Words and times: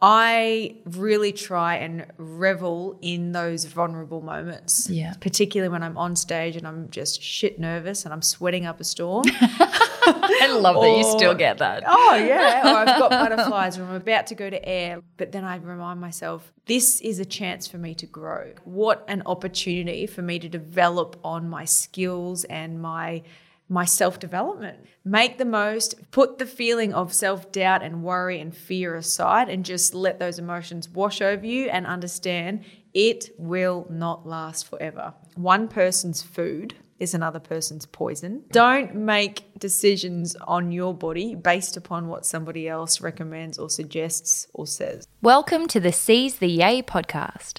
I 0.00 0.76
really 0.84 1.32
try 1.32 1.76
and 1.76 2.06
revel 2.18 2.98
in 3.00 3.32
those 3.32 3.64
vulnerable 3.64 4.20
moments. 4.20 4.90
Yeah. 4.90 5.14
Particularly 5.20 5.70
when 5.70 5.82
I'm 5.82 5.96
on 5.96 6.16
stage 6.16 6.54
and 6.56 6.66
I'm 6.66 6.90
just 6.90 7.22
shit 7.22 7.58
nervous 7.58 8.04
and 8.04 8.12
I'm 8.12 8.20
sweating 8.20 8.66
up 8.66 8.78
a 8.78 8.84
storm. 8.84 9.24
I 10.08 10.48
love 10.52 10.82
that 10.82 10.96
you 10.98 11.04
still 11.04 11.34
get 11.34 11.58
that. 11.58 11.82
oh, 11.86 12.14
yeah. 12.14 12.62
Or 12.66 12.76
I've 12.78 12.98
got 12.98 13.10
butterflies 13.10 13.78
or 13.78 13.84
I'm 13.84 13.94
about 13.94 14.26
to 14.28 14.34
go 14.34 14.50
to 14.50 14.68
air. 14.68 15.00
But 15.16 15.32
then 15.32 15.44
I 15.44 15.56
remind 15.56 16.00
myself, 16.00 16.52
this 16.66 17.00
is 17.00 17.18
a 17.18 17.24
chance 17.24 17.66
for 17.66 17.78
me 17.78 17.94
to 17.94 18.06
grow. 18.06 18.52
What 18.64 19.02
an 19.08 19.22
opportunity 19.24 20.06
for 20.06 20.20
me 20.20 20.38
to 20.40 20.48
develop 20.48 21.18
on 21.24 21.48
my 21.48 21.64
skills 21.64 22.44
and 22.44 22.82
my 22.82 23.22
my 23.68 23.84
self-development. 23.84 24.78
Make 25.04 25.38
the 25.38 25.44
most, 25.44 26.10
put 26.10 26.38
the 26.38 26.46
feeling 26.46 26.94
of 26.94 27.12
self-doubt 27.12 27.82
and 27.82 28.02
worry 28.02 28.40
and 28.40 28.56
fear 28.56 28.96
aside 28.96 29.48
and 29.48 29.64
just 29.64 29.94
let 29.94 30.18
those 30.18 30.38
emotions 30.38 30.88
wash 30.88 31.20
over 31.20 31.44
you 31.44 31.68
and 31.68 31.86
understand 31.86 32.64
it 32.94 33.30
will 33.38 33.86
not 33.90 34.26
last 34.26 34.68
forever. 34.68 35.14
One 35.34 35.68
person's 35.68 36.22
food 36.22 36.74
is 36.98 37.12
another 37.12 37.40
person's 37.40 37.84
poison. 37.84 38.42
Don't 38.52 38.94
make 38.94 39.58
decisions 39.58 40.34
on 40.36 40.72
your 40.72 40.94
body 40.94 41.34
based 41.34 41.76
upon 41.76 42.08
what 42.08 42.24
somebody 42.24 42.68
else 42.68 43.02
recommends 43.02 43.58
or 43.58 43.68
suggests 43.68 44.46
or 44.54 44.66
says. 44.66 45.06
Welcome 45.20 45.66
to 45.68 45.80
the 45.80 45.92
Seize 45.92 46.36
the 46.36 46.48
Yay 46.48 46.80
podcast. 46.82 47.58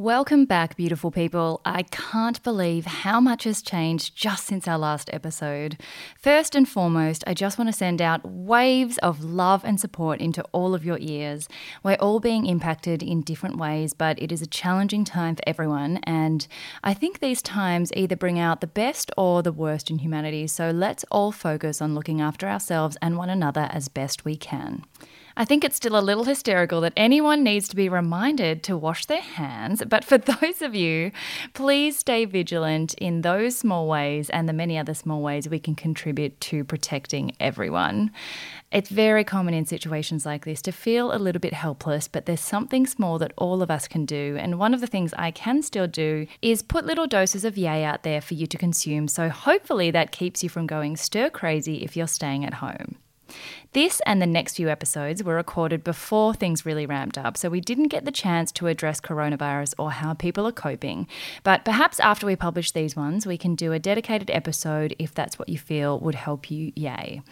Welcome 0.00 0.46
back, 0.46 0.78
beautiful 0.78 1.10
people. 1.10 1.60
I 1.62 1.82
can't 1.82 2.42
believe 2.42 2.86
how 2.86 3.20
much 3.20 3.44
has 3.44 3.60
changed 3.60 4.16
just 4.16 4.46
since 4.46 4.66
our 4.66 4.78
last 4.78 5.10
episode. 5.12 5.76
First 6.18 6.54
and 6.54 6.66
foremost, 6.66 7.22
I 7.26 7.34
just 7.34 7.58
want 7.58 7.68
to 7.68 7.76
send 7.76 8.00
out 8.00 8.24
waves 8.24 8.96
of 9.02 9.22
love 9.22 9.62
and 9.62 9.78
support 9.78 10.22
into 10.22 10.42
all 10.52 10.74
of 10.74 10.86
your 10.86 10.96
ears. 11.02 11.50
We're 11.82 11.96
all 11.96 12.18
being 12.18 12.46
impacted 12.46 13.02
in 13.02 13.20
different 13.20 13.58
ways, 13.58 13.92
but 13.92 14.18
it 14.22 14.32
is 14.32 14.40
a 14.40 14.46
challenging 14.46 15.04
time 15.04 15.36
for 15.36 15.42
everyone. 15.46 15.98
And 16.04 16.48
I 16.82 16.94
think 16.94 17.18
these 17.18 17.42
times 17.42 17.92
either 17.94 18.16
bring 18.16 18.38
out 18.38 18.62
the 18.62 18.66
best 18.66 19.10
or 19.18 19.42
the 19.42 19.52
worst 19.52 19.90
in 19.90 19.98
humanity. 19.98 20.46
So 20.46 20.70
let's 20.70 21.04
all 21.10 21.30
focus 21.30 21.82
on 21.82 21.94
looking 21.94 22.22
after 22.22 22.48
ourselves 22.48 22.96
and 23.02 23.18
one 23.18 23.28
another 23.28 23.68
as 23.70 23.88
best 23.88 24.24
we 24.24 24.34
can. 24.34 24.86
I 25.40 25.46
think 25.46 25.64
it's 25.64 25.76
still 25.76 25.98
a 25.98 26.04
little 26.04 26.24
hysterical 26.24 26.82
that 26.82 26.92
anyone 26.98 27.42
needs 27.42 27.66
to 27.68 27.76
be 27.76 27.88
reminded 27.88 28.62
to 28.64 28.76
wash 28.76 29.06
their 29.06 29.22
hands, 29.22 29.82
but 29.88 30.04
for 30.04 30.18
those 30.42 30.60
of 30.60 30.74
you, 30.74 31.12
please 31.54 31.98
stay 31.98 32.26
vigilant 32.26 32.92
in 32.98 33.22
those 33.22 33.56
small 33.56 33.88
ways 33.88 34.28
and 34.28 34.46
the 34.46 34.52
many 34.52 34.76
other 34.76 34.92
small 34.92 35.22
ways 35.22 35.48
we 35.48 35.58
can 35.58 35.74
contribute 35.74 36.38
to 36.42 36.62
protecting 36.62 37.32
everyone. 37.40 38.10
It's 38.70 38.90
very 38.90 39.24
common 39.24 39.54
in 39.54 39.64
situations 39.64 40.26
like 40.26 40.44
this 40.44 40.60
to 40.60 40.72
feel 40.72 41.10
a 41.10 41.16
little 41.16 41.40
bit 41.40 41.54
helpless, 41.54 42.06
but 42.06 42.26
there's 42.26 42.42
something 42.42 42.86
small 42.86 43.18
that 43.18 43.32
all 43.38 43.62
of 43.62 43.70
us 43.70 43.88
can 43.88 44.04
do. 44.04 44.36
And 44.38 44.58
one 44.58 44.74
of 44.74 44.82
the 44.82 44.86
things 44.86 45.14
I 45.16 45.30
can 45.30 45.62
still 45.62 45.86
do 45.86 46.26
is 46.42 46.60
put 46.60 46.84
little 46.84 47.06
doses 47.06 47.46
of 47.46 47.56
yay 47.56 47.82
out 47.82 48.02
there 48.02 48.20
for 48.20 48.34
you 48.34 48.46
to 48.46 48.58
consume. 48.58 49.08
So 49.08 49.30
hopefully 49.30 49.90
that 49.90 50.12
keeps 50.12 50.42
you 50.42 50.50
from 50.50 50.66
going 50.66 50.98
stir 50.98 51.30
crazy 51.30 51.76
if 51.76 51.96
you're 51.96 52.08
staying 52.08 52.44
at 52.44 52.52
home. 52.52 52.98
This 53.72 54.00
and 54.04 54.20
the 54.20 54.26
next 54.26 54.56
few 54.56 54.68
episodes 54.68 55.22
were 55.22 55.36
recorded 55.36 55.84
before 55.84 56.34
things 56.34 56.66
really 56.66 56.86
ramped 56.86 57.16
up, 57.16 57.36
so 57.36 57.48
we 57.48 57.60
didn't 57.60 57.88
get 57.88 58.04
the 58.04 58.10
chance 58.10 58.50
to 58.52 58.66
address 58.66 59.00
coronavirus 59.00 59.74
or 59.78 59.92
how 59.92 60.14
people 60.14 60.46
are 60.46 60.52
coping. 60.52 61.06
But 61.44 61.64
perhaps 61.64 62.00
after 62.00 62.26
we 62.26 62.34
publish 62.34 62.72
these 62.72 62.96
ones, 62.96 63.26
we 63.26 63.38
can 63.38 63.54
do 63.54 63.72
a 63.72 63.78
dedicated 63.78 64.30
episode 64.30 64.96
if 64.98 65.14
that's 65.14 65.38
what 65.38 65.48
you 65.48 65.58
feel 65.58 66.00
would 66.00 66.16
help 66.16 66.50
you, 66.50 66.72
yay. 66.74 67.22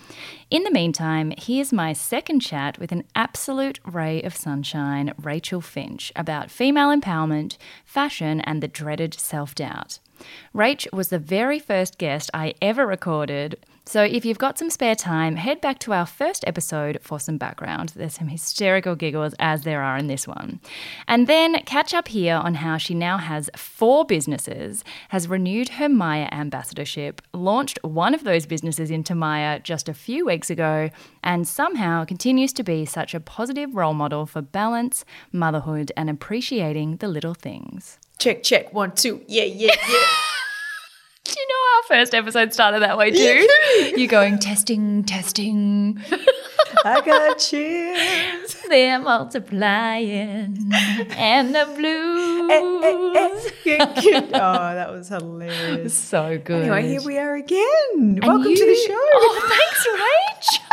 In 0.50 0.62
the 0.62 0.70
meantime, 0.70 1.32
here's 1.37 1.72
my 1.72 1.92
second 1.92 2.41
chat 2.41 2.78
with 2.78 2.92
an 2.92 3.04
absolute 3.14 3.81
ray 3.84 4.22
of 4.22 4.37
sunshine, 4.37 5.12
Rachel 5.20 5.60
Finch, 5.60 6.12
about 6.14 6.50
female 6.50 6.97
empowerment, 6.97 7.56
fashion, 7.84 8.41
and 8.42 8.62
the 8.62 8.69
dreaded 8.69 9.14
self 9.14 9.54
doubt. 9.54 9.98
Rach 10.54 10.92
was 10.92 11.08
the 11.08 11.19
very 11.19 11.58
first 11.58 11.98
guest 11.98 12.31
I 12.34 12.54
ever 12.60 12.87
recorded. 12.87 13.58
So, 13.88 14.03
if 14.03 14.26
you've 14.26 14.37
got 14.37 14.59
some 14.59 14.69
spare 14.69 14.94
time, 14.94 15.37
head 15.37 15.62
back 15.62 15.78
to 15.78 15.94
our 15.94 16.04
first 16.04 16.44
episode 16.47 16.99
for 17.00 17.19
some 17.19 17.38
background. 17.38 17.94
There's 17.97 18.16
some 18.16 18.28
hysterical 18.28 18.94
giggles 18.94 19.34
as 19.38 19.62
there 19.62 19.82
are 19.82 19.97
in 19.97 20.09
this 20.09 20.28
one. 20.28 20.60
And 21.06 21.26
then 21.26 21.62
catch 21.62 21.94
up 21.94 22.09
here 22.09 22.34
on 22.34 22.56
how 22.56 22.76
she 22.76 22.93
now 22.93 23.16
has 23.16 23.49
four 23.56 24.04
businesses, 24.04 24.84
has 25.09 25.26
renewed 25.26 25.71
her 25.71 25.88
Myer 25.88 26.28
ambassadorship, 26.31 27.22
launched 27.32 27.78
one 27.82 28.12
of 28.12 28.25
those 28.25 28.44
businesses 28.44 28.91
into 28.91 29.15
Myer 29.15 29.59
just 29.59 29.88
a 29.88 29.94
few 29.94 30.26
weeks 30.26 30.50
ago, 30.50 30.91
and 31.25 31.49
somehow 31.49 32.05
continues 32.05 32.53
to 32.53 32.62
be 32.62 32.84
such 32.84 33.15
a 33.15 33.20
positive 33.20 33.75
role 33.75 33.94
model 33.94 34.26
for 34.26 34.43
balance, 34.43 35.06
motherhood, 35.32 35.93
and 35.97 36.10
appreciating 36.10 36.99
the 36.99 37.09
little 37.09 37.32
things. 37.32 37.99
Check, 38.19 38.43
check, 38.43 38.70
one, 38.75 38.94
two. 38.94 39.25
Yeah, 39.26 39.44
yeah, 39.44 39.75
yeah. 39.88 39.97
Do 41.28 41.34
you 41.38 41.46
know 41.46 41.62
our 41.76 41.82
first 42.00 42.14
episode 42.14 42.54
started 42.54 42.80
that 42.80 42.96
way 42.96 43.10
too? 43.10 43.46
You're 43.98 44.08
going 44.08 44.38
testing, 44.38 45.04
testing. 45.04 46.00
I 46.86 47.02
got 47.02 47.38
chills. 47.38 48.56
They're 48.68 48.98
multiplying, 48.98 50.70
and 51.10 51.54
the 51.54 51.66
blues. 51.76 52.50
oh, 54.34 54.74
that 54.74 54.90
was 54.90 55.08
hilarious. 55.08 55.92
So 55.92 56.38
good. 56.42 56.62
Anyway, 56.62 56.88
here 56.88 57.02
we 57.02 57.18
are 57.18 57.34
again. 57.34 57.60
And 57.94 58.24
Welcome 58.24 58.54
to 58.54 58.66
the 58.66 58.86
show. 58.86 58.94
Oh, 58.94 59.48
thanks, 59.48 59.86
Rach. 60.58 60.64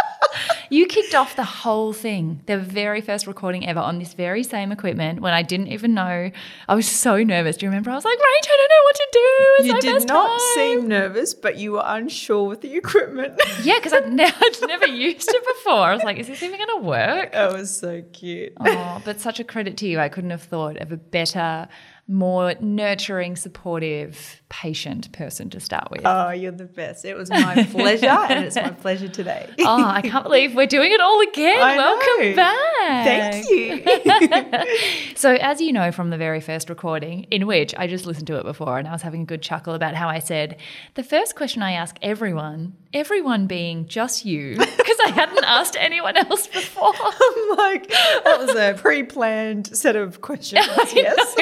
You 0.70 0.86
kicked 0.88 1.16
off 1.16 1.36
the 1.36 1.44
whole 1.44 1.94
thing, 1.94 2.42
the 2.46 2.58
very 2.58 3.02
first 3.02 3.28
recording 3.28 3.68
ever 3.68 3.80
on 3.80 4.00
this 4.00 4.14
very 4.14 4.44
same 4.44 4.72
equipment 4.72 5.22
when 5.22 5.34
I 5.34 5.42
didn't 5.42 5.68
even 5.68 5.94
know. 5.94 6.32
I 6.68 6.76
was 6.76 6.88
so 6.88 7.24
nervous. 7.24 7.58
Do 7.58 7.66
you 7.66 7.70
remember? 7.70 7.92
I 7.92 7.96
was 7.96 8.06
like, 8.06 8.18
Rach, 8.18 8.48
I 8.48 8.58
don't 8.58 8.70
know 8.70 8.84
what 8.84 8.96
to 8.96 9.08
do. 9.12 9.20
It's 9.60 9.68
you 9.86 9.94
did 10.00 10.08
not 10.08 10.28
time." 10.28 10.40
seem 10.56 10.88
nervous, 10.88 11.34
but 11.34 11.58
you 11.58 11.74
were 11.74 11.84
unsure 11.86 12.48
with 12.48 12.62
the 12.62 12.76
equipment. 12.76 13.40
Yeah, 13.64 13.76
because 13.78 13.94
I'd, 13.94 14.12
ne- 14.12 14.26
I'd 14.42 14.68
never 14.68 14.88
used 14.88 15.30
it 15.30 15.44
before. 15.46 15.82
I 15.82 15.94
was 15.94 16.04
like, 16.04 16.18
is 16.18 16.28
this 16.28 16.42
even 16.44 16.58
going 16.58 16.82
to 16.82 16.88
work? 16.88 17.32
that 17.32 17.54
was 17.54 17.76
so 17.76 18.04
cute. 18.14 18.54
Oh, 18.60 19.02
but 19.06 19.20
such 19.20 19.40
a 19.40 19.44
credit 19.44 19.78
to 19.78 19.88
you. 19.88 20.00
I 20.00 20.10
couldn't 20.10 20.30
have 20.32 20.44
thought 20.44 20.78
of 20.78 20.92
a 20.92 20.98
better, 20.98 21.68
more 22.08 22.54
nurturing, 22.60 23.36
supportive, 23.36 24.42
patient 24.62 25.12
person 25.12 25.50
to 25.50 25.60
start 25.60 25.92
with. 25.92 26.02
Oh, 26.06 26.30
you're 26.30 26.52
the 26.54 26.64
best. 26.64 27.04
It 27.04 27.16
was 27.18 27.30
my 27.30 27.68
pleasure, 27.72 28.08
and 28.08 28.46
it's 28.46 28.56
my 28.56 28.70
pleasure 28.86 29.10
today. 29.10 29.50
oh, 29.60 29.84
I 29.84 30.02
can't 30.02 30.24
believe 30.24 30.56
we're 30.56 30.66
doing 30.66 30.94
it 30.94 31.02
all 31.02 31.20
again. 31.20 31.62
I 31.62 31.76
Welcome 31.76 32.30
know. 32.30 32.36
back. 32.36 33.44
Thank 33.44 33.50
you. 33.50 34.66
So, 35.18 35.34
as 35.36 35.62
you 35.62 35.72
know 35.72 35.92
from 35.92 36.10
the 36.10 36.18
very 36.18 36.42
first 36.42 36.70
recording, 36.70 37.24
in 37.32 37.48
which 37.48 37.74
I 37.78 37.88
just 37.88 38.06
listened 38.06 38.28
to 38.28 38.38
it 38.38 38.44
before 38.44 38.78
and 38.78 38.88
I 38.88 38.92
was 38.92 39.02
having 39.02 39.22
a 39.22 39.26
good 39.26 39.42
chuckle 39.42 39.74
about 39.74 39.96
how 39.96 40.08
I 40.10 40.20
said, 40.20 40.58
the 40.96 41.04
first 41.04 41.36
question 41.36 41.64
I 41.64 41.72
ask 41.72 41.96
everyone, 42.02 42.76
everyone 42.94 43.48
being 43.48 43.88
just 43.88 44.26
you, 44.26 44.58
because 44.78 44.98
I 45.06 45.10
hadn't 45.10 45.44
asked 45.46 45.78
anyone 45.80 46.18
else 46.18 46.48
before. 46.48 46.94
I'm 46.96 47.58
like, 47.58 47.88
that 47.90 48.38
was 48.40 48.56
a 48.56 48.74
pre-planned 48.78 49.76
set 49.76 49.96
of 49.96 50.22
questions. 50.22 50.66
Yes. 50.94 51.36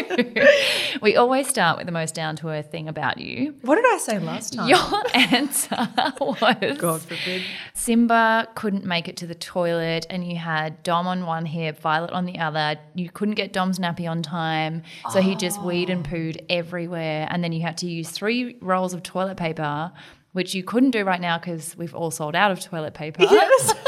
we 1.01 1.16
always 1.16 1.48
start 1.48 1.77
with 1.77 1.86
the 1.88 1.92
most 1.92 2.13
down 2.16 2.36
to 2.38 2.50
earth 2.50 2.71
thing 2.71 2.88
about 2.88 3.03
you. 3.20 3.56
What 3.62 3.76
did 3.76 3.86
I 3.86 3.98
say 3.98 4.20
last 4.20 4.54
time? 4.54 4.70
Your 4.70 4.80
answer 5.14 5.90
was 6.20 6.78
God 6.78 7.02
forbid. 7.02 7.44
Simba 7.74 8.48
couldn't 8.56 8.86
make 8.86 9.08
it 9.08 9.18
to 9.18 9.28
the 9.28 9.36
toilet, 9.36 10.06
and 10.10 10.26
you 10.28 10.38
had 10.38 10.82
Dom 10.84 11.08
on 11.08 11.26
one 11.26 11.46
hip, 11.46 11.80
Violet 11.80 12.12
on 12.12 12.26
the 12.26 12.40
other. 12.40 12.78
You 12.96 13.10
couldn't 13.10 13.36
get 13.36 13.54
Dom's 13.54 13.80
nappy 13.80 14.10
on 14.10 14.22
time, 14.22 14.84
so 15.12 15.22
he 15.22 15.36
just 15.36 15.62
weed 15.62 15.90
and 15.90 16.06
pooed 16.06 16.44
everywhere. 16.50 17.28
And 17.30 17.44
then 17.44 17.52
you 17.52 17.62
had 17.62 17.78
to 17.80 17.88
use 17.88 18.10
three 18.10 18.58
rolls 18.62 18.94
of 18.94 19.04
toilet 19.04 19.38
paper, 19.38 19.92
which 20.32 20.56
you 20.56 20.64
couldn't 20.64 20.92
do 20.92 21.04
right 21.04 21.22
now 21.22 21.38
because 21.38 21.76
we've 21.78 21.94
all 21.94 22.12
sold 22.12 22.36
out 22.36 22.52
of 22.52 22.60
toilet 22.60 22.94
paper. 22.94 23.24
Yes. 23.24 23.74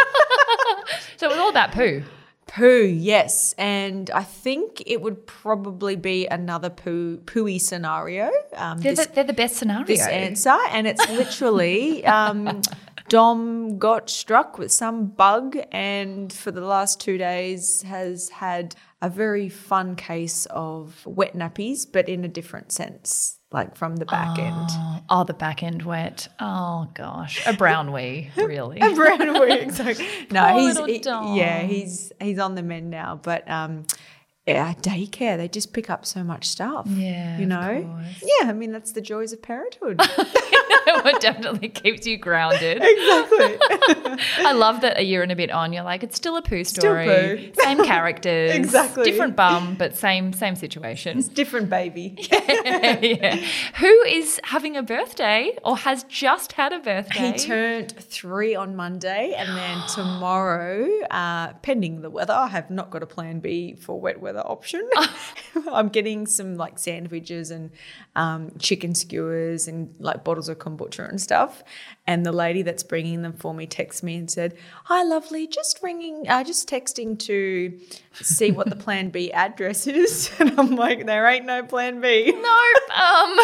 So 1.17 1.27
it 1.27 1.29
was 1.29 1.39
all 1.39 1.49
about 1.49 1.71
poo. 1.71 2.03
Poo, 2.47 2.85
yes. 2.85 3.53
And 3.57 4.09
I 4.11 4.23
think 4.23 4.83
it 4.85 5.01
would 5.01 5.25
probably 5.25 5.95
be 5.95 6.27
another 6.27 6.69
poo 6.69 7.17
pooey 7.17 7.59
scenario. 7.59 8.31
Um, 8.53 8.79
They're, 8.79 8.95
this, 8.95 9.07
the, 9.07 9.13
they're 9.13 9.23
the 9.23 9.33
best 9.33 9.55
scenario. 9.57 9.85
this 9.85 10.05
answer. 10.05 10.55
And 10.69 10.87
it's 10.87 11.09
literally 11.09 12.05
um, 12.17 12.61
Dom 13.09 13.77
got 13.77 14.09
struck 14.09 14.57
with 14.57 14.71
some 14.71 15.07
bug 15.07 15.57
and 15.71 16.31
for 16.31 16.51
the 16.51 16.61
last 16.61 16.99
two 16.99 17.17
days 17.17 17.81
has 17.83 18.29
had 18.29 18.75
a 19.01 19.09
very 19.09 19.49
fun 19.49 19.95
case 19.95 20.47
of 20.47 21.05
wet 21.05 21.35
nappies, 21.35 21.85
but 21.91 22.09
in 22.09 22.23
a 22.23 22.27
different 22.27 22.71
sense, 22.71 23.39
like 23.55 23.75
from 23.75 23.95
the 23.95 24.05
back 24.05 24.37
end. 24.37 24.53
Oh, 24.69 24.99
oh, 25.09 25.23
the 25.23 25.33
back 25.33 25.63
end 25.63 25.81
wet. 25.83 26.27
Oh 26.39 26.89
gosh, 26.93 27.41
a 27.47 27.53
brown 27.53 27.91
wee, 27.93 28.29
really. 28.37 28.79
A 28.81 28.93
brown 28.93 29.39
wig, 29.39 29.63
exactly. 29.63 30.05
No, 30.31 30.57
he's 30.59 30.77
little 30.77 31.31
he- 31.33 31.39
yeah, 31.39 31.61
he's 31.61 32.11
he's 32.21 32.37
on 32.37 32.53
the 32.55 32.61
mend 32.61 32.89
now. 32.89 33.19
But 33.23 33.49
um, 33.49 33.85
yeah, 34.45 34.73
daycare 34.81 35.37
they 35.37 35.47
just 35.47 35.71
pick 35.73 35.89
up 35.89 36.05
so 36.05 36.23
much 36.23 36.47
stuff. 36.47 36.85
Yeah, 36.89 37.37
you 37.39 37.45
know. 37.45 37.97
Yeah, 38.21 38.49
I 38.49 38.53
mean 38.53 38.71
that's 38.73 38.91
the 38.91 39.01
joys 39.01 39.31
of 39.33 39.41
parenthood. 39.41 39.99
it 40.87 41.21
definitely 41.21 41.69
keeps 41.69 42.05
you 42.05 42.17
grounded. 42.17 42.77
exactly. 42.81 43.57
I 44.45 44.53
love 44.53 44.81
that 44.81 44.97
a 44.97 45.03
year 45.03 45.23
and 45.23 45.31
a 45.31 45.35
bit 45.35 45.51
on, 45.51 45.73
you're 45.73 45.83
like, 45.83 46.03
it's 46.03 46.15
still 46.15 46.37
a 46.37 46.41
poo 46.41 46.63
story. 46.63 47.05
poo. 47.05 47.61
Same 47.63 47.83
characters. 47.85 48.51
Exactly. 48.51 49.03
Different 49.03 49.35
bum, 49.35 49.75
but 49.75 49.95
same 49.95 50.33
same 50.33 50.55
situation. 50.55 51.17
It's 51.17 51.27
different, 51.27 51.69
baby. 51.69 52.15
yeah. 52.31 53.35
Who 53.79 54.01
is 54.03 54.39
having 54.43 54.77
a 54.77 54.83
birthday 54.83 55.57
or 55.63 55.77
has 55.77 56.03
just 56.05 56.53
had 56.53 56.73
a 56.73 56.79
birthday? 56.79 57.31
He 57.31 57.37
turned 57.37 57.91
three 57.97 58.55
on 58.55 58.75
Monday, 58.75 59.33
and 59.37 59.57
then 59.57 59.81
tomorrow, 59.93 60.87
uh, 61.11 61.53
pending 61.61 62.01
the 62.01 62.09
weather, 62.09 62.33
I 62.33 62.47
have 62.47 62.69
not 62.69 62.89
got 62.91 63.03
a 63.03 63.07
plan 63.07 63.39
B 63.39 63.75
for 63.75 63.99
wet 63.99 64.19
weather 64.19 64.43
option. 64.45 64.87
I'm 65.71 65.89
getting 65.89 66.25
some 66.27 66.55
like 66.55 66.79
sandwiches 66.79 67.51
and 67.51 67.71
um, 68.15 68.51
chicken 68.59 68.95
skewers 68.95 69.67
and 69.67 69.93
like 69.99 70.23
bottles 70.23 70.49
of 70.49 70.59
kombucha 70.65 71.07
and 71.07 71.21
stuff. 71.21 71.63
And 72.07 72.23
the 72.23 72.31
lady 72.31 72.61
that's 72.61 72.83
bringing 72.83 73.23
them 73.23 73.33
for 73.33 73.51
me 73.51 73.65
texted 73.65 74.03
me 74.03 74.15
and 74.15 74.29
said, 74.29 74.55
"Hi, 74.83 75.01
lovely, 75.03 75.47
just 75.47 75.79
ringing, 75.81 76.27
uh, 76.29 76.43
just 76.43 76.69
texting 76.69 77.17
to 77.19 77.79
see 78.13 78.51
what 78.51 78.69
the 78.69 78.75
Plan 78.75 79.09
B 79.09 79.31
address 79.31 79.87
is." 79.87 80.29
And 80.39 80.59
I'm 80.59 80.75
like, 80.75 81.07
"There 81.07 81.25
ain't 81.25 81.45
no 81.45 81.63
Plan 81.63 82.01
B." 82.01 82.31
Nope. 82.31 82.81
Um, 82.95 83.35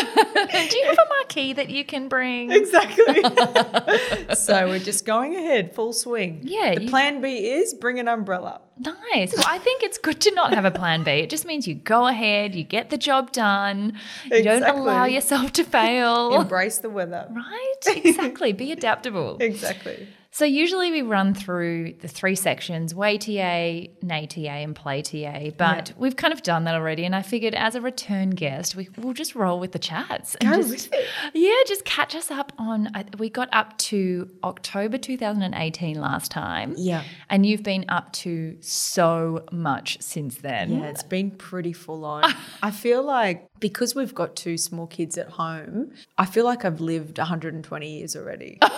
do 0.52 0.78
you 0.78 0.86
have 0.86 0.98
a 0.98 1.10
marquee 1.20 1.54
that 1.54 1.70
you 1.70 1.84
can 1.84 2.08
bring? 2.08 2.52
Exactly. 2.52 3.22
so 4.36 4.68
we're 4.68 4.80
just 4.80 5.06
going 5.06 5.36
ahead, 5.36 5.74
full 5.76 5.92
swing. 5.94 6.40
Yeah, 6.44 6.76
The 6.76 6.84
you- 6.84 6.90
plan 6.90 7.20
B 7.22 7.50
is 7.52 7.74
bring 7.74 8.00
an 8.00 8.08
umbrella. 8.08 8.62
Nice. 8.80 9.36
Well, 9.36 9.46
I 9.48 9.60
think 9.60 9.84
it's 9.84 9.98
good 10.00 10.20
to 10.22 10.32
not 10.34 10.54
have 10.56 10.66
a 10.66 10.72
plan 10.72 11.04
B. 11.04 11.12
It 11.12 11.30
just 11.30 11.46
means 11.46 11.68
you 11.68 11.76
go 11.76 12.08
ahead, 12.08 12.56
you 12.56 12.64
get 12.64 12.90
the 12.90 12.98
job 12.98 13.32
done, 13.32 13.94
you 14.26 14.42
don't 14.44 14.64
allow 14.64 15.06
yourself 15.06 15.52
to 15.54 15.64
fail. 15.64 16.34
Embrace 16.42 16.80
the 16.80 16.90
weather. 16.90 17.28
Right? 17.30 17.98
Exactly. 18.04 18.51
Be 18.54 18.72
adaptable. 18.72 19.38
Exactly. 19.40 20.08
So 20.34 20.46
usually 20.46 20.92
we 20.92 21.02
run 21.02 21.34
through 21.34 21.96
the 22.00 22.08
three 22.08 22.36
sections: 22.36 22.96
way 22.96 23.18
TA, 23.18 23.92
nay 24.02 24.28
TA, 24.30 24.40
and 24.40 24.74
play 24.74 25.02
TA. 25.02 25.50
But 25.58 25.92
we've 25.98 26.16
kind 26.16 26.34
of 26.34 26.42
done 26.42 26.64
that 26.64 26.76
already, 26.76 27.04
and 27.04 27.14
I 27.14 27.22
figured 27.22 27.54
as 27.54 27.76
a 27.76 27.82
return 27.82 28.30
guest, 28.30 28.76
we, 28.76 28.88
we'll 28.98 29.14
just 29.14 29.36
roll 29.36 29.60
with 29.60 29.74
the 29.74 29.80
chats. 29.80 30.36
And 30.36 30.50
Go 30.50 30.58
just, 30.58 30.70
with 30.70 30.94
it. 30.94 31.06
Yeah, 31.34 31.56
just 31.68 31.84
catch 31.84 32.16
us 32.16 32.32
up 32.32 32.54
on. 32.58 32.90
We 33.18 33.30
got 33.30 33.50
up 33.52 33.78
to 33.80 34.30
October 34.44 34.98
2018 34.98 36.00
last 36.00 36.32
time. 36.32 36.76
Yeah. 36.78 37.04
and 37.30 37.46
you've 37.46 37.64
been 37.64 37.86
up 37.90 38.14
to 38.14 38.56
so 38.62 39.44
much 39.52 40.02
since 40.02 40.38
then. 40.38 40.72
Yeah, 40.72 40.86
it's 40.86 41.04
been 41.04 41.32
pretty 41.32 41.74
full 41.74 42.06
on. 42.06 42.24
I 42.64 42.72
feel 42.72 43.04
like 43.04 43.48
because 43.60 43.96
we've 43.96 44.16
got 44.16 44.36
two 44.36 44.58
small 44.58 44.88
kids 44.88 45.18
at 45.18 45.28
home, 45.30 45.92
I 46.18 46.26
feel 46.26 46.46
like 46.46 46.64
I've 46.64 46.80
lived 46.80 47.18
120 47.18 47.98
years 47.98 48.16
already. 48.16 48.60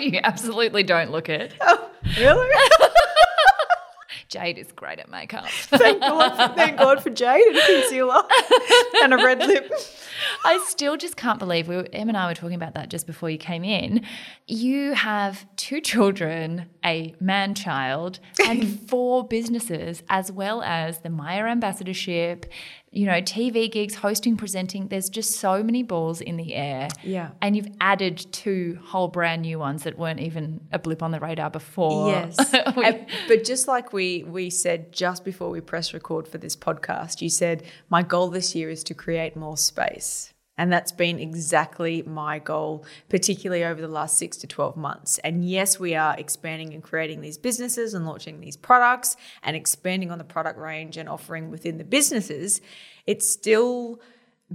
Oh, 0.00 0.02
you 0.02 0.20
absolutely 0.22 0.82
don't 0.82 1.10
look 1.10 1.28
it. 1.28 1.52
Oh, 1.60 1.90
really? 2.18 2.48
Jade 4.28 4.58
is 4.58 4.70
great 4.72 4.98
at 5.00 5.10
makeup. 5.10 5.48
thank 5.48 6.00
God. 6.00 6.54
Thank 6.54 6.78
God 6.78 7.02
for 7.02 7.10
Jade 7.10 7.42
and 7.42 7.60
concealer 7.66 8.22
and 9.02 9.12
a 9.12 9.16
red 9.16 9.40
lip. 9.40 9.72
I 10.44 10.64
still 10.68 10.96
just 10.96 11.16
can't 11.16 11.38
believe 11.40 11.66
we 11.66 11.76
were, 11.76 11.88
Em 11.92 12.08
and 12.08 12.16
I 12.16 12.28
were 12.28 12.34
talking 12.34 12.54
about 12.54 12.74
that 12.74 12.90
just 12.90 13.06
before 13.08 13.28
you 13.28 13.38
came 13.38 13.64
in. 13.64 14.06
You 14.46 14.94
have 14.94 15.46
two 15.56 15.80
children, 15.80 16.66
a 16.84 17.14
man 17.20 17.54
child, 17.54 18.20
and 18.46 18.80
four 18.88 19.26
businesses, 19.26 20.04
as 20.08 20.30
well 20.30 20.62
as 20.62 21.00
the 21.00 21.10
Myer 21.10 21.48
ambassadorship, 21.48 22.46
you 22.92 23.06
know, 23.06 23.20
TV 23.22 23.70
gigs, 23.70 23.94
hosting, 23.94 24.36
presenting. 24.36 24.88
There's 24.88 25.08
just 25.08 25.36
so 25.36 25.62
many 25.62 25.82
balls 25.84 26.20
in 26.20 26.36
the 26.36 26.54
air. 26.54 26.88
Yeah. 27.04 27.30
And 27.40 27.56
you've 27.56 27.68
added 27.80 28.26
two 28.32 28.78
whole 28.84 29.06
brand 29.08 29.42
new 29.42 29.58
ones 29.60 29.84
that 29.84 29.96
weren't 29.96 30.18
even 30.20 30.60
a 30.72 30.78
blip 30.80 31.00
on 31.02 31.12
the 31.12 31.20
radar 31.20 31.50
before. 31.50 32.08
Yes. 32.10 32.36
We- 32.76 33.06
but 33.28 33.44
just 33.44 33.68
like 33.68 33.92
we 33.92 34.24
we 34.24 34.50
said 34.50 34.92
just 34.92 35.24
before 35.24 35.50
we 35.50 35.60
press 35.60 35.94
record 35.94 36.26
for 36.26 36.38
this 36.38 36.56
podcast, 36.56 37.20
you 37.22 37.28
said 37.28 37.62
my 37.88 38.02
goal 38.02 38.28
this 38.28 38.54
year 38.54 38.70
is 38.70 38.82
to 38.84 38.94
create 38.94 39.36
more 39.36 39.56
space. 39.56 40.32
And 40.60 40.70
that's 40.70 40.92
been 40.92 41.18
exactly 41.18 42.02
my 42.02 42.38
goal, 42.38 42.84
particularly 43.08 43.64
over 43.64 43.80
the 43.80 43.88
last 43.88 44.18
six 44.18 44.36
to 44.36 44.46
12 44.46 44.76
months. 44.76 45.16
And 45.24 45.42
yes, 45.48 45.80
we 45.80 45.94
are 45.94 46.14
expanding 46.18 46.74
and 46.74 46.82
creating 46.82 47.22
these 47.22 47.38
businesses 47.38 47.94
and 47.94 48.04
launching 48.04 48.40
these 48.40 48.58
products 48.58 49.16
and 49.42 49.56
expanding 49.56 50.10
on 50.10 50.18
the 50.18 50.24
product 50.24 50.58
range 50.58 50.98
and 50.98 51.08
offering 51.08 51.50
within 51.50 51.78
the 51.78 51.84
businesses. 51.84 52.60
It's 53.06 53.26
still 53.26 54.02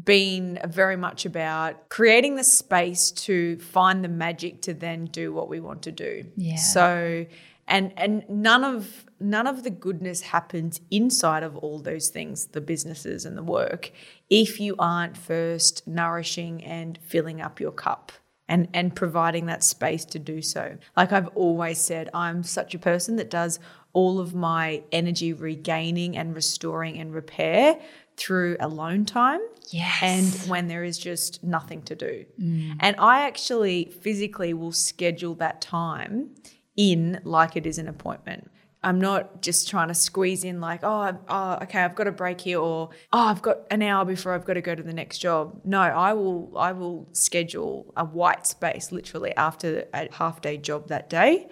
been 0.04 0.60
very 0.68 0.96
much 0.96 1.25
about 1.25 1.90
creating 1.90 2.36
the 2.36 2.44
space 2.44 3.10
to 3.10 3.57
find 3.57 4.04
the 4.04 4.07
magic 4.07 4.62
to 4.62 4.75
then 4.75 5.06
do 5.06 5.34
what 5.34 5.50
we 5.50 5.60
want 5.60 5.81
to 5.81 5.92
do. 5.92 6.25
Yeah. 6.38 6.57
So 6.57 7.25
and 7.68 7.94
and 7.98 8.24
none 8.30 8.64
of 8.64 9.06
none 9.20 9.48
of 9.48 9.64
the 9.64 9.70
goodness 9.70 10.22
happens 10.22 10.82
inside 10.92 11.44
of 11.44 11.56
all 11.58 11.80
those 11.80 12.10
things, 12.10 12.48
the 12.48 12.62
businesses 12.62 13.26
and 13.26 13.38
the 13.38 13.44
work, 13.44 13.92
if 14.30 14.60
you 14.60 14.76
aren't 14.78 15.18
first 15.18 15.88
nourishing 15.88 16.64
and 16.64 17.00
filling 17.04 17.42
up 17.42 17.60
your 17.60 17.72
cup. 17.72 18.12
And, 18.48 18.68
and 18.76 18.96
providing 18.96 19.48
that 19.48 19.64
space 19.64 20.06
to 20.06 20.20
do 20.20 20.40
so. 20.44 20.78
Like 20.96 21.12
I've 21.12 21.30
always 21.30 21.80
said, 21.80 22.12
I'm 22.14 22.44
such 22.44 22.76
a 22.76 22.78
person 22.78 23.16
that 23.16 23.32
does 23.32 23.58
all 23.92 24.20
of 24.20 24.36
my 24.36 24.84
energy 24.92 25.34
regaining 25.34 26.16
and 26.16 26.36
restoring 26.36 27.00
and 27.00 27.12
repair 27.12 27.80
through 28.18 28.57
alone 28.60 29.04
time 29.06 29.40
Yes. 29.72 30.00
and 30.04 30.50
when 30.50 30.68
there 30.68 30.84
is 30.84 31.00
just 31.00 31.44
nothing 31.44 31.81
to 31.84 31.95
do. 31.95 32.26
Mm. 32.40 32.76
And 32.81 32.95
I 33.00 33.22
actually 33.22 33.86
physically 34.02 34.54
will 34.54 34.72
schedule 34.72 35.34
that 35.36 35.60
time 35.60 36.30
in 36.78 37.20
like 37.24 37.56
it 37.56 37.66
is 37.66 37.78
an 37.78 37.88
appointment. 37.88 38.50
I'm 38.84 39.02
not 39.02 39.42
just 39.42 39.68
trying 39.68 39.88
to 39.88 39.96
squeeze 39.96 40.44
in 40.44 40.62
like, 40.62 40.82
oh, 40.84 41.18
oh, 41.28 41.58
okay, 41.64 41.80
I've 41.80 41.96
got 41.96 42.06
a 42.06 42.12
break 42.12 42.40
here, 42.42 42.60
or 42.60 42.92
oh, 43.12 43.20
I've 43.20 43.42
got 43.42 43.62
an 43.72 43.82
hour 43.82 44.06
before 44.06 44.34
I've 44.34 44.46
got 44.46 44.54
to 44.54 44.62
go 44.62 44.76
to 44.76 44.84
the 44.84 44.94
next 44.94 45.18
job. 45.18 45.60
No, 45.64 45.80
I 45.80 46.14
will, 46.14 46.56
I 46.56 46.72
will 46.72 47.08
schedule 47.12 47.92
a 47.98 48.06
white 48.06 48.46
space 48.46 48.92
literally 48.92 49.36
after 49.36 49.86
a 49.92 50.08
half 50.14 50.40
day 50.42 50.58
job 50.58 50.90
that 50.90 51.10
day, 51.10 51.48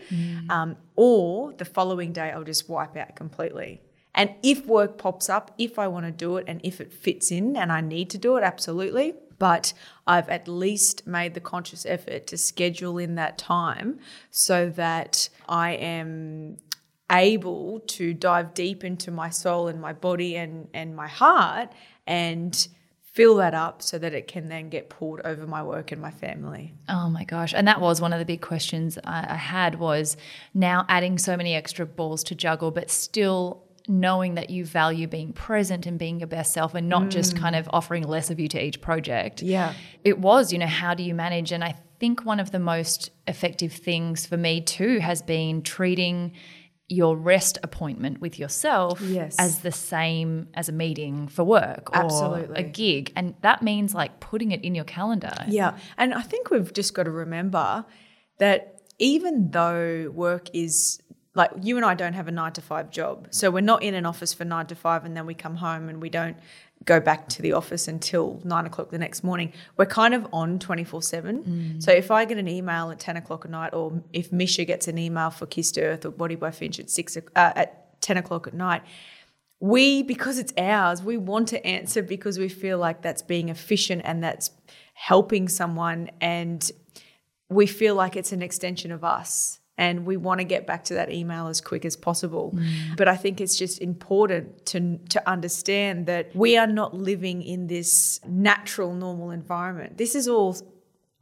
um, 0.51 0.77
or 0.95 1.53
the 1.53 1.65
following 1.65 2.13
day 2.13 2.29
I'll 2.29 2.43
just 2.43 2.69
wipe 2.69 2.95
out 2.95 3.15
completely. 3.15 3.81
And 4.13 4.35
if 4.43 4.67
work 4.67 4.99
pops 4.99 5.27
up, 5.27 5.55
if 5.57 5.79
I 5.79 5.87
want 5.87 6.05
to 6.05 6.11
do 6.11 6.37
it 6.37 6.45
and 6.47 6.61
if 6.63 6.79
it 6.79 6.93
fits 6.93 7.31
in 7.31 7.57
and 7.57 7.71
I 7.71 7.81
need 7.81 8.11
to 8.11 8.19
do 8.19 8.37
it, 8.37 8.43
absolutely. 8.43 9.15
But 9.43 9.73
I've 10.07 10.29
at 10.29 10.47
least 10.47 11.05
made 11.05 11.33
the 11.33 11.41
conscious 11.41 11.85
effort 11.85 12.27
to 12.27 12.37
schedule 12.37 12.97
in 12.97 13.15
that 13.15 13.37
time 13.37 13.99
so 14.31 14.69
that 14.69 15.27
I 15.49 15.71
am 15.71 16.59
able 17.11 17.81
to 17.81 18.13
dive 18.13 18.53
deep 18.53 18.85
into 18.85 19.11
my 19.11 19.29
soul 19.29 19.67
and 19.67 19.81
my 19.81 19.91
body 19.91 20.37
and, 20.37 20.69
and 20.73 20.95
my 20.95 21.09
heart 21.09 21.73
and 22.07 22.69
fill 23.01 23.35
that 23.35 23.53
up 23.53 23.81
so 23.81 23.99
that 23.99 24.13
it 24.13 24.29
can 24.29 24.47
then 24.47 24.69
get 24.69 24.89
poured 24.89 25.19
over 25.25 25.45
my 25.45 25.61
work 25.61 25.91
and 25.91 26.01
my 26.01 26.11
family. 26.11 26.73
Oh 26.87 27.09
my 27.09 27.25
gosh. 27.25 27.53
And 27.53 27.67
that 27.67 27.81
was 27.81 27.99
one 27.99 28.13
of 28.13 28.19
the 28.19 28.25
big 28.25 28.41
questions 28.41 28.97
I, 29.03 29.25
I 29.29 29.35
had 29.35 29.75
was 29.75 30.15
now 30.53 30.85
adding 30.87 31.17
so 31.17 31.35
many 31.35 31.53
extra 31.53 31.85
balls 31.85 32.23
to 32.23 32.35
juggle, 32.35 32.71
but 32.71 32.89
still 32.89 33.62
knowing 33.87 34.35
that 34.35 34.49
you 34.49 34.65
value 34.65 35.07
being 35.07 35.33
present 35.33 35.85
and 35.85 35.99
being 35.99 36.19
your 36.19 36.27
best 36.27 36.53
self 36.53 36.73
and 36.73 36.87
not 36.87 37.09
just 37.09 37.35
mm. 37.35 37.39
kind 37.39 37.55
of 37.55 37.69
offering 37.73 38.03
less 38.03 38.29
of 38.29 38.39
you 38.39 38.47
to 38.47 38.63
each 38.63 38.79
project. 38.79 39.41
Yeah. 39.41 39.73
It 40.03 40.19
was, 40.19 40.53
you 40.53 40.59
know, 40.59 40.67
how 40.67 40.93
do 40.93 41.03
you 41.03 41.13
manage? 41.13 41.51
And 41.51 41.63
I 41.63 41.75
think 41.99 42.25
one 42.25 42.39
of 42.39 42.51
the 42.51 42.59
most 42.59 43.11
effective 43.27 43.73
things 43.73 44.25
for 44.25 44.37
me 44.37 44.61
too 44.61 44.99
has 44.99 45.21
been 45.21 45.61
treating 45.61 46.31
your 46.87 47.17
rest 47.17 47.57
appointment 47.63 48.21
with 48.21 48.37
yourself 48.37 49.01
Yes. 49.01 49.35
as 49.39 49.59
the 49.59 49.71
same 49.71 50.47
as 50.53 50.69
a 50.69 50.71
meeting 50.71 51.27
for 51.27 51.43
work 51.43 51.89
or 51.91 52.03
Absolutely. 52.03 52.55
a 52.55 52.63
gig. 52.63 53.11
And 53.15 53.35
that 53.41 53.61
means 53.63 53.93
like 53.93 54.19
putting 54.19 54.51
it 54.51 54.63
in 54.63 54.75
your 54.75 54.85
calendar. 54.85 55.33
Yeah. 55.47 55.77
And 55.97 56.13
I 56.13 56.21
think 56.21 56.49
we've 56.49 56.71
just 56.71 56.93
got 56.93 57.03
to 57.03 57.11
remember 57.11 57.85
that 58.39 58.81
even 58.99 59.49
though 59.51 60.11
work 60.13 60.49
is 60.53 61.01
like 61.35 61.51
you 61.61 61.77
and 61.77 61.85
I 61.85 61.95
don't 61.95 62.13
have 62.13 62.27
a 62.27 62.31
nine 62.31 62.53
to 62.53 62.61
five 62.61 62.91
job. 62.91 63.27
So 63.31 63.49
we're 63.49 63.61
not 63.61 63.81
in 63.81 63.93
an 63.93 64.05
office 64.05 64.33
for 64.33 64.45
nine 64.45 64.67
to 64.67 64.75
five 64.75 65.03
and 65.05 65.17
then 65.17 65.25
we 65.25 65.33
come 65.33 65.55
home 65.55 65.89
and 65.89 66.01
we 66.01 66.09
don't 66.09 66.37
go 66.85 66.99
back 66.99 67.29
to 67.29 67.41
the 67.41 67.53
office 67.53 67.87
until 67.87 68.41
nine 68.43 68.65
o'clock 68.65 68.91
the 68.91 68.97
next 68.97 69.23
morning. 69.23 69.51
We're 69.77 69.85
kind 69.85 70.13
of 70.13 70.27
on 70.31 70.59
24 70.59 71.01
7. 71.01 71.43
So 71.81 71.91
if 71.91 72.11
I 72.11 72.25
get 72.25 72.37
an 72.37 72.47
email 72.47 72.91
at 72.91 72.99
10 72.99 73.17
o'clock 73.17 73.45
at 73.45 73.51
night, 73.51 73.73
or 73.73 74.03
if 74.11 74.31
Misha 74.31 74.65
gets 74.65 74.87
an 74.87 74.97
email 74.97 75.29
for 75.29 75.45
Kissed 75.45 75.77
Earth 75.77 76.05
or 76.05 76.11
Body 76.11 76.35
by 76.35 76.51
Finch 76.51 76.79
at, 76.79 76.89
six, 76.89 77.17
uh, 77.17 77.21
at 77.35 78.01
10 78.01 78.17
o'clock 78.17 78.47
at 78.47 78.53
night, 78.53 78.83
we, 79.59 80.03
because 80.03 80.37
it's 80.37 80.53
ours, 80.57 81.01
we 81.01 81.17
want 81.17 81.47
to 81.49 81.65
answer 81.65 82.03
because 82.03 82.37
we 82.37 82.49
feel 82.49 82.77
like 82.77 83.01
that's 83.01 83.21
being 83.21 83.47
efficient 83.47 84.01
and 84.03 84.21
that's 84.21 84.51
helping 84.93 85.47
someone. 85.47 86.11
And 86.19 86.69
we 87.49 87.65
feel 87.65 87.95
like 87.95 88.17
it's 88.17 88.33
an 88.33 88.41
extension 88.41 88.91
of 88.91 89.03
us 89.05 89.59
and 89.77 90.05
we 90.05 90.17
want 90.17 90.39
to 90.39 90.43
get 90.43 90.67
back 90.67 90.83
to 90.85 90.93
that 90.95 91.11
email 91.11 91.47
as 91.47 91.59
quick 91.59 91.85
as 91.85 91.95
possible. 91.95 92.53
Mm. 92.55 92.97
But 92.97 93.07
I 93.07 93.15
think 93.15 93.41
it's 93.41 93.57
just 93.57 93.81
important 93.81 94.65
to 94.67 94.97
to 95.09 95.29
understand 95.29 96.05
that 96.05 96.35
we 96.35 96.57
are 96.57 96.67
not 96.67 96.93
living 96.93 97.41
in 97.41 97.67
this 97.67 98.19
natural 98.27 98.93
normal 98.93 99.31
environment. 99.31 99.97
This 99.97 100.15
is 100.15 100.27
all 100.27 100.55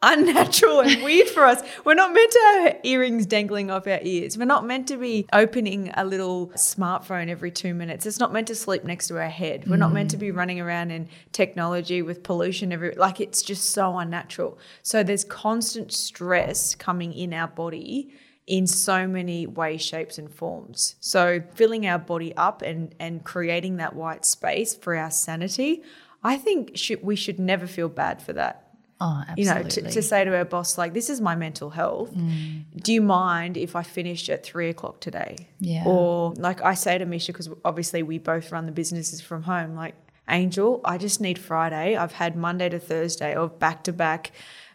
unnatural 0.03 0.81
and 0.81 1.03
weird 1.03 1.29
for 1.29 1.46
us. 1.46 1.62
We're 1.86 1.93
not 1.93 2.12
meant 2.13 2.31
to 2.31 2.39
have 2.39 2.79
earrings 2.84 3.25
dangling 3.25 3.70
off 3.70 3.88
our 3.88 4.00
ears. 4.01 4.38
We're 4.38 4.46
not 4.46 4.65
meant 4.65 4.88
to 4.88 4.98
be 4.98 5.27
opening 5.31 5.91
a 5.93 6.03
little 6.03 6.48
smartphone 6.55 7.29
every 7.29 7.51
2 7.51 7.74
minutes. 7.74 8.05
It's 8.05 8.20
not 8.20 8.34
meant 8.34 8.48
to 8.48 8.55
sleep 8.55 8.84
next 8.84 9.08
to 9.10 9.20
our 9.20 9.29
head. 9.29 9.67
We're 9.67 9.77
not 9.77 9.93
meant 9.93 10.12
to 10.12 10.17
be 10.17 10.31
mm. 10.31 10.36
running 10.36 10.60
around 10.60 10.91
in 10.91 11.08
technology 11.31 12.01
with 12.01 12.24
pollution 12.24 12.72
every 12.72 12.96
like 12.96 13.22
it's 13.22 13.41
just 13.41 13.70
so 13.70 13.98
unnatural. 13.98 14.58
So 14.81 15.03
there's 15.03 15.24
constant 15.24 15.91
stress 15.91 16.75
coming 16.75 17.13
in 17.13 17.34
our 17.34 17.48
body 17.48 18.12
in 18.48 18.67
so 18.67 19.07
many 19.07 19.48
ways, 19.48 19.81
shapes, 19.81 20.17
and 20.17 20.33
forms. 20.33 20.95
So 21.00 21.41
filling 21.53 21.86
our 21.88 22.00
body 22.00 22.36
up 22.36 22.62
and 22.62 22.93
and 23.00 23.24
creating 23.24 23.77
that 23.77 23.95
white 23.95 24.25
space 24.25 24.75
for 24.75 24.95
our 24.95 25.12
sanity, 25.12 25.83
I 26.24 26.38
think 26.38 26.77
should, 26.77 27.03
we 27.03 27.15
should 27.15 27.39
never 27.39 27.67
feel 27.67 27.89
bad 27.89 28.21
for 28.21 28.33
that. 28.33 28.67
Oh, 29.03 29.24
You 29.36 29.45
know, 29.45 29.63
to, 29.63 29.81
to 29.81 30.01
say 30.03 30.24
to 30.25 30.38
our 30.38 30.45
boss, 30.45 30.77
like, 30.77 30.93
this 30.93 31.10
is 31.10 31.19
my 31.19 31.36
mental 31.36 31.71
health. 31.71 32.13
Mm. 32.13 32.83
Do 32.83 32.93
you 32.93 33.01
mind 33.01 33.57
if 33.57 33.75
I 33.75 33.81
finish 33.81 34.29
at 34.29 34.43
three 34.43 34.69
o'clock 34.69 35.00
today? 35.00 35.48
Yeah. 35.60 35.86
Or 35.88 36.36
like 36.36 36.62
I 36.62 36.75
say 36.75 37.00
to 37.00 37.05
Misha, 37.07 37.31
because 37.31 37.50
obviously 37.65 38.03
we 38.03 38.19
both 38.19 38.51
run 38.51 38.67
the 38.67 38.71
businesses 38.71 39.19
from 39.19 39.41
home, 39.43 39.75
like, 39.75 39.95
Angel, 40.29 40.81
I 40.86 41.00
just 41.00 41.19
need 41.19 41.39
Friday. 41.39 41.95
I've 41.95 42.12
had 42.12 42.36
Monday 42.36 42.69
to 42.69 42.77
Thursday 42.77 43.33
of 43.33 43.57
back 43.57 43.83
to 43.86 43.91
back 43.91 44.31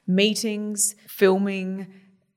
meetings, 0.09 0.97
filming, 1.07 1.87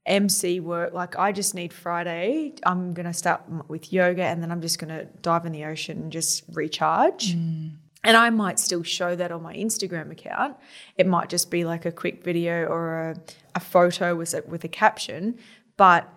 MC 0.10 0.60
work. 0.60 0.94
Like, 0.94 1.18
I 1.18 1.32
just 1.32 1.56
need 1.56 1.72
Friday. 1.72 2.54
I'm 2.64 2.94
going 2.94 3.06
to 3.06 3.14
start 3.14 3.44
with 3.68 3.94
yoga 3.94 4.24
and 4.24 4.42
then 4.42 4.52
I'm 4.52 4.62
just 4.62 4.80
going 4.80 4.90
to 4.90 5.06
dive 5.22 5.46
in 5.46 5.52
the 5.52 5.66
ocean 5.66 6.02
and 6.02 6.12
just 6.12 6.44
recharge. 6.52 7.36
Mm. 7.36 7.76
And 8.04 8.18
I 8.18 8.30
might 8.30 8.60
still 8.60 8.84
show 8.84 9.16
that 9.16 9.32
on 9.32 9.44
my 9.44 9.54
Instagram 9.54 10.12
account. 10.12 10.58
It 10.98 11.06
might 11.06 11.30
just 11.30 11.52
be 11.52 11.66
like 11.66 11.86
a 11.86 11.92
quick 11.92 12.24
video 12.24 12.66
or 12.66 13.10
a, 13.10 13.16
a 13.56 13.60
photo 13.60 14.16
with 14.16 14.34
a, 14.34 14.44
with 14.48 14.64
a 14.64 14.70
caption, 14.70 15.38
but 15.78 16.12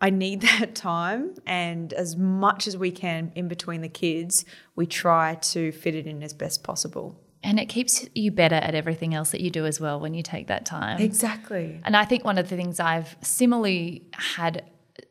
I 0.00 0.10
need 0.10 0.40
that 0.58 0.74
time. 0.74 1.34
And 1.44 1.92
as 1.92 2.16
much 2.16 2.66
as 2.66 2.76
we 2.76 2.90
can 2.90 3.32
in 3.34 3.48
between 3.48 3.80
the 3.80 3.88
kids, 3.88 4.44
we 4.76 4.86
try 4.86 5.34
to 5.36 5.72
fit 5.72 5.94
it 5.94 6.06
in 6.06 6.22
as 6.22 6.34
best 6.34 6.62
possible. 6.62 7.20
And 7.44 7.60
it 7.60 7.66
keeps 7.66 8.08
you 8.14 8.30
better 8.30 8.56
at 8.56 8.74
everything 8.74 9.14
else 9.14 9.30
that 9.30 9.42
you 9.42 9.50
do 9.50 9.66
as 9.66 9.78
well 9.78 10.00
when 10.00 10.14
you 10.14 10.22
take 10.22 10.46
that 10.46 10.64
time. 10.64 11.00
Exactly. 11.00 11.80
And 11.84 11.96
I 11.96 12.04
think 12.06 12.24
one 12.24 12.38
of 12.38 12.48
the 12.48 12.56
things 12.56 12.80
I've 12.80 13.16
similarly 13.20 14.02
had 14.12 14.64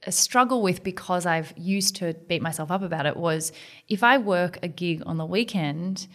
a 0.06 0.12
struggle 0.12 0.62
with 0.62 0.84
because 0.84 1.26
I've 1.26 1.54
used 1.56 1.96
to 1.98 2.14
beat 2.28 2.42
myself 2.42 2.72
up 2.72 2.82
about 2.82 3.06
it 3.06 3.16
was 3.16 3.52
if 3.88 4.04
I 4.04 4.18
work 4.18 4.58
a 4.64 4.68
gig 4.68 5.04
on 5.06 5.18
the 5.18 5.26
weekend, 5.26 6.08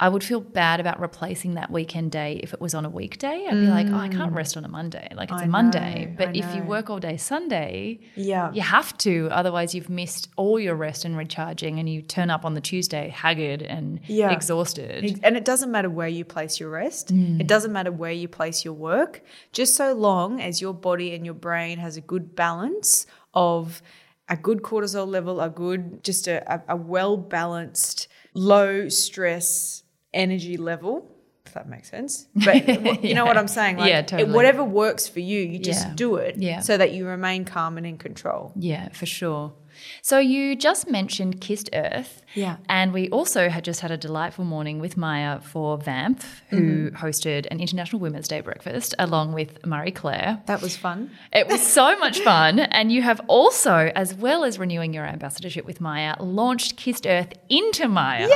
I 0.00 0.08
would 0.08 0.22
feel 0.22 0.40
bad 0.40 0.78
about 0.78 1.00
replacing 1.00 1.54
that 1.54 1.72
weekend 1.72 2.12
day 2.12 2.38
if 2.40 2.54
it 2.54 2.60
was 2.60 2.72
on 2.72 2.84
a 2.84 2.88
weekday. 2.88 3.46
I'd 3.48 3.54
be 3.54 3.66
like, 3.66 3.88
oh, 3.88 3.96
I 3.96 4.08
can't 4.08 4.32
mm. 4.32 4.36
rest 4.36 4.56
on 4.56 4.64
a 4.64 4.68
Monday. 4.68 5.08
Like 5.12 5.32
it's 5.32 5.42
I 5.42 5.46
a 5.46 5.48
Monday. 5.48 6.04
know, 6.04 6.14
but 6.16 6.36
if 6.36 6.54
you 6.54 6.62
work 6.62 6.88
all 6.88 7.00
day 7.00 7.16
Sunday, 7.16 7.98
Yeah. 8.14 8.52
you 8.52 8.62
have 8.62 8.96
to. 8.98 9.28
Otherwise, 9.32 9.74
you've 9.74 9.90
missed 9.90 10.28
all 10.36 10.60
your 10.60 10.76
rest 10.76 11.04
and 11.04 11.16
recharging, 11.16 11.80
and 11.80 11.88
you 11.88 12.00
turn 12.00 12.30
up 12.30 12.44
on 12.44 12.54
the 12.54 12.60
Tuesday 12.60 13.08
haggard 13.08 13.62
and 13.62 13.98
Yeah. 14.06 14.30
exhausted. 14.30 15.18
And 15.24 15.36
it 15.36 15.44
doesn't 15.44 15.72
matter 15.72 15.90
where 15.90 16.06
you 16.08 16.24
place 16.24 16.60
your 16.60 16.70
rest. 16.70 17.10
It 17.10 17.14
mm. 17.14 17.46
doesn't 17.46 17.72
matter 17.72 17.90
where 17.90 18.12
you 18.12 18.28
place 18.28 18.64
your 18.64 18.74
work. 18.74 19.22
Just 19.52 19.74
so 19.74 19.94
long 19.94 20.40
as 20.40 20.60
your 20.60 20.74
body 20.74 21.12
and 21.12 21.24
your 21.24 21.34
brain 21.34 21.78
has 21.78 21.96
a 21.96 22.00
good 22.00 22.36
balance 22.36 23.04
of 23.34 23.82
a 24.28 24.36
good 24.36 24.62
cortisol 24.62 25.08
level, 25.08 25.40
a 25.40 25.50
good, 25.50 26.04
just 26.04 26.28
a, 26.28 26.44
a, 26.52 26.62
a 26.68 26.76
well 26.76 27.16
balanced, 27.16 28.06
low 28.32 28.88
stress 28.88 29.82
energy 30.18 30.56
level. 30.56 31.10
If 31.46 31.54
that 31.54 31.66
makes 31.66 31.88
sense, 31.88 32.26
but 32.34 33.02
you 33.02 33.14
know 33.14 33.24
what 33.24 33.38
I'm 33.38 33.48
saying. 33.48 33.78
Like, 33.78 33.88
Yeah, 33.88 34.00
it- 34.00 34.08
totally. 34.08 34.32
whatever 34.32 34.62
works 34.62 35.08
for 35.08 35.20
you, 35.20 35.40
you 35.40 35.58
just 35.58 35.86
Yeah. 35.86 35.94
do 35.94 36.16
it, 36.16 36.36
Yeah. 36.36 36.60
so 36.60 36.76
that 36.76 36.92
you 36.92 37.06
remain 37.06 37.46
calm 37.46 37.78
and 37.78 37.86
in 37.86 37.96
control. 37.96 38.52
Yeah, 38.54 38.90
for 38.90 39.06
sure. 39.06 39.54
So 40.02 40.18
you 40.18 40.56
just 40.56 40.90
mentioned 40.90 41.40
Kissed 41.40 41.70
Earth. 41.72 42.22
Yeah. 42.34 42.56
And 42.68 42.92
we 42.92 43.08
also 43.10 43.48
had 43.48 43.64
just 43.64 43.80
had 43.80 43.90
a 43.90 43.96
delightful 43.96 44.44
morning 44.44 44.80
with 44.80 44.96
Myer 44.96 45.40
for 45.40 45.78
VAMP, 45.78 46.22
who 46.50 46.90
mm-hmm. 46.90 46.96
hosted 46.96 47.46
an 47.50 47.60
International 47.60 48.00
Women's 48.00 48.28
Day 48.28 48.40
breakfast 48.40 48.94
along 48.98 49.32
with 49.32 49.64
Marie 49.64 49.90
Claire. 49.90 50.42
That 50.46 50.60
was 50.60 50.76
fun. 50.76 51.10
It 51.32 51.48
was 51.48 51.66
so 51.66 51.98
much 51.98 52.20
fun. 52.20 52.58
And 52.58 52.92
you 52.92 53.02
have 53.02 53.20
also, 53.28 53.90
as 53.94 54.14
well 54.14 54.44
as 54.44 54.58
renewing 54.58 54.92
your 54.92 55.04
ambassadorship 55.04 55.64
with 55.64 55.80
Myer, 55.80 56.14
launched 56.20 56.76
Kissed 56.76 57.06
Earth 57.06 57.32
into 57.48 57.88
Myer 57.88 58.28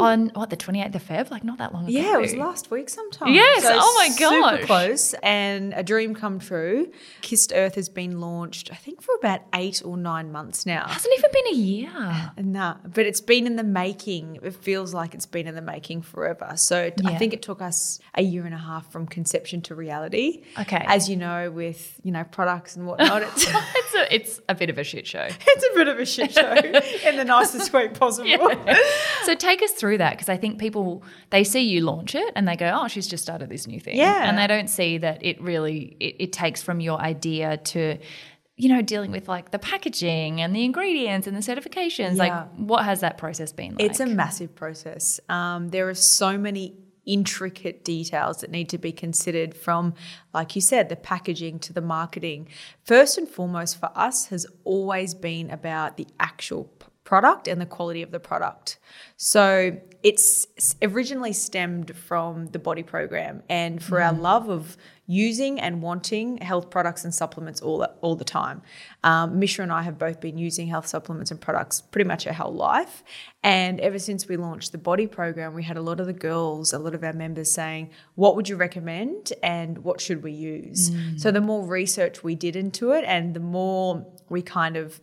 on 0.00 0.30
what, 0.34 0.50
the 0.50 0.56
28th 0.56 0.94
of 0.94 1.04
Feb? 1.04 1.30
Like 1.30 1.44
not 1.44 1.58
that 1.58 1.72
long 1.72 1.84
ago. 1.84 1.92
Yeah, 1.92 2.18
it 2.18 2.20
was 2.20 2.34
last 2.34 2.70
week 2.70 2.88
sometime. 2.88 3.32
Yes, 3.32 3.62
oh 3.66 3.94
my 3.98 4.16
god. 4.18 4.54
Super 4.54 4.66
close 4.66 5.14
and 5.22 5.72
a 5.74 5.82
dream 5.82 6.14
come 6.14 6.38
true. 6.38 6.90
Kissed 7.20 7.52
Earth 7.54 7.74
has 7.76 7.88
been 7.88 8.20
launched, 8.20 8.70
I 8.72 8.76
think, 8.76 9.02
for 9.02 9.14
about 9.16 9.40
eight 9.54 9.82
or 9.84 9.96
nine 9.96 10.32
months 10.32 10.51
now. 10.66 10.86
Hasn't 10.86 11.14
even 11.18 11.30
been 11.32 11.46
a 11.52 11.56
year. 11.56 12.32
Nah, 12.38 12.76
but 12.84 13.06
it's 13.06 13.20
been 13.20 13.46
in 13.46 13.56
the 13.56 13.64
making. 13.64 14.38
It 14.42 14.54
feels 14.54 14.92
like 14.94 15.14
it's 15.14 15.26
been 15.26 15.46
in 15.46 15.54
the 15.54 15.62
making 15.62 16.02
forever. 16.02 16.52
So 16.56 16.90
t- 16.90 17.04
I 17.04 17.10
Yeah. 17.12 17.18
think 17.18 17.32
it 17.32 17.42
took 17.42 17.60
us 17.62 17.98
a 18.14 18.22
year 18.22 18.44
and 18.44 18.54
a 18.54 18.58
half 18.58 18.90
from 18.92 19.06
conception 19.06 19.60
to 19.62 19.74
reality. 19.74 20.42
Okay. 20.60 20.84
As 20.86 21.08
you 21.08 21.16
know, 21.16 21.50
with 21.50 21.98
you 22.02 22.12
know 22.12 22.24
products 22.24 22.76
and 22.76 22.86
whatnot, 22.86 23.22
it's 23.36 23.46
It's 23.94 23.94
a, 23.94 24.14
it's 24.14 24.40
a 24.48 24.54
bit 24.54 24.70
of 24.70 24.78
a 24.78 24.84
shit 24.84 25.06
show. 25.06 25.26
it's 25.46 25.64
a 25.70 25.74
bit 25.74 25.86
of 25.88 25.98
a 25.98 26.06
shit 26.06 26.32
show 26.32 26.52
in 27.08 27.16
the 27.16 27.24
nicest 27.24 27.72
way 27.74 27.88
possible. 27.88 28.50
So 29.24 29.34
take 29.34 29.62
us 29.62 29.72
through 29.72 29.98
that 29.98 30.12
because 30.12 30.28
I 30.30 30.36
think 30.36 30.58
people 30.58 31.02
they 31.30 31.44
see 31.44 31.60
you 31.60 31.82
launch 31.82 32.14
it 32.14 32.32
and 32.34 32.48
they 32.48 32.56
go, 32.56 32.70
"Oh, 32.74 32.88
she's 32.88 33.06
just 33.06 33.22
started 33.22 33.48
this 33.50 33.66
new 33.66 33.78
thing," 33.80 33.96
Yeah. 33.96 34.28
and 34.28 34.38
they 34.38 34.46
don't 34.46 34.68
see 34.68 34.98
that 34.98 35.22
it 35.24 35.40
really 35.42 35.96
it, 36.00 36.16
it 36.18 36.32
takes 36.32 36.62
from 36.62 36.80
your 36.80 36.98
idea 36.98 37.56
to 37.58 37.98
you 38.56 38.68
know 38.68 38.82
dealing 38.82 39.10
with 39.10 39.28
like 39.28 39.50
the 39.50 39.58
packaging 39.58 40.40
and 40.40 40.54
the 40.54 40.64
ingredients 40.64 41.26
and 41.26 41.36
the 41.36 41.40
certifications. 41.40 42.16
Yeah. 42.16 42.22
Like, 42.24 42.48
what 42.56 42.84
has 42.84 43.00
that 43.00 43.18
process 43.18 43.52
been 43.52 43.72
like? 43.72 43.80
It's 43.80 44.00
a 44.00 44.06
massive 44.06 44.54
process. 44.54 45.20
Um, 45.28 45.68
there 45.68 45.88
are 45.88 45.94
so 45.94 46.36
many 46.38 46.76
intricate 47.04 47.84
details 47.84 48.40
that 48.40 48.50
need 48.50 48.68
to 48.68 48.78
be 48.78 48.92
considered 48.92 49.56
from, 49.56 49.94
like 50.32 50.54
you 50.54 50.62
said, 50.62 50.88
the 50.88 50.96
packaging 50.96 51.58
to 51.58 51.72
the 51.72 51.80
marketing. 51.80 52.48
First 52.84 53.18
and 53.18 53.28
foremost 53.28 53.80
for 53.80 53.90
us 53.96 54.26
has 54.26 54.46
always 54.64 55.14
been 55.14 55.50
about 55.50 55.96
the 55.96 56.06
actual 56.20 56.64
product 57.12 57.46
and 57.46 57.60
the 57.60 57.66
quality 57.66 58.02
of 58.02 58.10
the 58.10 58.18
product. 58.18 58.78
So 59.18 59.76
it's 60.02 60.46
originally 60.80 61.34
stemmed 61.34 61.94
from 61.94 62.46
the 62.54 62.58
body 62.58 62.82
program 62.82 63.42
and 63.50 63.84
for 63.84 64.00
our 64.00 64.14
love 64.14 64.48
of 64.48 64.78
using 65.06 65.60
and 65.60 65.82
wanting 65.82 66.38
health 66.38 66.70
products 66.70 67.04
and 67.04 67.14
supplements 67.22 67.60
all 67.60 67.84
all 68.00 68.16
the 68.16 68.24
time. 68.24 68.62
Um, 69.04 69.38
Misha 69.38 69.60
and 69.60 69.70
I 69.70 69.82
have 69.82 69.98
both 69.98 70.18
been 70.26 70.38
using 70.38 70.68
health 70.68 70.86
supplements 70.86 71.30
and 71.30 71.38
products 71.38 71.82
pretty 71.82 72.08
much 72.08 72.26
our 72.26 72.32
whole 72.32 72.54
life, 72.54 73.04
and 73.42 73.78
ever 73.88 73.98
since 73.98 74.26
we 74.26 74.38
launched 74.38 74.72
the 74.72 74.82
body 74.90 75.06
program, 75.06 75.52
we 75.52 75.64
had 75.70 75.76
a 75.76 75.82
lot 75.82 76.00
of 76.00 76.06
the 76.06 76.18
girls, 76.30 76.72
a 76.72 76.78
lot 76.78 76.94
of 76.94 77.02
our 77.04 77.16
members 77.24 77.50
saying, 77.52 77.90
"What 78.14 78.36
would 78.36 78.48
you 78.48 78.56
recommend, 78.56 79.34
and 79.42 79.72
what 79.86 80.00
should 80.00 80.22
we 80.22 80.32
use?" 80.32 80.90
So 81.22 81.30
the 81.30 81.42
more 81.42 81.62
research 81.80 82.24
we 82.24 82.34
did 82.46 82.56
into 82.56 82.84
it, 82.92 83.04
and 83.06 83.34
the 83.38 83.46
more 83.58 84.06
we 84.30 84.40
kind 84.40 84.76
of 84.78 84.98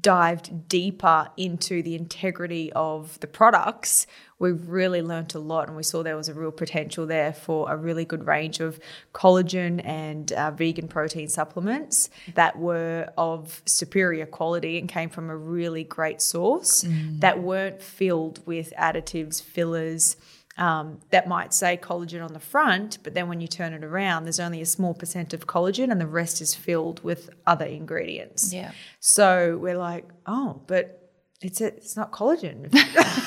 dived 0.00 0.68
deeper 0.68 1.28
into 1.36 1.82
the 1.82 1.94
integrity 1.94 2.72
of 2.72 3.18
the 3.20 3.26
products, 3.26 4.06
we 4.38 4.50
really 4.50 5.00
learnt 5.00 5.34
a 5.34 5.38
lot 5.38 5.68
and 5.68 5.76
we 5.76 5.84
saw 5.84 6.02
there 6.02 6.16
was 6.16 6.28
a 6.28 6.34
real 6.34 6.50
potential 6.50 7.06
there 7.06 7.32
for 7.32 7.70
a 7.70 7.76
really 7.76 8.04
good 8.04 8.26
range 8.26 8.58
of 8.58 8.80
collagen 9.14 9.80
and 9.84 10.32
uh, 10.32 10.50
vegan 10.50 10.88
protein 10.88 11.28
supplements 11.28 12.10
that 12.34 12.58
were 12.58 13.08
of 13.16 13.62
superior 13.66 14.26
quality 14.26 14.78
and 14.78 14.88
came 14.88 15.08
from 15.08 15.30
a 15.30 15.36
really 15.36 15.84
great 15.84 16.20
source 16.20 16.84
that 17.20 17.40
weren't 17.40 17.80
filled 17.80 18.44
with 18.44 18.72
additives, 18.76 19.40
fillers, 19.40 20.16
um, 20.58 21.00
that 21.10 21.26
might 21.26 21.54
say 21.54 21.76
collagen 21.76 22.22
on 22.24 22.32
the 22.32 22.40
front, 22.40 22.98
but 23.02 23.14
then 23.14 23.28
when 23.28 23.40
you 23.40 23.48
turn 23.48 23.72
it 23.72 23.84
around, 23.84 24.24
there's 24.24 24.40
only 24.40 24.60
a 24.60 24.66
small 24.66 24.94
percent 24.94 25.32
of 25.32 25.46
collagen 25.46 25.90
and 25.90 26.00
the 26.00 26.06
rest 26.06 26.40
is 26.40 26.54
filled 26.54 27.02
with 27.02 27.30
other 27.46 27.64
ingredients. 27.64 28.52
Yeah. 28.52 28.72
So 29.00 29.58
we're 29.60 29.78
like, 29.78 30.06
oh, 30.26 30.60
but 30.66 30.98
it's 31.40 31.60
a, 31.60 31.66
it's 31.68 31.96
not 31.96 32.12
collagen. 32.12 32.68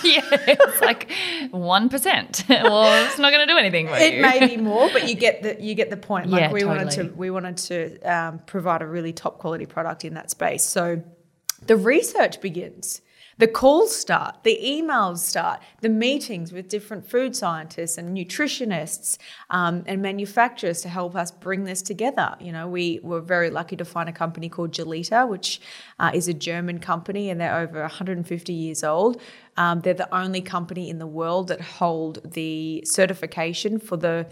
yeah, 0.04 0.22
it's 0.48 0.82
like 0.82 1.12
one 1.52 1.90
percent. 1.90 2.46
well, 2.50 3.06
it's 3.06 3.20
not 3.20 3.32
going 3.32 3.46
to 3.46 3.54
do 3.54 3.58
anything 3.58 3.88
for 3.88 3.96
it 3.96 4.16
you. 4.16 4.22
may 4.22 4.48
be 4.48 4.58
more, 4.62 4.90
but 4.94 5.10
you 5.10 5.16
get 5.16 5.44
the 5.44 5.62
you 5.62 5.76
get 5.76 5.90
the 5.90 5.98
point. 5.98 6.30
Like 6.30 6.42
Yeah, 6.42 6.52
we 6.52 6.64
wanted 6.64 6.92
to 6.92 7.04
we 7.16 7.30
wanted 7.30 7.58
to 7.58 8.00
um, 8.02 8.40
provide 8.46 8.82
a 8.82 8.88
really 8.88 9.14
top 9.14 9.40
quality 9.40 9.66
product 9.66 10.06
in 10.06 10.14
that 10.14 10.32
space. 10.32 10.64
So 10.64 11.04
the 11.66 11.76
research 11.76 12.40
begins. 12.40 13.02
The 13.38 13.48
calls 13.48 13.94
start, 13.94 14.44
the 14.44 14.58
emails 14.64 15.18
start, 15.18 15.62
the 15.82 15.90
meetings 15.90 16.54
with 16.54 16.70
different 16.70 17.06
food 17.06 17.36
scientists 17.36 17.98
and 17.98 18.16
nutritionists 18.16 19.18
um, 19.50 19.84
and 19.88 20.02
manufacturers 20.02 20.82
to 20.84 20.90
help 20.90 21.18
us 21.18 21.32
bring 21.32 21.66
this 21.66 21.82
together. 21.82 22.38
You 22.40 22.54
know, 22.54 22.70
we 22.70 23.02
were 23.04 23.20
very 23.20 23.50
lucky 23.50 23.76
to 23.76 23.84
find 23.84 24.08
a 24.08 24.14
company 24.14 24.48
called 24.48 24.72
Gelita, 24.72 25.28
which 25.28 25.60
uh, 26.00 26.12
is 26.14 26.30
a 26.30 26.34
German 26.34 26.80
company 26.80 27.30
and 27.30 27.42
they're 27.42 27.58
over 27.58 27.82
150 27.82 28.54
years 28.54 28.86
old. 28.86 29.22
Um, 29.58 29.82
they're 29.82 29.94
the 29.94 30.16
only 30.16 30.42
company 30.42 30.90
in 30.90 31.00
the 31.00 31.08
world 31.08 31.50
that 31.50 31.60
hold 31.60 32.22
the 32.24 32.84
certification 32.86 33.80
for 33.80 33.98
the 33.98 34.28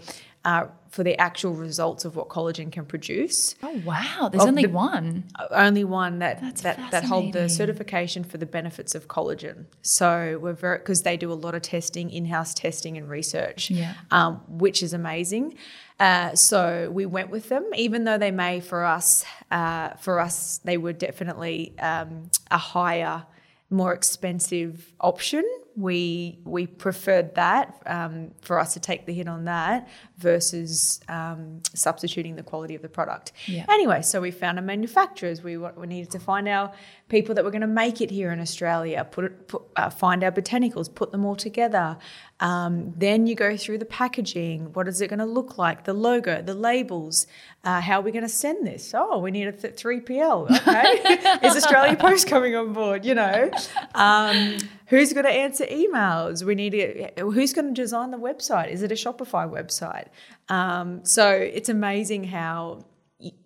uh, 0.46 0.66
for 0.94 1.02
the 1.02 1.18
actual 1.18 1.52
results 1.54 2.04
of 2.04 2.14
what 2.14 2.28
collagen 2.28 2.70
can 2.70 2.84
produce. 2.84 3.56
oh 3.64 3.80
wow, 3.84 4.28
there's 4.30 4.44
Of 4.44 4.48
only 4.50 4.66
the- 4.66 4.68
one. 4.90 5.24
Only 5.50 5.82
one 5.82 6.20
that 6.20 6.40
That's 6.40 6.62
that, 6.62 6.78
that 6.92 7.04
hold 7.04 7.32
the 7.32 7.48
certification 7.48 8.22
for 8.22 8.38
the 8.38 8.46
benefits 8.46 8.94
of 8.94 9.08
collagen. 9.08 9.64
So 9.82 10.38
we're 10.40 10.52
very 10.52 10.78
because 10.78 11.02
they 11.02 11.16
do 11.16 11.32
a 11.32 11.34
lot 11.34 11.54
of 11.56 11.62
testing, 11.62 12.10
in-house 12.10 12.54
testing 12.54 12.96
and 12.96 13.08
research, 13.10 13.70
Yeah. 13.70 13.94
um, 14.12 14.40
which 14.46 14.84
is 14.84 14.92
amazing. 14.92 15.56
Uh, 15.98 16.34
so 16.36 16.90
we 16.92 17.06
went 17.06 17.30
with 17.30 17.48
them, 17.48 17.64
even 17.76 18.04
though 18.04 18.18
they 18.18 18.30
may 18.30 18.60
for 18.60 18.84
us 18.84 19.24
uh, 19.50 19.90
for 20.04 20.20
us 20.20 20.60
they 20.64 20.76
were 20.76 20.92
definitely 20.92 21.74
um, 21.80 22.30
a 22.52 22.58
higher, 22.58 23.26
more 23.68 23.92
expensive 23.92 24.92
option. 25.00 25.44
We 25.76 26.38
we 26.44 26.66
preferred 26.66 27.34
that 27.34 27.82
um, 27.86 28.30
for 28.42 28.58
us 28.58 28.74
to 28.74 28.80
take 28.80 29.06
the 29.06 29.12
hit 29.12 29.28
on 29.28 29.44
that 29.46 29.88
versus 30.18 31.00
um, 31.08 31.60
substituting 31.74 32.36
the 32.36 32.42
quality 32.42 32.74
of 32.74 32.82
the 32.82 32.88
product. 32.88 33.32
Yeah. 33.46 33.66
Anyway, 33.68 34.02
so 34.02 34.20
we 34.20 34.30
found 34.30 34.58
our 34.58 34.64
manufacturers. 34.64 35.42
We, 35.42 35.56
we 35.56 35.86
needed 35.86 36.10
to 36.12 36.20
find 36.20 36.48
our 36.48 36.72
people 37.08 37.34
that 37.34 37.44
were 37.44 37.50
going 37.50 37.60
to 37.60 37.66
make 37.66 38.00
it 38.00 38.10
here 38.10 38.32
in 38.32 38.40
Australia, 38.40 39.06
put 39.10 39.24
it, 39.24 39.48
put, 39.48 39.62
uh, 39.76 39.90
find 39.90 40.24
our 40.24 40.32
botanicals, 40.32 40.92
put 40.92 41.12
them 41.12 41.24
all 41.24 41.36
together. 41.36 41.98
Um, 42.40 42.92
then 42.96 43.26
you 43.26 43.34
go 43.34 43.56
through 43.56 43.78
the 43.78 43.84
packaging. 43.84 44.72
What 44.72 44.88
is 44.88 45.00
it 45.00 45.08
going 45.08 45.18
to 45.18 45.24
look 45.26 45.58
like? 45.58 45.84
The 45.84 45.94
logo, 45.94 46.42
the 46.42 46.54
labels. 46.54 47.26
Uh, 47.62 47.80
how 47.80 48.00
are 48.00 48.02
we 48.02 48.10
going 48.10 48.24
to 48.24 48.28
send 48.28 48.66
this? 48.66 48.92
Oh, 48.94 49.18
we 49.18 49.30
need 49.30 49.48
a 49.48 49.52
th- 49.52 49.74
3PL. 49.74 50.50
Okay. 50.60 51.38
is 51.46 51.56
Australia 51.56 51.96
Post 51.96 52.26
coming 52.26 52.54
on 52.56 52.72
board? 52.72 53.04
You 53.04 53.14
know, 53.14 53.50
um, 53.94 54.58
who's 54.86 55.12
going 55.12 55.26
to 55.26 55.32
answer 55.32 55.64
emails? 55.66 56.42
We 56.42 56.54
need 56.54 56.70
to, 56.70 57.30
who's 57.30 57.52
going 57.52 57.74
to 57.74 57.80
design 57.80 58.10
the 58.10 58.18
website? 58.18 58.70
Is 58.70 58.82
it 58.82 58.92
a 58.92 58.94
Shopify 58.94 59.48
website? 59.50 60.08
Um, 60.48 61.04
so 61.04 61.30
it's 61.30 61.68
amazing 61.68 62.24
how 62.24 62.84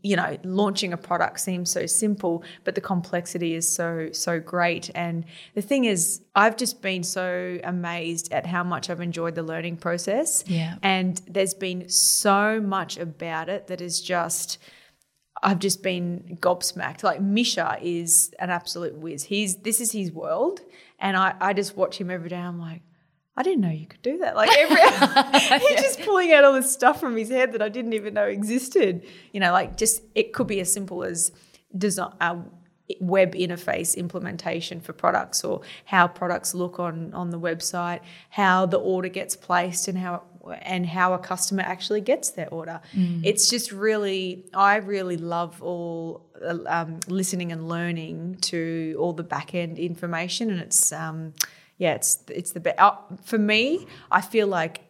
you 0.02 0.16
know 0.16 0.36
launching 0.42 0.92
a 0.92 0.96
product 0.96 1.38
seems 1.38 1.70
so 1.70 1.86
simple 1.86 2.42
but 2.64 2.74
the 2.74 2.80
complexity 2.80 3.54
is 3.54 3.70
so 3.70 4.08
so 4.12 4.40
great 4.40 4.90
and 4.94 5.24
the 5.54 5.62
thing 5.62 5.84
is 5.84 6.22
i've 6.34 6.56
just 6.56 6.82
been 6.82 7.04
so 7.04 7.60
amazed 7.62 8.32
at 8.32 8.44
how 8.46 8.64
much 8.64 8.90
i've 8.90 9.00
enjoyed 9.00 9.36
the 9.36 9.42
learning 9.42 9.76
process 9.76 10.42
Yeah. 10.48 10.76
and 10.82 11.20
there's 11.28 11.54
been 11.54 11.88
so 11.90 12.60
much 12.60 12.96
about 12.96 13.48
it 13.48 13.68
that 13.68 13.80
is 13.80 14.00
just 14.00 14.58
I've 15.40 15.60
just 15.60 15.84
been 15.84 16.36
gobsmacked. 16.40 17.04
Like 17.04 17.20
Misha 17.20 17.78
is 17.80 18.34
an 18.40 18.50
absolute 18.50 18.96
whiz. 18.96 19.22
He's 19.22 19.54
this 19.58 19.80
is 19.80 19.92
his 19.92 20.10
world, 20.10 20.62
and 20.98 21.16
I, 21.16 21.34
I 21.40 21.52
just 21.52 21.76
watch 21.76 21.98
him 21.98 22.10
every 22.10 22.28
day. 22.28 22.36
I'm 22.36 22.58
like, 22.58 22.82
I 23.36 23.42
didn't 23.42 23.60
know 23.60 23.70
you 23.70 23.86
could 23.86 24.02
do 24.02 24.18
that. 24.18 24.34
Like 24.34 24.50
every 24.58 25.58
he's 25.68 25.80
just 25.80 26.00
pulling 26.02 26.32
out 26.32 26.42
all 26.42 26.54
this 26.54 26.72
stuff 26.72 26.98
from 26.98 27.16
his 27.16 27.28
head 27.28 27.52
that 27.52 27.62
I 27.62 27.68
didn't 27.68 27.92
even 27.92 28.14
know 28.14 28.24
existed. 28.24 29.06
You 29.32 29.38
know, 29.38 29.52
like 29.52 29.76
just 29.76 30.02
it 30.16 30.32
could 30.32 30.48
be 30.48 30.60
as 30.60 30.72
simple 30.72 31.04
as 31.04 31.30
design. 31.76 32.12
Uh, 32.20 32.42
web 33.00 33.34
interface 33.34 33.94
implementation 33.96 34.80
for 34.80 34.94
products 34.94 35.44
or 35.44 35.60
how 35.84 36.08
products 36.08 36.54
look 36.54 36.80
on 36.80 37.12
on 37.12 37.28
the 37.28 37.38
website 37.38 38.00
how 38.30 38.64
the 38.64 38.78
order 38.78 39.08
gets 39.08 39.36
placed 39.36 39.88
and 39.88 39.98
how 39.98 40.22
and 40.62 40.86
how 40.86 41.12
a 41.12 41.18
customer 41.18 41.62
actually 41.62 42.00
gets 42.00 42.30
their 42.30 42.48
order 42.48 42.80
it's 43.22 43.50
just 43.50 43.72
really 43.72 44.46
i 44.54 44.76
really 44.76 45.18
love 45.18 45.62
all 45.62 46.27
um, 46.66 47.00
listening 47.08 47.52
and 47.52 47.68
learning 47.68 48.36
to 48.40 48.96
all 48.98 49.12
the 49.12 49.22
back 49.22 49.54
end 49.54 49.78
information 49.78 50.50
and 50.50 50.60
it's 50.60 50.92
um, 50.92 51.34
yeah 51.78 51.94
it's 51.94 52.22
it's 52.28 52.52
the 52.52 52.60
best 52.60 52.78
uh, 52.78 52.94
for 53.22 53.38
me 53.38 53.86
i 54.10 54.20
feel 54.20 54.46
like 54.46 54.82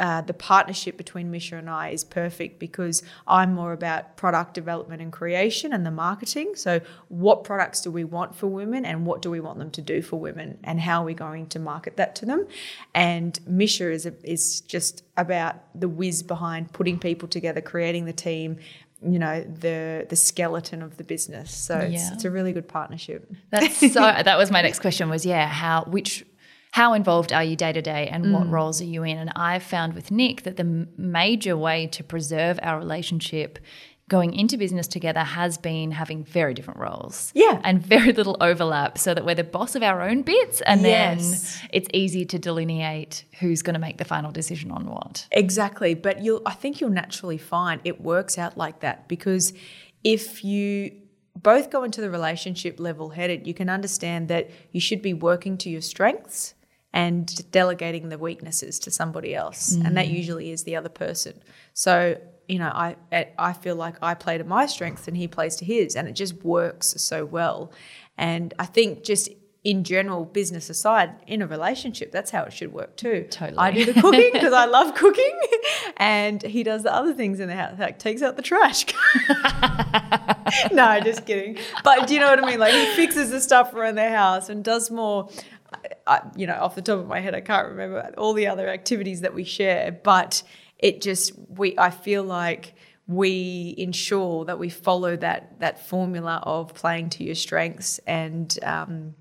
uh, 0.00 0.20
the 0.20 0.34
partnership 0.34 0.96
between 0.96 1.28
Misha 1.28 1.56
and 1.56 1.68
I 1.68 1.88
is 1.88 2.04
perfect 2.04 2.60
because 2.60 3.02
I'm 3.26 3.52
more 3.52 3.72
about 3.72 4.16
product 4.16 4.54
development 4.54 5.02
and 5.02 5.12
creation 5.12 5.72
and 5.72 5.84
the 5.84 5.90
marketing. 5.90 6.52
So, 6.54 6.80
what 7.08 7.42
products 7.42 7.80
do 7.80 7.90
we 7.90 8.04
want 8.04 8.36
for 8.36 8.46
women 8.46 8.84
and 8.84 9.04
what 9.06 9.22
do 9.22 9.30
we 9.30 9.40
want 9.40 9.58
them 9.58 9.72
to 9.72 9.82
do 9.82 10.00
for 10.00 10.16
women 10.16 10.58
and 10.62 10.80
how 10.80 11.02
are 11.02 11.04
we 11.04 11.14
going 11.14 11.48
to 11.48 11.58
market 11.58 11.96
that 11.96 12.14
to 12.16 12.26
them? 12.26 12.46
And 12.94 13.40
Misha 13.44 13.90
is, 13.90 14.06
a, 14.06 14.14
is 14.22 14.60
just 14.60 15.02
about 15.16 15.56
the 15.74 15.88
whiz 15.88 16.22
behind 16.22 16.72
putting 16.72 17.00
people 17.00 17.26
together, 17.26 17.60
creating 17.60 18.04
the 18.04 18.12
team. 18.12 18.58
You 19.02 19.18
know 19.18 19.42
the 19.44 20.06
the 20.08 20.16
skeleton 20.16 20.82
of 20.82 20.96
the 20.96 21.04
business, 21.04 21.54
so 21.54 21.78
it's, 21.78 21.92
Yeah. 21.94 22.14
it's 22.14 22.24
a 22.24 22.30
really 22.30 22.52
good 22.52 22.66
partnership. 22.68 23.30
That's 23.50 23.76
so. 23.92 24.00
that 24.00 24.36
was 24.38 24.50
my 24.50 24.62
next 24.62 24.80
question. 24.80 25.08
Was 25.08 25.24
yeah, 25.26 25.46
how 25.46 25.84
which. 25.84 26.24
How 26.72 26.92
involved 26.92 27.32
are 27.32 27.42
you 27.42 27.56
day 27.56 27.72
to 27.72 27.80
day 27.80 28.08
and 28.08 28.26
Mm. 28.26 28.32
what 28.32 28.50
roles 28.50 28.82
are 28.82 28.84
you 28.84 29.02
in? 29.02 29.16
And 29.16 29.32
I've 29.34 29.62
found 29.62 29.94
with 29.94 30.10
Nick 30.10 30.42
that 30.42 30.56
the 30.58 30.86
major 30.98 31.56
way 31.56 31.86
to 31.86 32.04
preserve 32.04 32.60
our 32.62 32.78
relationship 32.78 33.58
going 34.08 34.32
into 34.34 34.56
business 34.56 34.88
together 34.88 35.20
has 35.20 35.58
been 35.58 35.90
having 35.90 36.24
very 36.24 36.54
different 36.54 36.80
roles. 36.80 37.30
Yeah. 37.34 37.60
And 37.62 37.84
very 37.84 38.12
little 38.12 38.36
overlap 38.40 38.98
so 38.98 39.14
that 39.14 39.24
we're 39.24 39.34
the 39.34 39.44
boss 39.44 39.74
of 39.74 39.82
our 39.82 40.00
own 40.00 40.22
bits 40.22 40.60
and 40.62 40.80
Yes. 40.80 41.60
then 41.60 41.68
it's 41.72 41.88
easy 41.92 42.24
to 42.24 42.38
delineate 42.38 43.24
who's 43.38 43.62
going 43.62 43.74
to 43.74 43.80
make 43.80 43.98
the 43.98 44.06
final 44.06 44.32
decision 44.32 44.70
on 44.70 44.86
what. 44.86 45.26
Exactly, 45.30 45.94
but 45.94 46.22
you'll 46.22 46.42
I 46.46 46.54
think 46.54 46.80
you'll 46.80 46.90
naturally 46.90 47.38
find 47.38 47.80
it 47.84 48.00
works 48.00 48.38
out 48.38 48.56
like 48.56 48.80
that 48.80 49.08
because 49.08 49.52
if 50.02 50.42
you 50.42 50.92
both 51.36 51.70
go 51.70 51.84
into 51.84 52.00
the 52.00 52.10
relationship 52.10 52.80
level 52.80 53.10
headed, 53.10 53.46
you 53.46 53.54
can 53.54 53.68
understand 53.68 54.28
that 54.28 54.50
you 54.72 54.80
should 54.80 55.02
be 55.02 55.14
working 55.14 55.56
to 55.58 55.70
your 55.70 55.82
strengths 55.82 56.54
and 56.92 57.50
delegating 57.52 58.08
the 58.08 58.18
weaknesses 58.18 58.78
to 58.80 58.90
somebody 58.90 59.34
else, 59.34 59.72
and 59.72 59.96
that 59.96 60.06
mm. 60.06 60.14
usually 60.14 60.50
is 60.50 60.64
the 60.64 60.74
other 60.74 60.88
person. 60.88 61.34
So 61.74 62.16
you 62.48 62.58
know, 62.58 62.72
I 62.74 62.96
I 63.38 63.52
feel 63.52 63.76
like 63.76 63.96
I 64.02 64.14
play 64.14 64.38
to 64.38 64.44
my 64.44 64.66
strengths 64.66 65.06
and 65.06 65.16
he 65.16 65.28
plays 65.28 65.54
to 65.56 65.64
his, 65.64 65.94
and 65.94 66.08
it 66.08 66.12
just 66.12 66.42
works 66.42 66.94
so 66.96 67.24
well. 67.24 67.70
And 68.16 68.54
I 68.58 68.64
think 68.64 69.04
just 69.04 69.28
in 69.64 69.84
general, 69.84 70.24
business 70.24 70.70
aside, 70.70 71.10
in 71.26 71.42
a 71.42 71.46
relationship, 71.46 72.10
that's 72.10 72.30
how 72.30 72.42
it 72.44 72.52
should 72.54 72.72
work 72.72 72.96
too. 72.96 73.26
Totally. 73.28 73.58
I 73.58 73.70
do 73.70 73.84
the 73.84 74.00
cooking 74.00 74.30
because 74.32 74.54
I 74.54 74.64
love 74.64 74.94
cooking, 74.94 75.38
and 75.98 76.42
he 76.42 76.62
does 76.62 76.84
the 76.84 76.94
other 76.94 77.12
things 77.12 77.38
in 77.38 77.48
the 77.48 77.54
house, 77.54 77.78
like 77.78 77.98
takes 77.98 78.22
out 78.22 78.36
the 78.36 78.42
trash. 78.42 78.86
no, 80.72 81.00
just 81.00 81.26
kidding. 81.26 81.58
But 81.84 82.06
do 82.06 82.14
you 82.14 82.20
know 82.20 82.30
what 82.30 82.42
I 82.42 82.46
mean? 82.46 82.58
Like 82.58 82.72
he 82.72 82.86
fixes 82.94 83.30
the 83.30 83.42
stuff 83.42 83.74
around 83.74 83.96
the 83.96 84.08
house 84.08 84.48
and 84.48 84.64
does 84.64 84.90
more. 84.90 85.28
I, 86.06 86.22
you 86.34 86.46
know, 86.46 86.54
off 86.54 86.76
the 86.76 86.82
top 86.82 86.98
of 86.98 87.06
my 87.06 87.20
head, 87.20 87.34
I 87.34 87.42
can't 87.42 87.68
remember 87.68 88.14
all 88.16 88.32
the 88.32 88.46
other 88.46 88.70
activities 88.70 89.20
that 89.20 89.34
we 89.34 89.44
share, 89.44 89.92
but 89.92 90.42
it 90.78 91.00
just 91.00 91.32
we. 91.48 91.76
I 91.78 91.90
feel 91.90 92.22
like 92.22 92.74
we 93.06 93.74
ensure 93.78 94.44
that 94.44 94.58
we 94.58 94.68
follow 94.68 95.16
that 95.16 95.60
that 95.60 95.86
formula 95.88 96.40
of 96.44 96.74
playing 96.74 97.10
to 97.10 97.24
your 97.24 97.34
strengths 97.34 97.98
and 98.06 98.58
um, 98.62 99.14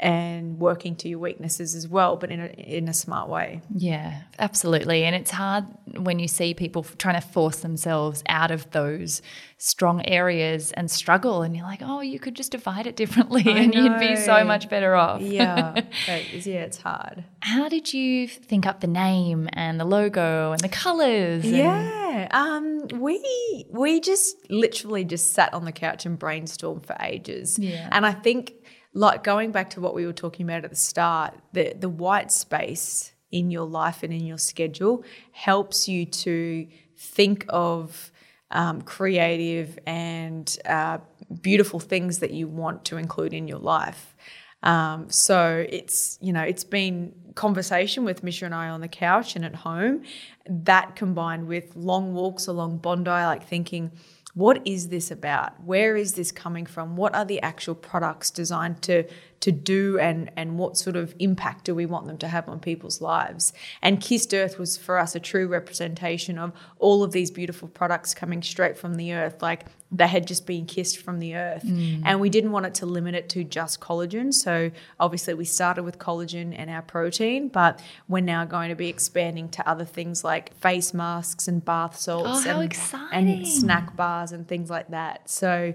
and 0.00 0.58
working 0.60 0.94
to 0.96 1.08
your 1.08 1.18
weaknesses 1.18 1.74
as 1.74 1.88
well, 1.88 2.16
but 2.16 2.30
in 2.30 2.40
a 2.40 2.46
in 2.46 2.88
a 2.88 2.94
smart 2.94 3.28
way. 3.28 3.60
Yeah, 3.74 4.22
absolutely. 4.38 5.04
And 5.04 5.16
it's 5.16 5.30
hard 5.32 5.64
when 5.96 6.18
you 6.20 6.28
see 6.28 6.54
people 6.54 6.84
f- 6.88 6.96
trying 6.98 7.20
to 7.20 7.26
force 7.26 7.56
themselves 7.60 8.22
out 8.28 8.50
of 8.50 8.70
those 8.70 9.22
strong 9.60 10.06
areas 10.06 10.70
and 10.72 10.88
struggle, 10.88 11.42
and 11.42 11.56
you're 11.56 11.64
like, 11.66 11.80
oh, 11.82 12.00
you 12.00 12.20
could 12.20 12.36
just 12.36 12.52
divide 12.52 12.86
it 12.86 12.94
differently 12.94 13.42
and 13.46 13.74
you'd 13.74 13.98
be 13.98 14.14
so 14.14 14.44
much 14.44 14.68
better 14.68 14.94
off. 14.94 15.20
Yeah, 15.20 15.74
yeah, 16.06 16.62
it's 16.62 16.78
hard. 16.78 17.24
How 17.40 17.68
did 17.68 17.92
you 17.92 18.28
think 18.28 18.66
up 18.66 18.80
the 18.80 18.86
name 18.86 19.48
and 19.52 19.80
the 19.80 19.84
logo 19.84 20.52
and 20.52 20.60
the 20.60 20.68
colors? 20.68 21.44
and- 21.44 21.56
Yeah, 21.56 22.28
um, 22.30 22.86
we 23.00 23.66
we 23.70 23.98
just 24.00 24.36
literally 24.48 25.04
just 25.04 25.32
sat 25.32 25.52
on 25.52 25.64
the 25.64 25.72
couch 25.72 26.06
and 26.06 26.18
brainstormed 26.18 26.86
for 26.86 26.96
ages. 27.00 27.58
Yeah. 27.58 27.88
and 27.90 28.06
I 28.06 28.12
think 28.12 28.52
like 28.98 29.22
going 29.22 29.52
back 29.52 29.70
to 29.70 29.80
what 29.80 29.94
we 29.94 30.04
were 30.04 30.12
talking 30.12 30.44
about 30.44 30.64
at 30.64 30.70
the 30.70 30.76
start, 30.76 31.34
the 31.52 31.72
the 31.78 31.88
white 31.88 32.32
space 32.32 33.12
in 33.30 33.50
your 33.50 33.64
life 33.64 34.02
and 34.02 34.12
in 34.12 34.26
your 34.26 34.38
schedule 34.38 35.04
helps 35.30 35.86
you 35.88 36.04
to 36.04 36.66
think 36.96 37.46
of 37.48 38.10
um, 38.50 38.82
creative 38.82 39.78
and 39.86 40.58
uh, 40.64 40.98
beautiful 41.42 41.78
things 41.78 42.18
that 42.18 42.32
you 42.32 42.48
want 42.48 42.84
to 42.86 42.96
include 42.96 43.34
in 43.34 43.46
your 43.46 43.58
life. 43.58 44.16
Um, 44.64 45.08
so 45.10 45.64
it's 45.68 46.18
you 46.20 46.32
know 46.32 46.42
it's 46.42 46.64
been 46.64 47.14
conversation 47.36 48.02
with 48.02 48.24
Misha 48.24 48.46
and 48.46 48.54
I 48.54 48.68
on 48.68 48.80
the 48.80 48.88
couch 48.88 49.36
and 49.36 49.44
at 49.44 49.54
home. 49.54 50.02
That 50.48 50.96
combined 50.96 51.46
with 51.46 51.76
long 51.76 52.14
walks 52.14 52.48
along 52.48 52.78
Bondi, 52.78 53.10
like 53.10 53.46
thinking, 53.46 53.92
what 54.38 54.62
is 54.64 54.86
this 54.86 55.10
about? 55.10 55.64
Where 55.64 55.96
is 55.96 56.14
this 56.14 56.30
coming 56.30 56.64
from? 56.64 56.96
What 56.96 57.12
are 57.12 57.24
the 57.24 57.42
actual 57.42 57.74
products 57.74 58.30
designed 58.30 58.82
to 58.82 59.02
to 59.40 59.52
do 59.52 59.98
and 59.98 60.30
and 60.36 60.58
what 60.58 60.76
sort 60.76 60.96
of 60.96 61.14
impact 61.18 61.64
do 61.64 61.74
we 61.74 61.86
want 61.86 62.06
them 62.06 62.18
to 62.18 62.28
have 62.28 62.48
on 62.48 62.60
people's 62.60 63.00
lives? 63.00 63.52
And 63.82 64.00
Kissed 64.00 64.34
Earth 64.34 64.58
was 64.58 64.76
for 64.76 64.98
us 64.98 65.14
a 65.14 65.20
true 65.20 65.46
representation 65.46 66.38
of 66.38 66.52
all 66.78 67.02
of 67.02 67.12
these 67.12 67.30
beautiful 67.30 67.68
products 67.68 68.14
coming 68.14 68.42
straight 68.42 68.76
from 68.76 68.96
the 68.96 69.12
earth. 69.12 69.42
Like 69.42 69.66
they 69.90 70.06
had 70.06 70.26
just 70.26 70.46
been 70.46 70.66
kissed 70.66 70.98
from 70.98 71.18
the 71.18 71.34
earth. 71.34 71.64
Mm. 71.64 72.02
And 72.04 72.20
we 72.20 72.28
didn't 72.28 72.52
want 72.52 72.66
it 72.66 72.74
to 72.74 72.86
limit 72.86 73.14
it 73.14 73.28
to 73.30 73.44
just 73.44 73.80
collagen. 73.80 74.34
So 74.34 74.70
obviously 75.00 75.34
we 75.34 75.46
started 75.46 75.82
with 75.82 75.98
collagen 75.98 76.54
and 76.56 76.68
our 76.68 76.82
protein, 76.82 77.48
but 77.48 77.80
we're 78.06 78.20
now 78.20 78.44
going 78.44 78.68
to 78.68 78.74
be 78.74 78.88
expanding 78.88 79.48
to 79.50 79.68
other 79.68 79.86
things 79.86 80.24
like 80.24 80.54
face 80.56 80.92
masks 80.92 81.48
and 81.48 81.64
bath 81.64 81.96
salts 81.96 82.46
oh, 82.46 82.60
and, 82.60 82.78
and, 83.12 83.48
snack 83.48 83.96
bars 83.96 84.32
and 84.32 84.46
things 84.46 84.68
like 84.68 84.90
that. 84.90 85.30
So 85.30 85.72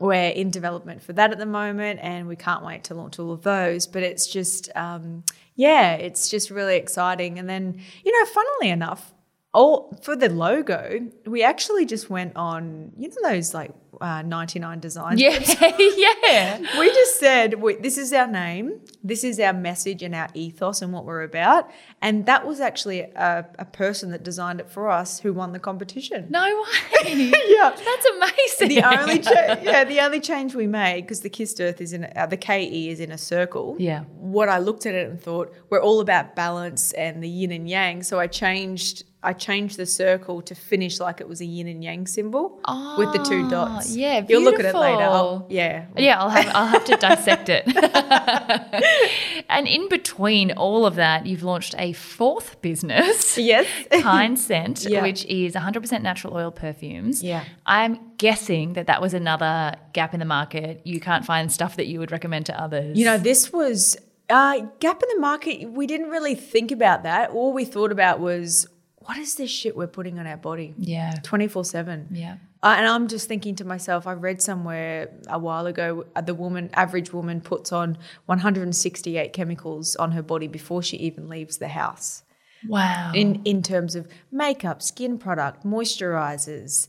we're 0.00 0.30
in 0.30 0.50
development 0.50 1.02
for 1.02 1.12
that 1.12 1.30
at 1.30 1.38
the 1.38 1.46
moment 1.46 2.00
and 2.02 2.26
we 2.26 2.34
can't 2.34 2.64
wait 2.64 2.84
to 2.84 2.94
launch 2.94 3.18
all 3.18 3.32
of 3.32 3.42
those. 3.42 3.86
But 3.86 4.02
it's 4.02 4.26
just, 4.26 4.70
um, 4.74 5.22
yeah, 5.54 5.92
it's 5.92 6.30
just 6.30 6.50
really 6.50 6.76
exciting. 6.76 7.38
And 7.38 7.48
then, 7.48 7.80
you 8.02 8.10
know, 8.10 8.26
funnily 8.30 8.70
enough, 8.70 9.12
all 9.52 9.92
for 10.02 10.14
the 10.14 10.28
logo, 10.28 11.08
we 11.26 11.42
actually 11.42 11.84
just 11.84 12.08
went 12.08 12.36
on, 12.36 12.92
you 12.96 13.08
know, 13.08 13.14
those 13.30 13.52
like 13.52 13.72
uh, 14.00 14.22
99 14.22 14.78
designs. 14.78 15.20
Yeah, 15.20 15.30
yeah. 15.78 16.58
We 16.78 16.88
just 16.88 17.18
said, 17.18 17.54
we, 17.60 17.74
this 17.74 17.98
is 17.98 18.12
our 18.12 18.28
name, 18.28 18.80
this 19.02 19.24
is 19.24 19.40
our 19.40 19.52
message 19.52 20.02
and 20.04 20.14
our 20.14 20.28
ethos 20.34 20.82
and 20.82 20.92
what 20.92 21.04
we're 21.04 21.22
about. 21.22 21.68
And 22.00 22.26
that 22.26 22.46
was 22.46 22.60
actually 22.60 23.00
a, 23.00 23.44
a 23.58 23.64
person 23.64 24.12
that 24.12 24.22
designed 24.22 24.60
it 24.60 24.70
for 24.70 24.88
us 24.88 25.18
who 25.18 25.32
won 25.32 25.52
the 25.52 25.58
competition. 25.58 26.28
No 26.30 26.44
way. 27.04 27.32
yeah. 27.48 27.70
That's 27.76 28.06
amazing. 28.06 28.68
The 28.68 29.00
only, 29.00 29.18
cha- 29.18 29.58
yeah, 29.62 29.84
the 29.84 30.00
only 30.00 30.20
change 30.20 30.54
we 30.54 30.68
made, 30.68 31.02
because 31.02 31.20
the 31.20 31.30
Kissed 31.30 31.60
Earth 31.60 31.80
is 31.80 31.92
in, 31.92 32.08
uh, 32.14 32.26
the 32.26 32.36
KE 32.36 32.88
is 32.88 33.00
in 33.00 33.10
a 33.10 33.18
circle. 33.18 33.74
Yeah. 33.80 34.04
What 34.16 34.48
I 34.48 34.58
looked 34.58 34.86
at 34.86 34.94
it 34.94 35.10
and 35.10 35.20
thought, 35.20 35.52
we're 35.70 35.82
all 35.82 36.00
about 36.00 36.36
balance 36.36 36.92
and 36.92 37.20
the 37.22 37.28
yin 37.28 37.50
and 37.50 37.68
yang. 37.68 38.04
So 38.04 38.20
I 38.20 38.28
changed 38.28 39.04
I 39.22 39.34
changed 39.34 39.76
the 39.76 39.84
circle 39.84 40.40
to 40.42 40.54
finish 40.54 40.98
like 40.98 41.20
it 41.20 41.28
was 41.28 41.42
a 41.42 41.44
yin 41.44 41.68
and 41.68 41.84
yang 41.84 42.06
symbol 42.06 42.58
oh, 42.64 42.96
with 42.98 43.12
the 43.12 43.22
two 43.22 43.50
dots. 43.50 43.94
Yeah, 43.94 44.20
beautiful. 44.20 44.32
you'll 44.32 44.50
look 44.50 44.60
at 44.60 44.74
it 44.74 44.78
later. 44.78 45.02
I'll, 45.02 45.46
yeah, 45.50 45.86
yeah. 45.96 46.18
I'll 46.18 46.30
have 46.30 46.50
I'll 46.54 46.66
have 46.66 46.84
to 46.86 46.96
dissect 46.96 47.50
it. 47.50 47.64
and 49.50 49.68
in 49.68 49.90
between 49.90 50.52
all 50.52 50.86
of 50.86 50.94
that, 50.94 51.26
you've 51.26 51.42
launched 51.42 51.74
a 51.76 51.92
fourth 51.92 52.62
business. 52.62 53.36
Yes, 53.36 53.66
Kind 54.00 54.38
Scent, 54.38 54.86
yeah. 54.88 55.02
which 55.02 55.26
is 55.26 55.54
100% 55.54 56.00
natural 56.00 56.34
oil 56.34 56.50
perfumes. 56.50 57.22
Yeah, 57.22 57.44
I'm 57.66 57.98
guessing 58.16 58.72
that 58.72 58.86
that 58.86 59.02
was 59.02 59.12
another 59.12 59.76
gap 59.92 60.14
in 60.14 60.20
the 60.20 60.26
market. 60.26 60.80
You 60.84 60.98
can't 60.98 61.26
find 61.26 61.52
stuff 61.52 61.76
that 61.76 61.88
you 61.88 61.98
would 61.98 62.10
recommend 62.10 62.46
to 62.46 62.58
others. 62.58 62.98
You 62.98 63.04
know, 63.04 63.18
this 63.18 63.52
was 63.52 63.98
uh, 64.30 64.60
gap 64.78 65.02
in 65.02 65.08
the 65.14 65.20
market, 65.20 65.70
we 65.70 65.86
didn't 65.86 66.08
really 66.08 66.34
think 66.34 66.70
about 66.70 67.02
that. 67.02 67.30
All 67.30 67.52
we 67.52 67.64
thought 67.64 67.92
about 67.92 68.20
was 68.20 68.66
what 69.00 69.16
is 69.16 69.34
this 69.34 69.50
shit 69.50 69.76
we're 69.76 69.86
putting 69.86 70.18
on 70.18 70.26
our 70.26 70.36
body? 70.36 70.74
Yeah. 70.78 71.14
24 71.22 71.64
7. 71.64 72.08
Yeah. 72.12 72.36
Uh, 72.62 72.74
and 72.76 72.86
I'm 72.86 73.08
just 73.08 73.26
thinking 73.26 73.54
to 73.56 73.64
myself, 73.64 74.06
I 74.06 74.12
read 74.12 74.42
somewhere 74.42 75.10
a 75.28 75.38
while 75.38 75.66
ago, 75.66 76.04
uh, 76.14 76.20
the 76.20 76.34
woman, 76.34 76.68
average 76.74 77.12
woman, 77.12 77.40
puts 77.40 77.72
on 77.72 77.96
168 78.26 79.32
chemicals 79.32 79.96
on 79.96 80.12
her 80.12 80.22
body 80.22 80.46
before 80.46 80.82
she 80.82 80.98
even 80.98 81.28
leaves 81.28 81.56
the 81.56 81.68
house. 81.68 82.22
Wow. 82.68 83.12
In 83.14 83.40
in 83.46 83.62
terms 83.62 83.96
of 83.96 84.06
makeup, 84.30 84.82
skin 84.82 85.16
product, 85.16 85.64
moisturizers, 85.64 86.88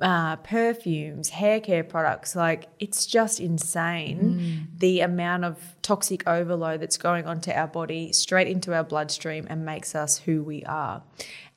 uh, 0.00 0.36
perfumes, 0.36 1.30
hair 1.30 1.60
care 1.60 1.84
products. 1.84 2.36
Like 2.36 2.68
it's 2.78 3.06
just 3.06 3.40
insane 3.40 4.20
mm. 4.20 4.78
the 4.78 5.00
amount 5.00 5.44
of 5.44 5.58
toxic 5.82 6.26
overload 6.26 6.80
that's 6.80 6.98
going 6.98 7.26
onto 7.26 7.50
our 7.50 7.68
body, 7.68 8.12
straight 8.12 8.48
into 8.48 8.74
our 8.74 8.84
bloodstream, 8.84 9.46
and 9.48 9.64
makes 9.64 9.94
us 9.94 10.18
who 10.18 10.42
we 10.42 10.64
are. 10.64 11.02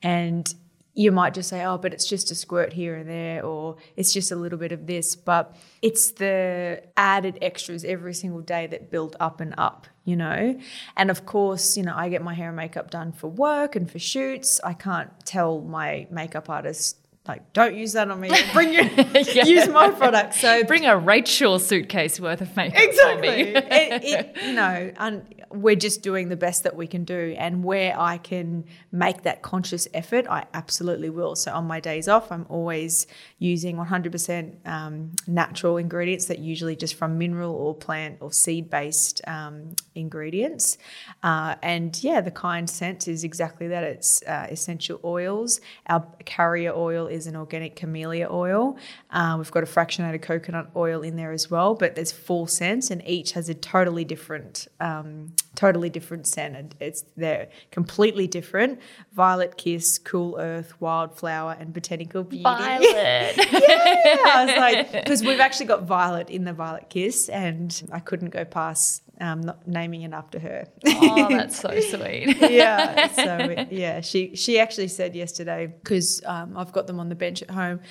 And 0.02 0.54
you 0.94 1.12
might 1.12 1.34
just 1.34 1.50
say, 1.50 1.64
oh, 1.64 1.78
but 1.78 1.94
it's 1.94 2.06
just 2.06 2.32
a 2.32 2.36
squirt 2.36 2.74
here 2.74 2.96
and 2.96 3.10
there, 3.10 3.46
or 3.46 3.78
it's 3.96 4.12
just 4.12 4.32
a 4.32 4.36
little 4.36 4.60
bit 4.60 4.72
of 4.72 4.88
this. 4.88 5.16
But 5.16 5.56
it's 5.82 6.12
the 6.12 6.84
added 6.98 7.38
extras 7.42 7.86
every 7.86 8.14
single 8.14 8.42
day 8.42 8.68
that 8.68 8.92
build 8.92 9.16
up 9.20 9.40
and 9.40 9.56
up, 9.58 9.88
you 10.04 10.18
know? 10.18 10.60
And 10.98 11.10
of 11.10 11.26
course, 11.26 11.78
you 11.78 11.84
know, 11.84 11.94
I 11.96 12.10
get 12.10 12.22
my 12.22 12.34
hair 12.34 12.50
and 12.50 12.58
makeup 12.58 12.92
done 12.92 13.14
for 13.14 13.30
work 13.30 13.76
and 13.78 13.90
for 13.90 14.00
shoots. 14.00 14.60
I 14.66 14.74
can't 14.74 15.12
tell 15.26 15.62
my 15.62 16.08
makeup 16.12 16.50
artist, 16.50 16.98
like, 17.28 17.54
don't 17.54 17.76
use 17.76 17.94
that 17.94 18.10
on 18.10 18.20
me. 18.20 18.32
Bring 18.54 18.74
your, 18.74 18.84
yeah. 19.14 19.46
use 19.46 19.68
my 19.70 19.92
product. 19.92 20.34
So 20.36 20.64
bring 20.64 20.86
a 20.86 20.98
Rachel 20.98 21.60
suitcase 21.60 22.20
worth 22.20 22.42
of 22.42 22.56
makeup. 22.56 22.82
Exactly. 22.82 23.28
it, 23.30 24.04
it, 24.04 24.38
you 24.44 24.54
know, 24.54 24.92
and 24.98 25.24
we're 25.52 25.76
just 25.76 26.02
doing 26.02 26.30
the 26.30 26.36
best 26.36 26.64
that 26.64 26.76
we 26.76 26.88
can 26.88 27.04
do. 27.04 27.36
And 27.38 27.64
where 27.64 28.00
I 28.00 28.18
can 28.18 28.66
make 28.92 29.22
that 29.24 29.44
conscious 29.44 29.88
effort, 29.94 30.26
I 30.28 30.46
absolutely 30.54 31.10
will. 31.12 31.36
So 31.36 31.54
on 31.54 31.66
my 31.66 31.80
days 31.80 32.08
off, 32.08 32.32
I'm 32.32 32.46
always 32.50 33.06
using 33.38 33.78
100% 33.78 34.68
um, 34.68 35.12
natural 35.28 35.78
ingredients 35.78 36.26
that 36.26 36.40
usually 36.40 36.76
just 36.76 36.96
from 36.96 37.18
mineral 37.20 37.54
or 37.54 37.76
plant 37.76 38.18
or 38.22 38.32
seed 38.32 38.70
based 38.70 39.22
um, 39.28 39.76
ingredients. 39.94 40.78
Uh, 41.22 41.56
and 41.62 42.04
yeah, 42.04 42.22
the 42.22 42.32
kind 42.32 42.68
scent 42.68 43.08
is 43.08 43.24
exactly 43.24 43.68
that. 43.68 43.84
It's 43.84 44.24
uh, 44.24 44.48
essential 44.50 45.00
oils. 45.04 45.62
Our 45.88 46.08
carrier 46.26 46.74
oil 46.74 47.11
is 47.12 47.28
an 47.28 47.36
organic 47.36 47.76
camellia 47.76 48.28
oil. 48.32 48.78
Uh, 49.10 49.36
we've 49.38 49.52
got 49.52 49.64
a 49.64 49.68
fractionated 49.68 50.22
coconut 50.22 50.70
oil 50.76 51.02
in 51.02 51.16
there 51.16 51.32
as 51.32 51.52
well, 51.52 51.76
but 51.76 51.96
there's 51.96 52.12
four 52.12 52.48
scents, 52.48 52.90
and 52.90 53.06
each 53.08 53.34
has 53.34 53.50
a 53.50 53.54
totally 53.54 54.04
different 54.04 54.68
um, 54.80 55.34
totally 55.56 55.90
different 55.90 56.28
scent. 56.28 56.56
And 56.56 56.76
It's 56.80 57.04
they're 57.18 57.50
completely 57.72 58.28
different. 58.28 58.80
Violet 59.14 59.58
Kiss, 59.58 60.00
Cool 60.00 60.38
Earth, 60.40 60.80
Wildflower, 60.80 61.58
and 61.60 61.74
Botanical 61.74 62.24
Beauty. 62.24 62.44
Violet. 62.44 62.86
yeah, 63.38 64.18
I 64.26 64.46
was 64.46 64.56
like, 64.58 64.92
because 64.92 65.22
we've 65.22 65.40
actually 65.40 65.68
got 65.68 65.84
Violet 65.84 66.30
in 66.30 66.46
the 66.46 66.54
Violet 66.54 66.90
Kiss, 66.90 67.30
and 67.30 67.90
I 67.92 68.00
couldn't 68.00 68.30
go 68.30 68.46
past 68.46 69.04
um, 69.22 69.52
naming 69.68 70.02
it 70.02 70.14
after 70.14 70.40
her. 70.40 70.68
oh, 70.86 71.28
that's 71.30 71.60
so 71.60 71.80
sweet. 71.80 72.38
yeah. 72.42 73.08
So 73.10 73.66
yeah, 73.72 74.02
she 74.02 74.36
she 74.36 74.60
actually 74.60 74.88
said 74.88 75.16
yesterday 75.16 75.68
because 75.68 76.22
um, 76.26 76.58
I've 76.58 76.72
got 76.72 76.88
them 76.88 77.00
on 77.02 77.10
the 77.10 77.16
bench 77.16 77.42
at 77.42 77.52
home, 77.52 77.82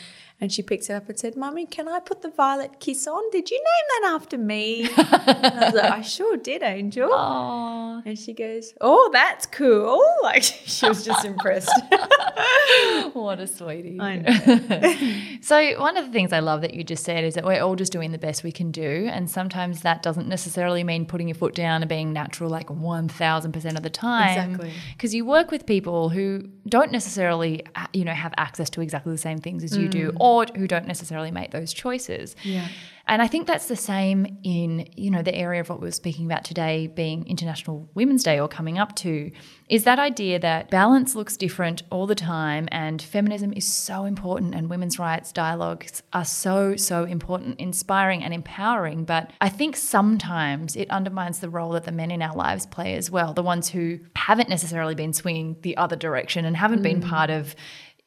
and 0.40 0.50
she 0.50 0.62
picks 0.62 0.88
it 0.88 0.94
up 0.94 1.08
and 1.08 1.18
said, 1.18 1.36
Mummy, 1.36 1.66
can 1.66 1.86
I 1.86 2.00
put 2.00 2.22
the 2.22 2.30
violet 2.30 2.80
kiss 2.80 3.06
on? 3.06 3.30
Did 3.30 3.50
you 3.50 3.58
name 3.58 4.02
that 4.02 4.14
after 4.14 4.38
me? 4.38 4.88
I 4.96 5.62
was 5.66 5.74
like, 5.74 5.92
I 5.92 6.00
sure 6.00 6.38
did, 6.38 6.62
Angel. 6.62 7.10
Aww. 7.10 8.02
And 8.06 8.18
she 8.18 8.32
goes, 8.32 8.72
Oh, 8.80 9.10
that's 9.12 9.46
cool. 9.46 10.02
Like 10.22 10.42
she 10.42 10.86
was 10.86 11.04
just 11.04 11.24
impressed. 11.24 11.72
what 13.14 13.40
a 13.40 13.46
sweetie. 13.46 13.98
I 13.98 14.16
know. 14.18 15.38
so, 15.40 15.80
one 15.80 15.96
of 15.96 16.04
the 16.04 16.12
things 16.12 16.32
I 16.32 16.40
love 16.40 16.60
that 16.60 16.74
you 16.74 16.84
just 16.84 17.04
said 17.04 17.24
is 17.24 17.34
that 17.34 17.44
we're 17.44 17.60
all 17.60 17.74
just 17.74 17.90
doing 17.90 18.12
the 18.12 18.18
best 18.18 18.44
we 18.44 18.52
can 18.52 18.70
do. 18.70 19.08
And 19.10 19.30
sometimes 19.30 19.80
that 19.80 20.02
doesn't 20.02 20.28
necessarily 20.28 20.84
mean 20.84 21.06
putting 21.06 21.26
your 21.26 21.34
foot 21.34 21.54
down 21.54 21.82
and 21.82 21.88
being 21.88 22.12
natural 22.12 22.50
like 22.50 22.68
1000% 22.68 23.76
of 23.76 23.82
the 23.82 23.90
time. 23.90 24.50
Exactly. 24.50 24.72
Because 24.92 25.14
you 25.14 25.24
work 25.24 25.50
with 25.50 25.66
people 25.66 26.10
who 26.10 26.48
don't 26.68 26.92
necessarily, 26.92 27.64
you 27.92 28.04
know, 28.04 28.12
have 28.12 28.34
access 28.36 28.68
to 28.70 28.82
exactly 28.82 29.12
the 29.12 29.18
same 29.18 29.38
things 29.38 29.64
as 29.64 29.76
you 29.76 29.88
mm. 29.88 29.92
do 29.92 30.12
who 30.56 30.66
don't 30.66 30.86
necessarily 30.86 31.30
make 31.30 31.50
those 31.50 31.72
choices. 31.72 32.36
Yeah. 32.42 32.68
And 33.10 33.20
I 33.20 33.26
think 33.26 33.48
that's 33.48 33.66
the 33.66 33.74
same 33.74 34.38
in, 34.44 34.88
you 34.94 35.10
know, 35.10 35.20
the 35.20 35.34
area 35.34 35.60
of 35.60 35.68
what 35.68 35.80
we 35.80 35.88
are 35.88 35.92
speaking 35.92 36.26
about 36.26 36.44
today 36.44 36.86
being 36.86 37.26
International 37.26 37.90
Women's 37.94 38.22
Day 38.22 38.38
or 38.38 38.46
coming 38.46 38.78
up 38.78 38.94
to, 38.96 39.32
is 39.68 39.82
that 39.82 39.98
idea 39.98 40.38
that 40.38 40.70
balance 40.70 41.16
looks 41.16 41.36
different 41.36 41.82
all 41.90 42.06
the 42.06 42.14
time 42.14 42.68
and 42.70 43.02
feminism 43.02 43.52
is 43.52 43.66
so 43.66 44.04
important 44.04 44.54
and 44.54 44.70
women's 44.70 44.96
rights 44.96 45.32
dialogues 45.32 46.04
are 46.12 46.24
so, 46.24 46.76
so 46.76 47.02
important, 47.02 47.58
inspiring 47.58 48.22
and 48.22 48.32
empowering. 48.32 49.04
But 49.04 49.32
I 49.40 49.48
think 49.48 49.76
sometimes 49.76 50.76
it 50.76 50.88
undermines 50.90 51.40
the 51.40 51.50
role 51.50 51.72
that 51.72 51.84
the 51.84 51.92
men 51.92 52.12
in 52.12 52.22
our 52.22 52.36
lives 52.36 52.64
play 52.66 52.94
as 52.94 53.10
well, 53.10 53.34
the 53.34 53.42
ones 53.42 53.68
who 53.68 53.98
haven't 54.14 54.48
necessarily 54.48 54.94
been 54.94 55.12
swinging 55.12 55.56
the 55.62 55.76
other 55.76 55.96
direction 55.96 56.44
and 56.44 56.56
haven't 56.56 56.80
mm. 56.80 56.84
been 56.84 57.00
part 57.00 57.30
of 57.30 57.56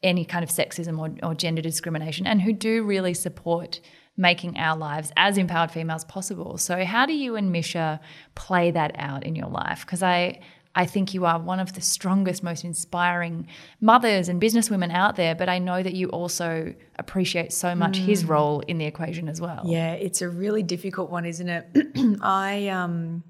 any 0.03 0.25
kind 0.25 0.43
of 0.43 0.49
sexism 0.49 0.99
or, 0.99 1.27
or 1.27 1.33
gender 1.33 1.61
discrimination 1.61 2.27
and 2.27 2.41
who 2.41 2.53
do 2.53 2.83
really 2.83 3.13
support 3.13 3.79
making 4.15 4.57
our 4.57 4.77
lives 4.77 5.11
as 5.17 5.37
empowered 5.37 5.71
females 5.71 6.05
possible. 6.05 6.57
So 6.57 6.85
how 6.85 7.05
do 7.05 7.13
you 7.13 7.35
and 7.35 7.51
Misha 7.51 7.99
play 8.35 8.71
that 8.71 8.91
out 8.97 9.23
in 9.23 9.35
your 9.35 9.47
life? 9.47 9.85
Because 9.85 10.03
I 10.03 10.39
I 10.75 10.85
think 10.85 11.13
you 11.13 11.25
are 11.25 11.39
one 11.39 11.59
of 11.59 11.73
the 11.73 11.81
strongest, 11.81 12.41
most 12.41 12.63
inspiring 12.63 13.47
mothers 13.79 14.27
and 14.27 14.41
businesswomen 14.41 14.91
out 14.91 15.15
there. 15.15 15.35
But 15.35 15.47
I 15.47 15.59
know 15.59 15.83
that 15.83 15.93
you 15.93 16.09
also 16.09 16.73
appreciate 16.97 17.53
so 17.53 17.75
much 17.75 17.99
mm. 17.99 18.05
his 18.05 18.25
role 18.25 18.61
in 18.61 18.79
the 18.79 18.85
equation 18.85 19.29
as 19.29 19.39
well. 19.39 19.63
Yeah, 19.65 19.93
it's 19.93 20.21
a 20.21 20.29
really 20.29 20.63
difficult 20.63 21.11
one, 21.11 21.25
isn't 21.25 21.47
it? 21.47 22.19
I 22.21 22.69
um 22.69 23.23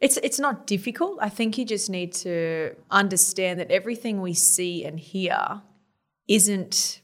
it's 0.00 0.16
it's 0.18 0.38
not 0.38 0.66
difficult. 0.66 1.18
I 1.20 1.28
think 1.28 1.58
you 1.58 1.64
just 1.64 1.90
need 1.90 2.12
to 2.14 2.76
understand 2.90 3.58
that 3.58 3.70
everything 3.70 4.20
we 4.20 4.34
see 4.34 4.84
and 4.84 5.00
hear 5.00 5.62
isn't 6.28 7.00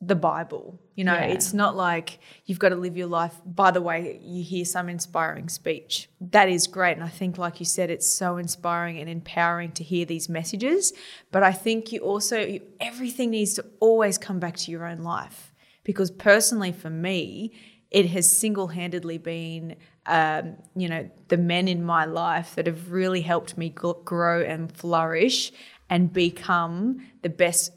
the 0.00 0.14
Bible. 0.14 0.78
You 0.94 1.04
know, 1.04 1.14
yeah. 1.14 1.24
it's 1.24 1.52
not 1.52 1.76
like 1.76 2.20
you've 2.44 2.58
got 2.58 2.70
to 2.70 2.76
live 2.76 2.96
your 2.96 3.06
life. 3.06 3.34
By 3.44 3.70
the 3.70 3.82
way, 3.82 4.20
you 4.22 4.42
hear 4.42 4.64
some 4.64 4.88
inspiring 4.88 5.48
speech. 5.48 6.08
That 6.20 6.48
is 6.48 6.66
great. 6.66 6.92
And 6.92 7.04
I 7.04 7.08
think, 7.08 7.38
like 7.38 7.60
you 7.60 7.66
said, 7.66 7.90
it's 7.90 8.10
so 8.10 8.36
inspiring 8.36 8.98
and 8.98 9.08
empowering 9.08 9.72
to 9.72 9.84
hear 9.84 10.06
these 10.06 10.28
messages. 10.28 10.92
But 11.32 11.42
I 11.42 11.52
think 11.52 11.92
you 11.92 12.00
also, 12.00 12.58
everything 12.80 13.30
needs 13.30 13.54
to 13.54 13.64
always 13.80 14.16
come 14.16 14.38
back 14.38 14.56
to 14.58 14.70
your 14.70 14.86
own 14.86 14.98
life. 14.98 15.52
Because 15.84 16.10
personally, 16.10 16.72
for 16.72 16.90
me, 16.90 17.52
it 17.90 18.06
has 18.06 18.30
single 18.30 18.68
handedly 18.68 19.18
been 19.18 19.76
um, 20.06 20.56
you 20.76 20.88
know, 20.88 21.10
the 21.28 21.36
men 21.36 21.68
in 21.68 21.82
my 21.82 22.04
life 22.04 22.54
that 22.54 22.66
have 22.66 22.92
really 22.92 23.22
helped 23.22 23.58
me 23.58 23.70
grow 23.70 24.40
and 24.40 24.70
flourish 24.70 25.52
and 25.90 26.12
become 26.12 27.04
the 27.22 27.28
best 27.28 27.72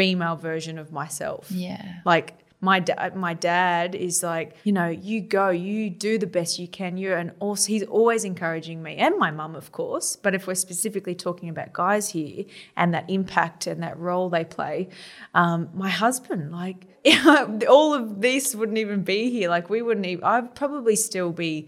female 0.00 0.36
version 0.36 0.78
of 0.78 0.92
myself. 0.92 1.50
Yeah. 1.50 1.96
Like 2.06 2.34
my 2.60 2.78
dad 2.78 3.16
my 3.16 3.34
dad 3.34 3.94
is 3.94 4.22
like 4.22 4.54
you 4.64 4.72
know 4.72 4.88
you 4.88 5.20
go 5.20 5.48
you 5.48 5.88
do 5.88 6.18
the 6.18 6.26
best 6.26 6.58
you 6.58 6.68
can 6.68 6.98
you're 6.98 7.16
and 7.16 7.32
also 7.38 7.68
he's 7.68 7.82
always 7.84 8.22
encouraging 8.22 8.82
me 8.82 8.96
and 8.96 9.18
my 9.18 9.30
mum 9.30 9.54
of 9.54 9.72
course 9.72 10.16
but 10.16 10.34
if 10.34 10.46
we're 10.46 10.54
specifically 10.54 11.14
talking 11.14 11.48
about 11.48 11.72
guys 11.72 12.10
here 12.10 12.44
and 12.76 12.92
that 12.92 13.08
impact 13.08 13.66
and 13.66 13.82
that 13.82 13.98
role 13.98 14.28
they 14.28 14.44
play 14.44 14.86
um, 15.34 15.70
my 15.72 15.88
husband 15.88 16.52
like 16.52 16.86
all 17.66 17.94
of 17.94 18.20
this 18.20 18.54
wouldn't 18.54 18.76
even 18.76 19.02
be 19.02 19.30
here 19.30 19.48
like 19.48 19.70
we 19.70 19.80
wouldn't 19.80 20.04
even 20.04 20.22
i'd 20.22 20.54
probably 20.54 20.96
still 20.96 21.32
be 21.32 21.66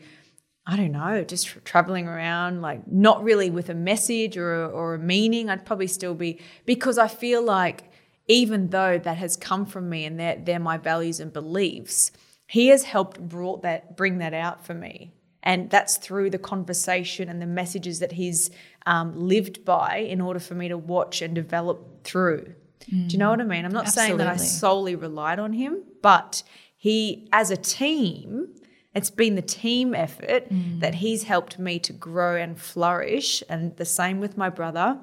I 0.64 0.77
don't 0.77 0.92
know, 0.92 1.25
just 1.25 1.64
traveling 1.64 2.07
around, 2.07 2.62
like 2.62 2.87
not 2.87 3.25
really 3.25 3.51
with 3.51 3.68
a 3.68 3.75
message 3.75 4.37
or 4.37 4.62
a, 4.62 4.68
or 4.68 4.95
a 4.95 4.99
meaning. 4.99 5.51
I'd 5.51 5.66
probably 5.66 5.88
still 5.88 6.14
be 6.14 6.38
because 6.66 6.99
I 6.99 7.09
feel 7.09 7.42
like 7.42 7.91
even 8.33 8.68
though 8.68 8.99
that 8.99 9.18
has 9.18 9.37
come 9.37 9.66
from 9.66 9.90
me 9.90 10.07
and 10.07 10.18
they're, 10.18 10.37
they're 10.37 10.59
my 10.59 10.79
values 10.79 11.21
and 11.21 11.33
beliefs, 11.33 12.11
he 12.47 12.68
has 12.68 12.85
helped 12.85 13.21
brought 13.21 13.62
that 13.62 13.97
bring 13.97 14.18
that 14.18 14.33
out 14.33 14.64
for 14.64 14.75
me. 14.75 15.12
And 15.42 15.68
that's 15.68 15.97
through 15.97 16.31
the 16.31 16.38
conversation 16.38 17.29
and 17.29 17.42
the 17.42 17.47
messages 17.47 17.99
that 17.99 18.12
he's 18.12 18.51
um, 18.87 19.14
lived 19.16 19.64
by 19.64 19.97
in 19.97 20.21
order 20.21 20.38
for 20.38 20.55
me 20.55 20.68
to 20.68 20.79
watch 20.79 21.21
and 21.21 21.35
develop 21.35 22.05
through. 22.05 22.55
Mm. 22.90 23.09
Do 23.09 23.12
you 23.12 23.18
know 23.18 23.31
what 23.31 23.40
I 23.40 23.45
mean? 23.45 23.64
I'm 23.64 23.73
not 23.73 23.87
Absolutely. 23.87 24.09
saying 24.09 24.18
that 24.18 24.29
I 24.29 24.37
solely 24.37 24.97
relied 24.97 25.38
on 25.38 25.53
him, 25.53 25.83
but 26.01 26.42
he, 26.77 27.29
as 27.33 27.51
a 27.51 27.57
team, 27.57 28.49
it's 28.95 29.11
been 29.11 29.35
the 29.35 29.42
team 29.42 29.95
effort 29.95 30.49
mm. 30.49 30.81
that 30.81 30.97
he's 30.97 31.25
helped 31.25 31.59
me 31.59 31.79
to 31.81 31.92
grow 31.92 32.37
and 32.37 32.59
flourish. 32.59 33.42
And 33.49 33.77
the 33.77 33.85
same 33.85 34.21
with 34.21 34.37
my 34.37 34.49
brother 34.49 34.99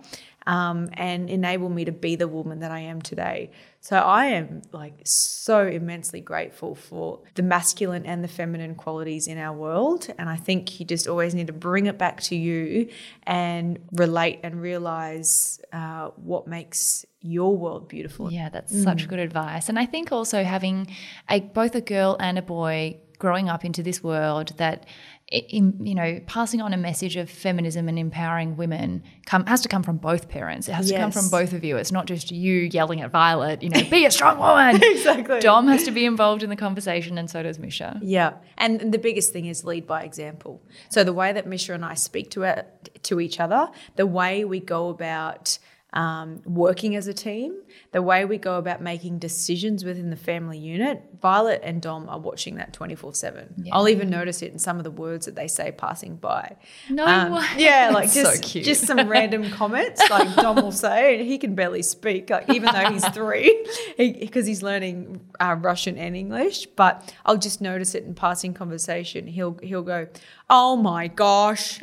um, 0.49 0.89
and 0.93 1.29
enable 1.29 1.69
me 1.69 1.85
to 1.85 1.91
be 1.91 2.15
the 2.15 2.27
woman 2.27 2.61
that 2.61 2.71
I 2.71 2.79
am 2.79 3.03
today. 3.03 3.51
So 3.81 3.97
I 3.97 4.25
am 4.27 4.63
like 4.71 4.95
so 5.05 5.67
immensely 5.67 6.21
grateful 6.21 6.73
for 6.73 7.19
the 7.35 7.43
masculine 7.43 8.03
and 8.03 8.23
the 8.23 8.27
feminine 8.27 8.73
qualities 8.73 9.27
in 9.27 9.37
our 9.37 9.55
world. 9.55 10.07
And 10.17 10.27
I 10.27 10.37
think 10.37 10.79
you 10.79 10.87
just 10.87 11.07
always 11.07 11.35
need 11.35 11.47
to 11.47 11.53
bring 11.53 11.85
it 11.85 11.99
back 11.99 12.21
to 12.23 12.35
you 12.35 12.89
and 13.23 13.77
relate 13.91 14.39
and 14.41 14.59
realize 14.59 15.61
uh, 15.71 16.09
what 16.15 16.47
makes 16.47 17.05
your 17.21 17.55
world 17.55 17.87
beautiful. 17.87 18.33
Yeah, 18.33 18.49
that's 18.49 18.73
mm. 18.73 18.83
such 18.83 19.07
good 19.07 19.19
advice. 19.19 19.69
And 19.69 19.77
I 19.77 19.85
think 19.85 20.11
also 20.11 20.43
having 20.43 20.87
a 21.29 21.41
both 21.41 21.75
a 21.75 21.81
girl 21.81 22.17
and 22.19 22.39
a 22.39 22.41
boy 22.41 22.97
growing 23.19 23.49
up 23.49 23.63
into 23.63 23.83
this 23.83 24.01
world 24.03 24.53
that 24.57 24.87
in, 25.31 25.85
you 25.85 25.93
know, 25.93 26.19
passing 26.25 26.59
on 26.59 26.73
a 26.73 26.77
message 26.77 27.15
of 27.15 27.29
feminism 27.29 27.87
and 27.87 27.99
empowering 27.99 28.57
women 28.57 29.03
come, 29.27 29.45
has 29.45 29.61
to 29.61 29.69
come 29.69 29.83
from 29.83 29.97
both 29.97 30.27
parents. 30.27 30.67
It 30.67 30.73
has 30.73 30.89
yes. 30.89 30.97
to 30.97 31.01
come 31.01 31.11
from 31.11 31.29
both 31.29 31.53
of 31.53 31.63
you. 31.63 31.77
It's 31.77 31.91
not 31.91 32.07
just 32.07 32.31
you 32.31 32.61
yelling 32.61 33.01
at 33.01 33.11
Violet, 33.11 33.61
you 33.61 33.69
know, 33.69 33.83
be 33.89 34.05
a 34.05 34.11
strong 34.11 34.39
woman. 34.39 34.77
exactly. 34.83 35.39
Dom 35.39 35.67
has 35.67 35.83
to 35.83 35.91
be 35.91 36.05
involved 36.05 36.41
in 36.41 36.49
the 36.49 36.55
conversation, 36.55 37.17
and 37.17 37.29
so 37.29 37.43
does 37.43 37.59
Misha. 37.59 37.99
Yeah, 38.01 38.33
and 38.57 38.91
the 38.91 38.97
biggest 38.97 39.31
thing 39.31 39.45
is 39.45 39.63
lead 39.63 39.85
by 39.85 40.01
example. 40.01 40.63
So 40.89 41.03
the 41.03 41.13
way 41.13 41.31
that 41.31 41.45
Misha 41.45 41.73
and 41.73 41.85
I 41.85 41.93
speak 41.93 42.31
to 42.31 42.43
it, 42.43 42.99
to 43.03 43.19
each 43.19 43.39
other, 43.39 43.69
the 43.97 44.07
way 44.07 44.45
we 44.45 44.59
go 44.59 44.89
about 44.89 45.59
um, 45.93 46.41
working 46.45 46.95
as 46.95 47.07
a 47.07 47.13
team, 47.13 47.61
the 47.91 48.01
way 48.01 48.23
we 48.23 48.37
go 48.37 48.57
about 48.57 48.79
making 48.79 49.17
decisions 49.17 49.83
within 49.83 50.11
the 50.11 50.15
family 50.15 50.59
unit, 50.59 51.03
Violet 51.19 51.61
and 51.63 51.81
Dom 51.81 52.07
are 52.09 52.19
watching 52.19 52.55
that 52.55 52.73
24 52.73 53.09
yeah. 53.09 53.13
7. 53.13 53.67
I'll 53.71 53.89
even 53.89 54.09
notice 54.09 54.43
it 54.43 54.51
in 54.51 54.59
some 54.59 54.77
of 54.77 54.83
the 54.83 54.91
words 54.91 55.25
that 55.25 55.35
they 55.35 55.47
say 55.47 55.71
passing 55.71 56.15
by. 56.15 56.57
No 56.89 57.05
um, 57.05 57.31
way. 57.33 57.45
Yeah, 57.57 57.89
like 57.91 58.11
just, 58.11 58.45
so 58.45 58.59
just 58.59 58.85
some 58.85 59.07
random 59.09 59.49
comments 59.51 60.07
like 60.11 60.35
Dom 60.35 60.57
will 60.57 60.71
say, 60.71 61.25
he 61.25 61.39
can 61.39 61.55
barely 61.55 61.81
speak, 61.81 62.29
like, 62.29 62.49
even 62.49 62.71
though 62.71 62.91
he's 62.91 63.07
three, 63.09 63.65
because 63.97 64.45
he, 64.45 64.51
he's 64.51 64.61
learning 64.61 65.19
uh, 65.39 65.55
Russian 65.59 65.97
and 65.97 66.15
English. 66.15 66.67
But 66.75 67.13
I'll 67.25 67.37
just 67.37 67.61
notice 67.61 67.95
it 67.95 68.03
in 68.03 68.13
passing 68.13 68.53
conversation. 68.53 69.25
He'll, 69.25 69.57
he'll 69.63 69.81
go, 69.81 70.07
oh 70.51 70.75
my 70.75 71.07
gosh. 71.07 71.79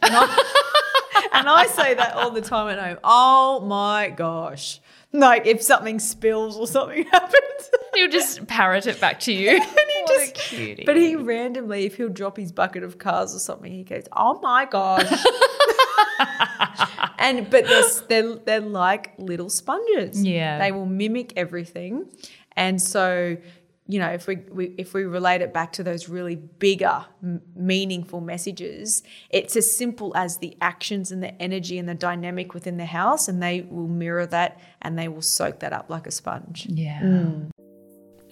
And 1.38 1.48
I 1.48 1.66
say 1.66 1.94
that 1.94 2.14
all 2.14 2.30
the 2.30 2.40
time 2.40 2.68
at 2.68 2.78
home. 2.78 2.98
Oh 3.04 3.60
my 3.60 4.10
gosh. 4.10 4.80
Like 5.12 5.46
if 5.46 5.62
something 5.62 5.98
spills 5.98 6.56
or 6.56 6.66
something 6.66 7.04
happens. 7.12 7.70
He'll 7.94 8.10
just 8.10 8.46
parrot 8.46 8.86
it 8.86 9.00
back 9.00 9.20
to 9.20 9.32
you. 9.32 9.50
and 9.50 9.62
he 9.62 10.02
what 10.02 10.20
just, 10.20 10.30
a 10.30 10.34
cutie. 10.34 10.84
But 10.84 10.96
he 10.96 11.16
randomly, 11.16 11.86
if 11.86 11.96
he'll 11.96 12.08
drop 12.08 12.36
his 12.36 12.52
bucket 12.52 12.82
of 12.82 12.98
cars 12.98 13.34
or 13.34 13.38
something, 13.38 13.72
he 13.72 13.84
goes, 13.84 14.04
Oh 14.12 14.40
my 14.40 14.66
gosh. 14.66 15.10
and 17.18 17.48
but 17.50 17.66
they're, 17.66 17.82
they're 18.08 18.34
they're 18.36 18.60
like 18.60 19.14
little 19.18 19.50
sponges. 19.50 20.22
Yeah. 20.22 20.58
They 20.58 20.72
will 20.72 20.86
mimic 20.86 21.32
everything. 21.36 22.06
And 22.56 22.80
so 22.80 23.36
you 23.88 24.00
know, 24.00 24.08
if 24.08 24.26
we, 24.26 24.36
we, 24.50 24.74
if 24.78 24.94
we 24.94 25.04
relate 25.04 25.42
it 25.42 25.52
back 25.52 25.72
to 25.74 25.84
those 25.84 26.08
really 26.08 26.34
bigger, 26.34 27.04
m- 27.22 27.40
meaningful 27.54 28.20
messages, 28.20 29.02
it's 29.30 29.54
as 29.54 29.76
simple 29.76 30.16
as 30.16 30.38
the 30.38 30.56
actions 30.60 31.12
and 31.12 31.22
the 31.22 31.40
energy 31.40 31.78
and 31.78 31.88
the 31.88 31.94
dynamic 31.94 32.52
within 32.52 32.78
the 32.78 32.86
house, 32.86 33.28
and 33.28 33.42
they 33.42 33.62
will 33.62 33.86
mirror 33.86 34.26
that 34.26 34.60
and 34.82 34.98
they 34.98 35.08
will 35.08 35.22
soak 35.22 35.60
that 35.60 35.72
up 35.72 35.88
like 35.88 36.06
a 36.06 36.10
sponge. 36.10 36.66
Yeah. 36.68 37.00
Mm. 37.00 37.50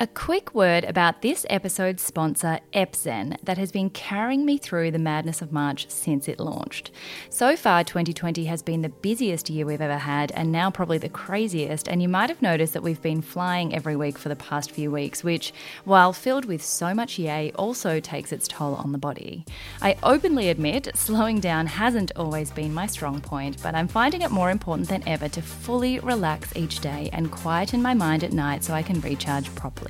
A 0.01 0.09
quick 0.09 0.53
word 0.57 0.83
about 0.83 1.23
this 1.23 1.47
episode's 1.49 2.03
sponsor, 2.03 2.59
Epzen, 2.73 3.37
that 3.45 3.59
has 3.59 3.71
been 3.71 3.91
carrying 3.91 4.45
me 4.45 4.59
through 4.59 4.91
the 4.91 4.99
madness 4.99 5.41
of 5.41 5.53
March 5.53 5.89
since 5.89 6.27
it 6.27 6.41
launched. 6.41 6.91
So 7.31 7.57
far, 7.57 7.85
2020 7.85 8.47
has 8.47 8.61
been 8.61 8.83
the 8.83 8.89
busiest 8.89 9.49
year 9.49 9.65
we've 9.65 9.81
ever 9.81 9.99
had, 9.99 10.33
and 10.33 10.51
now 10.51 10.69
probably 10.69 10.99
the 10.99 11.09
craziest. 11.09 11.87
And 11.87 12.03
you 12.03 12.09
might 12.09 12.29
have 12.29 12.43
noticed 12.43 12.73
that 12.73 12.83
we've 12.83 13.01
been 13.01 13.23
flying 13.23 13.73
every 13.73 13.95
week 13.95 14.19
for 14.19 14.29
the 14.29 14.35
past 14.35 14.73
few 14.73 14.91
weeks, 14.91 15.23
which, 15.23 15.53
while 15.85 16.13
filled 16.13 16.47
with 16.47 16.65
so 16.65 16.93
much 16.93 17.17
yay, 17.17 17.53
also 17.55 18.01
takes 18.01 18.33
its 18.33 18.49
toll 18.49 18.75
on 18.75 18.91
the 18.91 18.99
body. 18.99 19.45
I 19.81 19.97
openly 20.03 20.49
admit 20.49 20.89
slowing 20.97 21.39
down 21.39 21.69
hasn't 21.69 22.11
always 22.17 22.51
been 22.51 22.75
my 22.75 22.89
strong 22.89 23.21
point, 23.21 23.63
but 23.63 23.77
I'm 23.77 23.87
finding 23.87 24.23
it 24.23 24.33
more 24.33 24.51
important 24.51 24.89
than 24.89 25.09
ever 25.09 25.29
to 25.29 25.41
fully 25.41 26.01
relax 26.01 26.57
each 26.57 26.81
day 26.81 27.11
and 27.13 27.31
quieten 27.31 27.81
my 27.81 27.95
mind 27.95 28.25
at 28.25 28.33
night 28.33 28.65
so 28.65 28.75
I 28.75 28.83
can 28.83 29.01
recharge 29.01 29.55
properly. 29.55 29.84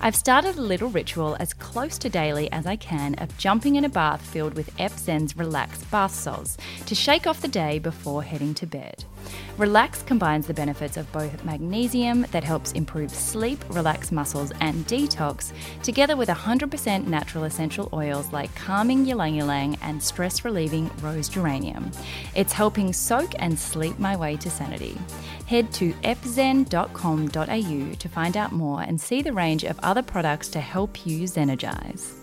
I've 0.00 0.16
started 0.16 0.56
a 0.56 0.60
little 0.60 0.90
ritual 0.90 1.36
as 1.40 1.54
close 1.54 1.96
to 1.98 2.08
daily 2.08 2.50
as 2.52 2.66
I 2.66 2.76
can 2.76 3.14
of 3.14 3.36
jumping 3.38 3.76
in 3.76 3.84
a 3.84 3.88
bath 3.88 4.20
filled 4.20 4.54
with 4.54 4.76
Epzen's 4.76 5.36
Relax 5.36 5.82
bath 5.84 6.14
salts 6.14 6.56
to 6.86 6.94
shake 6.94 7.26
off 7.26 7.40
the 7.40 7.48
day 7.48 7.78
before 7.78 8.22
heading 8.22 8.54
to 8.54 8.66
bed. 8.66 9.04
Relax 9.56 10.02
combines 10.02 10.46
the 10.46 10.54
benefits 10.54 10.96
of 10.96 11.10
both 11.12 11.44
magnesium 11.44 12.26
that 12.32 12.42
helps 12.42 12.72
improve 12.72 13.10
sleep, 13.10 13.64
relax 13.70 14.10
muscles, 14.10 14.52
and 14.60 14.86
detox, 14.86 15.52
together 15.82 16.16
with 16.16 16.28
100% 16.28 17.06
natural 17.06 17.44
essential 17.44 17.88
oils 17.92 18.32
like 18.32 18.54
calming 18.54 19.06
ylang 19.06 19.36
ylang 19.36 19.76
and 19.82 20.02
stress 20.02 20.44
relieving 20.44 20.90
rose 21.00 21.28
geranium. 21.28 21.90
It's 22.34 22.52
helping 22.52 22.92
soak 22.92 23.32
and 23.38 23.58
sleep 23.58 23.98
my 23.98 24.16
way 24.16 24.36
to 24.38 24.50
sanity. 24.50 24.98
Head 25.46 25.72
to 25.74 25.92
epzen.com.au 26.02 27.94
to 27.94 28.08
find 28.08 28.36
out 28.36 28.52
more 28.52 28.82
and 28.82 29.00
see 29.00 29.22
the 29.22 29.32
range 29.32 29.64
of 29.64 29.78
other 29.80 30.02
products 30.02 30.48
to 30.48 30.60
help 30.60 31.06
you 31.06 31.22
Zenergize. 31.24 32.20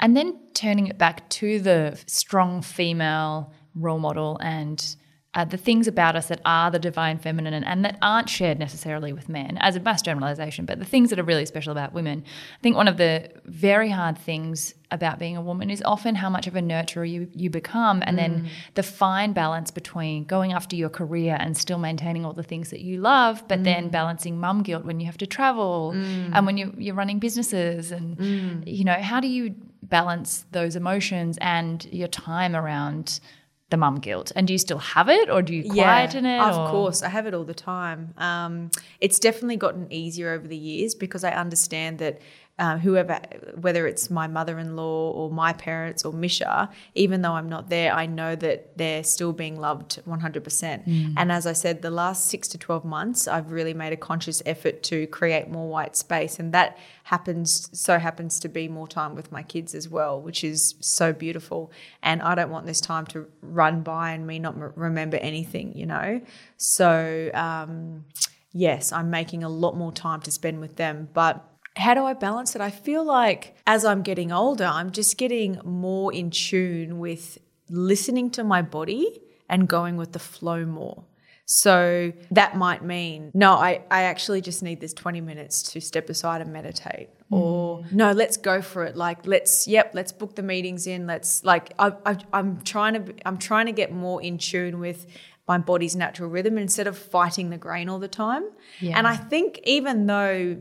And 0.00 0.16
then 0.16 0.39
turning 0.60 0.88
it 0.88 0.98
back 0.98 1.26
to 1.30 1.58
the 1.58 1.98
strong 2.06 2.60
female 2.60 3.50
role 3.74 3.98
model 3.98 4.36
and 4.42 4.94
uh, 5.34 5.44
the 5.44 5.56
things 5.56 5.86
about 5.86 6.16
us 6.16 6.26
that 6.26 6.40
are 6.44 6.72
the 6.72 6.78
divine 6.78 7.16
feminine 7.16 7.54
and, 7.54 7.64
and, 7.64 7.84
that 7.84 7.96
aren't 8.02 8.28
shared 8.28 8.58
necessarily 8.58 9.12
with 9.12 9.28
men, 9.28 9.56
as 9.60 9.76
a 9.76 9.80
mass 9.80 10.02
generalization, 10.02 10.64
but 10.64 10.80
the 10.80 10.84
things 10.84 11.08
that 11.08 11.20
are 11.20 11.24
really 11.24 11.46
special 11.46 11.70
about 11.70 11.92
women. 11.92 12.24
I 12.58 12.62
think 12.62 12.74
one 12.74 12.88
of 12.88 12.96
the 12.96 13.30
very 13.44 13.90
hard 13.90 14.18
things 14.18 14.74
about 14.90 15.20
being 15.20 15.36
a 15.36 15.40
woman 15.40 15.70
is 15.70 15.82
often 15.86 16.16
how 16.16 16.28
much 16.28 16.48
of 16.48 16.56
a 16.56 16.60
nurturer 16.60 17.08
you, 17.08 17.28
you 17.32 17.48
become, 17.48 18.02
and 18.04 18.18
mm. 18.18 18.20
then 18.20 18.50
the 18.74 18.82
fine 18.82 19.32
balance 19.32 19.70
between 19.70 20.24
going 20.24 20.52
after 20.52 20.74
your 20.74 20.88
career 20.88 21.36
and 21.38 21.56
still 21.56 21.78
maintaining 21.78 22.24
all 22.24 22.32
the 22.32 22.42
things 22.42 22.70
that 22.70 22.80
you 22.80 23.00
love, 23.00 23.46
but 23.46 23.60
mm. 23.60 23.64
then 23.64 23.88
balancing 23.88 24.40
mum 24.40 24.64
guilt 24.64 24.84
when 24.84 24.98
you 24.98 25.06
have 25.06 25.18
to 25.18 25.28
travel 25.28 25.92
mm. 25.94 26.30
and 26.34 26.44
when 26.44 26.56
you, 26.56 26.74
you're 26.76 26.96
running 26.96 27.20
businesses. 27.20 27.92
And, 27.92 28.18
mm. 28.18 28.62
you 28.66 28.82
know, 28.82 28.94
how 28.94 29.20
do 29.20 29.28
you 29.28 29.54
balance 29.84 30.44
those 30.50 30.74
emotions 30.74 31.38
and 31.40 31.86
your 31.92 32.08
time 32.08 32.56
around? 32.56 33.20
The 33.70 33.76
mum 33.76 33.96
guilt? 33.96 34.32
And 34.36 34.46
do 34.46 34.52
you 34.52 34.58
still 34.58 34.78
have 34.78 35.08
it 35.08 35.30
or 35.30 35.42
do 35.42 35.54
you 35.54 35.64
quieten 35.64 36.24
yeah, 36.24 36.48
it? 36.48 36.50
Of 36.50 36.58
or? 36.58 36.70
course, 36.70 37.02
I 37.02 37.08
have 37.08 37.26
it 37.26 37.34
all 37.34 37.44
the 37.44 37.54
time. 37.54 38.14
Um, 38.18 38.70
it's 39.00 39.18
definitely 39.18 39.56
gotten 39.56 39.90
easier 39.92 40.32
over 40.32 40.46
the 40.46 40.56
years 40.56 40.94
because 40.94 41.24
I 41.24 41.30
understand 41.30 41.98
that 41.98 42.20
uh, 42.60 42.76
whoever, 42.76 43.18
whether 43.58 43.86
it's 43.86 44.10
my 44.10 44.26
mother 44.26 44.58
in 44.58 44.76
law 44.76 45.10
or 45.12 45.30
my 45.30 45.50
parents 45.50 46.04
or 46.04 46.12
Misha, 46.12 46.68
even 46.94 47.22
though 47.22 47.32
I'm 47.32 47.48
not 47.48 47.70
there, 47.70 47.90
I 47.90 48.04
know 48.04 48.36
that 48.36 48.76
they're 48.76 49.02
still 49.02 49.32
being 49.32 49.58
loved 49.58 50.02
100%. 50.06 50.42
Mm. 50.86 51.14
And 51.16 51.32
as 51.32 51.46
I 51.46 51.54
said, 51.54 51.80
the 51.80 51.90
last 51.90 52.26
six 52.26 52.46
to 52.48 52.58
12 52.58 52.84
months, 52.84 53.26
I've 53.26 53.50
really 53.50 53.72
made 53.72 53.94
a 53.94 53.96
conscious 53.96 54.42
effort 54.44 54.82
to 54.84 55.06
create 55.06 55.48
more 55.48 55.70
white 55.70 55.96
space. 55.96 56.38
And 56.38 56.52
that 56.52 56.76
happens, 57.04 57.70
so 57.72 57.98
happens 57.98 58.38
to 58.40 58.48
be 58.48 58.68
more 58.68 58.86
time 58.86 59.14
with 59.14 59.32
my 59.32 59.42
kids 59.42 59.74
as 59.74 59.88
well, 59.88 60.20
which 60.20 60.44
is 60.44 60.74
so 60.80 61.14
beautiful. 61.14 61.72
And 62.02 62.20
I 62.20 62.34
don't 62.34 62.50
want 62.50 62.66
this 62.66 62.82
time 62.82 63.06
to 63.06 63.26
run 63.40 63.80
by 63.80 64.10
and 64.12 64.26
me 64.26 64.38
not 64.38 64.76
remember 64.76 65.16
anything, 65.16 65.74
you 65.74 65.86
know? 65.86 66.20
So, 66.58 67.30
um, 67.32 68.04
yes, 68.52 68.92
I'm 68.92 69.08
making 69.08 69.44
a 69.44 69.48
lot 69.48 69.78
more 69.78 69.92
time 69.92 70.20
to 70.20 70.30
spend 70.30 70.60
with 70.60 70.76
them. 70.76 71.08
But 71.14 71.49
how 71.80 71.94
do 71.94 72.04
I 72.04 72.14
balance 72.14 72.54
it? 72.54 72.60
I 72.60 72.70
feel 72.70 73.04
like 73.04 73.56
as 73.66 73.84
I'm 73.84 74.02
getting 74.02 74.32
older, 74.32 74.64
I'm 74.64 74.90
just 74.90 75.16
getting 75.16 75.60
more 75.64 76.12
in 76.12 76.30
tune 76.30 76.98
with 76.98 77.38
listening 77.68 78.30
to 78.32 78.44
my 78.44 78.62
body 78.62 79.20
and 79.48 79.68
going 79.68 79.96
with 79.96 80.12
the 80.12 80.18
flow 80.18 80.64
more. 80.64 81.04
So 81.52 82.12
that 82.30 82.56
might 82.56 82.84
mean, 82.84 83.32
no, 83.34 83.54
I, 83.54 83.82
I 83.90 84.02
actually 84.02 84.40
just 84.40 84.62
need 84.62 84.80
this 84.80 84.92
20 84.92 85.20
minutes 85.20 85.64
to 85.72 85.80
step 85.80 86.08
aside 86.08 86.42
and 86.42 86.52
meditate. 86.52 87.08
Mm. 87.32 87.36
Or 87.36 87.84
no, 87.90 88.12
let's 88.12 88.36
go 88.36 88.62
for 88.62 88.84
it. 88.84 88.96
Like 88.96 89.26
let's, 89.26 89.66
yep, 89.66 89.90
let's 89.92 90.12
book 90.12 90.36
the 90.36 90.44
meetings 90.44 90.86
in. 90.86 91.08
Let's 91.08 91.42
like 91.42 91.72
I, 91.76 91.92
I 92.06 92.18
I'm 92.32 92.60
trying 92.62 93.04
to 93.04 93.14
I'm 93.26 93.36
trying 93.36 93.66
to 93.66 93.72
get 93.72 93.90
more 93.90 94.22
in 94.22 94.38
tune 94.38 94.78
with 94.78 95.08
my 95.48 95.58
body's 95.58 95.96
natural 95.96 96.30
rhythm 96.30 96.56
instead 96.56 96.86
of 96.86 96.96
fighting 96.96 97.50
the 97.50 97.58
grain 97.58 97.88
all 97.88 97.98
the 97.98 98.06
time. 98.06 98.44
Yeah. 98.78 98.96
And 98.96 99.08
I 99.08 99.16
think 99.16 99.58
even 99.64 100.06
though 100.06 100.56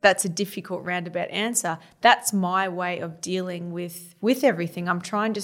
that's 0.00 0.24
a 0.24 0.28
difficult 0.28 0.84
roundabout 0.84 1.30
answer. 1.30 1.78
That's 2.00 2.32
my 2.32 2.68
way 2.68 3.00
of 3.00 3.20
dealing 3.20 3.72
with 3.72 4.14
with 4.20 4.44
everything. 4.44 4.88
I'm 4.88 5.00
trying 5.00 5.34
to 5.34 5.42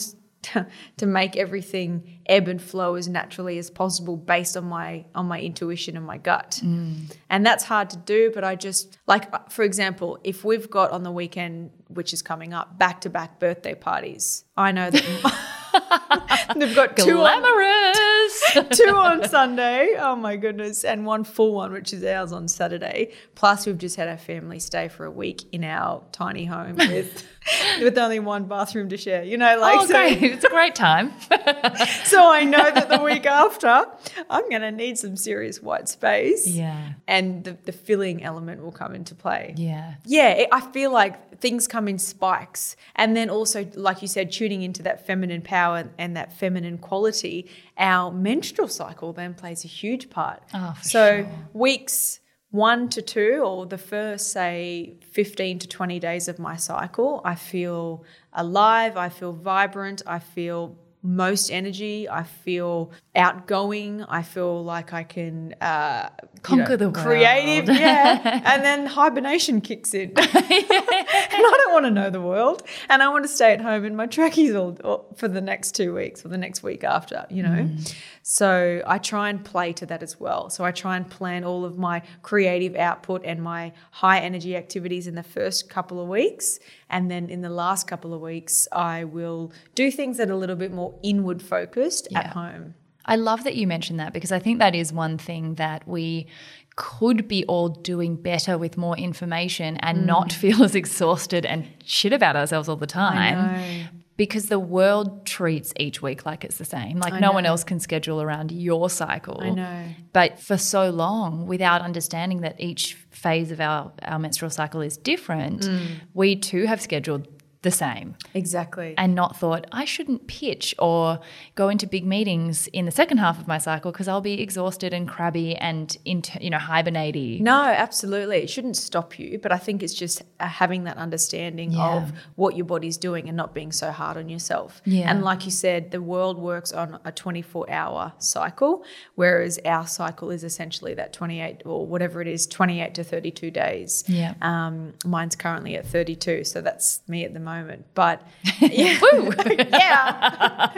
to 0.97 1.07
make 1.07 1.37
everything 1.37 2.21
ebb 2.27 2.49
and 2.49 2.61
flow 2.63 2.95
as 2.95 3.09
naturally 3.09 3.59
as 3.59 3.71
possible 3.71 4.17
based 4.17 4.57
on 4.57 4.65
my 4.65 5.05
on 5.15 5.27
my 5.27 5.41
intuition 5.41 5.97
and 5.97 6.07
my 6.07 6.19
gut. 6.19 6.61
Mm. 6.65 7.15
And 7.29 7.45
that's 7.45 7.65
hard 7.65 7.91
to 7.91 7.97
do, 7.97 8.31
but 8.33 8.45
I 8.45 8.55
just 8.55 8.99
like 9.07 9.33
uh, 9.33 9.41
for 9.49 9.65
example, 9.65 10.19
if 10.25 10.45
we've 10.45 10.71
got 10.71 10.91
on 10.91 11.03
the 11.03 11.11
weekend 11.11 11.71
which 11.89 12.13
is 12.13 12.23
coming 12.23 12.53
up 12.53 12.79
back-to-back 12.79 13.39
birthday 13.39 13.75
parties, 13.75 14.45
I 14.57 14.73
know 14.73 14.91
that 14.91 15.03
they've 16.57 16.75
got 16.75 16.97
two 16.97 17.15
glamorous 17.15 18.43
two 18.73 18.95
on 18.95 19.29
Sunday. 19.29 19.95
Oh 19.99 20.17
my 20.17 20.37
goodness. 20.37 20.85
And 20.85 21.05
one 21.07 21.25
full 21.25 21.55
one, 21.55 21.73
which 21.73 21.93
is 21.93 22.05
ours 22.05 22.33
on 22.33 22.49
Saturday. 22.49 23.13
Plus, 23.35 23.67
we've 23.67 23.79
just 23.79 23.97
had 23.97 24.09
our 24.09 24.19
family 24.19 24.59
stay 24.59 24.89
for 24.89 25.05
a 25.05 25.11
week 25.11 25.45
in 25.53 25.65
our 25.65 26.03
tiny 26.13 26.45
home 26.45 26.77
with 26.77 27.25
with 27.81 27.97
only 27.99 28.19
one 28.19 28.45
bathroom 28.45 28.89
to 28.89 28.97
share. 28.97 29.23
You 29.23 29.37
know, 29.37 29.59
like 29.59 29.81
oh, 29.81 29.87
so, 29.87 30.03
it's 30.05 30.45
a 30.45 30.49
great 30.49 30.75
time. 30.75 31.13
so 32.05 32.31
I 32.31 32.45
know 32.45 32.71
that 32.71 32.89
the 32.89 33.01
week 33.01 33.27
after, 33.27 33.85
I'm 34.29 34.49
going 34.49 34.63
to 34.63 34.73
need 34.73 34.99
some 34.99 35.17
serious 35.17 35.63
white 35.63 35.89
space. 35.89 36.47
Yeah. 36.47 36.95
And 37.07 37.45
the, 37.45 37.57
the 37.65 37.73
filling 37.73 38.23
element 38.23 38.63
will 38.63 38.73
come 38.73 38.95
into 38.95 39.15
play. 39.15 39.55
Yeah. 39.57 39.95
Yeah. 40.05 40.31
It, 40.31 40.49
I 40.53 40.61
feel 40.61 40.93
like 40.93 41.39
things 41.41 41.69
come 41.69 41.89
in 41.89 41.99
spikes. 41.99 42.77
And 42.95 43.17
then 43.17 43.31
also, 43.31 43.69
like 43.75 44.03
you 44.03 44.09
said, 44.09 44.33
tuning 44.33 44.63
into 44.63 44.83
that 44.85 45.07
feminine 45.07 45.43
power 45.43 45.89
and 45.99 46.17
that 46.17 46.33
feminine 46.33 46.79
quality, 46.79 47.49
our 47.79 48.11
menstrual 48.11 48.69
cycle 48.69 49.13
then 49.13 49.35
plays 49.35 49.65
a 49.65 49.69
huge 49.69 50.11
part. 50.11 50.43
Oh, 50.55 50.77
so 50.83 51.23
sure. 51.23 51.31
weeks 51.53 52.21
one 52.51 52.89
to 52.91 53.03
two, 53.03 53.43
or 53.45 53.67
the 53.67 53.79
first, 53.79 54.33
say, 54.33 54.95
15 55.13 55.59
to 55.61 55.69
20 55.69 55.99
days 55.99 56.29
of 56.29 56.39
my 56.39 56.57
cycle, 56.57 57.21
I 57.25 57.35
feel 57.35 58.05
alive, 58.33 58.97
I 58.97 59.09
feel 59.09 59.33
vibrant, 59.33 60.03
I 60.07 60.19
feel 60.19 60.77
most 61.07 61.51
energy. 61.51 62.09
I 62.09 62.25
feel 62.25 62.91
outgoing. 63.15 64.03
I 64.03 64.23
feel 64.23 64.63
like 64.65 64.93
I 64.93 65.05
can 65.05 65.55
uh, 65.61 66.11
conquer 66.43 66.71
know, 66.71 66.77
the 66.77 66.91
world. 66.91 67.07
Creative, 67.07 67.69
yeah. 67.77 68.43
and 68.45 68.65
then 68.65 68.87
hibernation 68.87 69.61
kicks 69.61 69.95
in. 69.95 70.11
and 70.17 70.17
I 70.19 71.55
don't 71.59 71.73
want 71.73 71.87
to 71.87 71.91
know 71.91 72.11
the 72.11 72.21
world, 72.21 72.63
and 72.89 73.03
I 73.03 73.09
want 73.09 73.25
to 73.25 73.29
stay 73.29 73.53
at 73.53 73.61
home 73.61 73.85
in 73.85 73.97
my 73.97 74.07
trackies 74.07 74.55
all, 74.55 74.77
all, 74.85 75.15
for 75.17 75.29
the 75.29 75.41
next 75.41 75.73
two 75.73 75.95
weeks 75.95 76.25
or 76.25 76.29
the 76.29 76.39
next 76.39 76.63
week 76.63 76.85
after. 76.85 77.27
You 77.31 77.43
know, 77.45 77.49
mm. 77.49 77.95
so 78.23 78.83
I 78.87 78.99
try 78.99 79.31
and 79.31 79.45
play 79.45 79.73
to 79.75 79.87
that 79.87 80.03
as 80.03 80.19
well. 80.19 80.51
So 80.51 80.65
I 80.65 80.73
try 80.73 80.97
and 80.97 81.09
plan 81.09 81.45
all 81.45 81.65
of 81.65 81.79
my 81.79 82.03
creative 82.23 82.75
output 82.77 83.23
and 83.25 83.43
my 83.43 83.73
high 83.91 84.21
energy 84.21 84.57
activities 84.57 85.07
in 85.07 85.15
the 85.15 85.23
first 85.23 85.71
couple 85.71 86.01
of 86.01 86.09
weeks, 86.09 86.59
and 86.89 87.11
then 87.11 87.29
in 87.29 87.43
the 87.43 87.51
last 87.51 87.87
couple 87.87 88.15
of 88.15 88.21
weeks, 88.21 88.69
I 88.73 89.05
will 89.05 89.53
do 89.75 89.91
things 89.91 90.19
that 90.19 90.31
are 90.31 90.35
a 90.35 90.37
little 90.37 90.57
bit 90.57 90.73
more 90.73 90.95
inward 91.03 91.43
focused 91.43 92.09
yeah. 92.11 92.21
at 92.21 92.27
home. 92.29 92.75
I 93.05 93.17
love 93.17 93.45
that 93.45 93.55
you 93.55 93.67
mentioned 93.67 94.01
that 94.01 94.13
because 94.13 94.33
I 94.33 94.39
think 94.39 94.59
that 94.59 94.75
is 94.75 94.93
one 94.93 95.17
thing 95.19 95.55
that 95.55 95.87
we 95.87 96.27
could 96.75 97.27
be 97.27 97.45
all 97.47 97.69
doing 97.69 98.17
better 98.17 98.59
with 98.59 98.77
more 98.77 98.97
information 98.97 99.79
and 99.79 99.99
mm. 99.99 100.07
not 100.07 100.33
feel 100.33 100.63
as 100.63 100.75
exhausted 100.83 101.47
and 101.47 101.67
shit 101.85 102.13
about 102.13 102.37
ourselves 102.37 102.69
all 102.69 102.77
the 102.77 102.87
time. 102.87 103.89
Because 104.17 104.47
the 104.47 104.59
world 104.59 105.27
treats 105.27 105.75
each 105.79 106.01
week 106.01 106.25
like 106.25 106.43
it's 106.45 106.57
the 106.57 106.65
same. 106.65 106.99
Like 106.99 107.13
I 107.13 107.21
no 107.21 107.29
know. 107.29 107.33
one 107.35 107.47
else 107.47 107.65
can 107.65 107.81
schedule 107.81 108.23
around 108.23 108.51
your 108.51 108.89
cycle. 108.89 109.41
I 109.43 109.51
know. 109.51 109.85
But 110.13 110.41
for 110.41 110.57
so 110.57 110.89
long, 110.89 111.47
without 111.47 111.83
understanding 111.83 112.41
that 112.41 112.59
each 112.59 112.95
phase 113.11 113.51
of 113.51 113.61
our, 113.61 113.93
our 114.03 114.19
menstrual 114.19 114.51
cycle 114.51 114.81
is 114.81 114.97
different, 114.97 115.63
mm. 115.63 115.87
we 116.15 116.37
too 116.37 116.65
have 116.65 116.81
scheduled 116.81 117.29
the 117.67 117.71
same. 117.73 118.15
Exactly. 118.33 118.95
And 118.97 119.17
not 119.17 119.37
thought, 119.37 119.67
I 119.73 119.85
shouldn't 119.85 120.29
pitch 120.29 120.73
or 120.79 121.19
go 121.57 121.69
into 121.69 121.85
big 121.89 122.07
meetings 122.07 122.69
in 122.69 122.85
the 122.85 122.93
second 122.93 123.19
half 123.19 123.41
of 123.41 123.49
my 123.49 123.59
cycle 123.59 123.91
because 123.91 124.07
I'll 124.07 124.21
be 124.21 124.41
exhausted 124.41 124.95
and 124.95 125.09
crabby 125.09 125.57
and, 125.57 125.95
into, 126.05 126.39
you 126.41 126.49
know, 126.49 126.59
hibernating. 126.59 127.43
No, 127.43 127.61
absolutely. 127.65 128.37
It 128.37 128.49
shouldn't 128.49 128.77
stop 128.77 129.19
you. 129.19 129.41
But 129.43 129.51
I 129.51 129.59
think 129.59 129.83
it's 129.83 129.95
just 129.95 130.23
uh, 130.39 130.47
having 130.47 130.85
that 130.85 130.97
understanding 130.97 131.73
yeah. 131.73 131.97
of 131.97 132.13
what 132.37 132.55
your 132.57 132.67
body's 132.67 132.97
doing 132.97 133.27
and 133.27 133.37
not 133.37 133.53
being 133.53 133.73
so 133.73 133.91
hard 133.91 134.17
on 134.17 134.29
yourself. 134.29 134.81
Yeah. 134.85 135.11
And 135.11 135.25
like 135.25 135.45
you 135.45 135.51
said, 135.51 135.91
the 135.91 136.01
world 136.01 136.39
works 136.39 136.71
on 136.71 137.01
a 137.05 137.11
24 137.11 137.69
hour 137.69 138.13
cycle, 138.19 138.85
whereas 139.17 139.59
our 139.65 139.89
cycle 139.89 140.31
is 140.31 140.45
essentially 140.45 140.95
that 140.95 141.13
28 141.13 141.63
or 141.65 141.85
whatever 141.85 142.23
it 142.23 142.29
is, 142.29 142.47
28 142.47 142.95
to 142.95 143.03
32 143.03 143.51
days. 143.51 144.05
Yeah. 144.07 144.35
Um, 144.41 144.95
mine's 145.05 145.35
currently 145.35 145.75
at 145.75 145.85
32. 145.85 146.45
So 146.45 146.61
that's 146.61 147.01
me 147.09 147.25
at 147.25 147.35
the 147.35 147.41
moment 147.41 147.56
moment. 147.59 147.87
But 147.95 148.23
yeah, 148.61 148.69
yeah. 149.13 150.73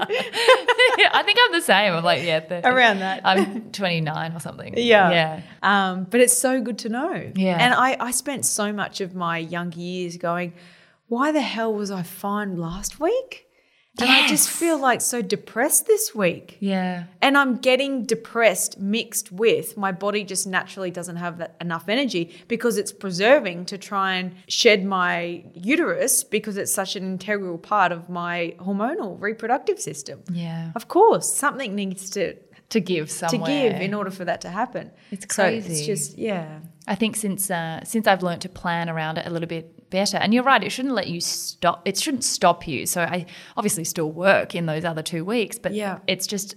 yeah. 0.98 1.10
I 1.12 1.22
think 1.24 1.38
I'm 1.42 1.52
the 1.52 1.62
same. 1.62 1.94
I'm 1.94 2.04
like 2.04 2.24
yeah, 2.24 2.40
30. 2.40 2.66
around 2.66 3.00
that. 3.00 3.22
I'm 3.24 3.70
29 3.72 4.32
or 4.32 4.40
something. 4.40 4.74
Yeah, 4.76 5.10
yeah. 5.10 5.40
Um, 5.62 6.04
but 6.04 6.20
it's 6.20 6.36
so 6.36 6.60
good 6.60 6.78
to 6.78 6.88
know. 6.88 7.32
Yeah, 7.34 7.56
and 7.58 7.74
I 7.74 7.96
I 8.00 8.10
spent 8.10 8.44
so 8.44 8.72
much 8.72 9.00
of 9.00 9.14
my 9.14 9.38
young 9.38 9.72
years 9.72 10.16
going, 10.16 10.52
why 11.08 11.32
the 11.32 11.40
hell 11.40 11.72
was 11.74 11.90
I 11.90 12.02
fine 12.02 12.56
last 12.56 13.00
week? 13.00 13.47
And 14.00 14.08
yes. 14.08 14.24
I 14.24 14.28
just 14.28 14.48
feel 14.48 14.78
like 14.78 15.00
so 15.00 15.22
depressed 15.22 15.86
this 15.86 16.14
week. 16.14 16.56
Yeah. 16.60 17.04
And 17.20 17.36
I'm 17.36 17.56
getting 17.56 18.04
depressed 18.04 18.78
mixed 18.78 19.32
with 19.32 19.76
my 19.76 19.92
body 19.92 20.24
just 20.24 20.46
naturally 20.46 20.90
doesn't 20.90 21.16
have 21.16 21.38
that 21.38 21.56
enough 21.60 21.88
energy 21.88 22.36
because 22.46 22.78
it's 22.78 22.92
preserving 22.92 23.66
to 23.66 23.78
try 23.78 24.14
and 24.14 24.34
shed 24.46 24.84
my 24.84 25.44
uterus 25.54 26.22
because 26.22 26.56
it's 26.56 26.72
such 26.72 26.94
an 26.96 27.04
integral 27.04 27.58
part 27.58 27.90
of 27.90 28.08
my 28.08 28.54
hormonal 28.58 29.20
reproductive 29.20 29.80
system. 29.80 30.22
Yeah. 30.30 30.72
Of 30.76 30.88
course, 30.88 31.32
something 31.32 31.74
needs 31.74 32.10
to 32.10 32.36
to 32.70 32.80
give 32.80 33.10
somewhere. 33.10 33.46
To 33.46 33.72
give 33.74 33.80
in 33.82 33.94
order 33.94 34.10
for 34.10 34.24
that 34.24 34.40
to 34.42 34.50
happen. 34.50 34.90
It's 35.10 35.24
crazy. 35.24 35.66
So 35.68 35.72
it's 35.72 35.86
just 35.86 36.18
yeah. 36.18 36.60
I 36.86 36.94
think 36.94 37.16
since 37.16 37.50
uh, 37.50 37.84
since 37.84 38.06
I've 38.06 38.22
learned 38.22 38.42
to 38.42 38.48
plan 38.48 38.88
around 38.88 39.18
it 39.18 39.26
a 39.26 39.30
little 39.30 39.48
bit 39.48 39.90
better. 39.90 40.16
And 40.18 40.34
you're 40.34 40.44
right, 40.44 40.62
it 40.62 40.70
shouldn't 40.70 40.94
let 40.94 41.08
you 41.08 41.20
stop. 41.20 41.82
It 41.86 41.98
shouldn't 41.98 42.24
stop 42.24 42.66
you. 42.66 42.86
So 42.86 43.02
I 43.02 43.26
obviously 43.56 43.84
still 43.84 44.10
work 44.10 44.54
in 44.54 44.66
those 44.66 44.84
other 44.84 45.02
two 45.02 45.24
weeks, 45.24 45.58
but 45.58 45.72
yeah. 45.74 45.98
it's 46.06 46.26
just 46.26 46.56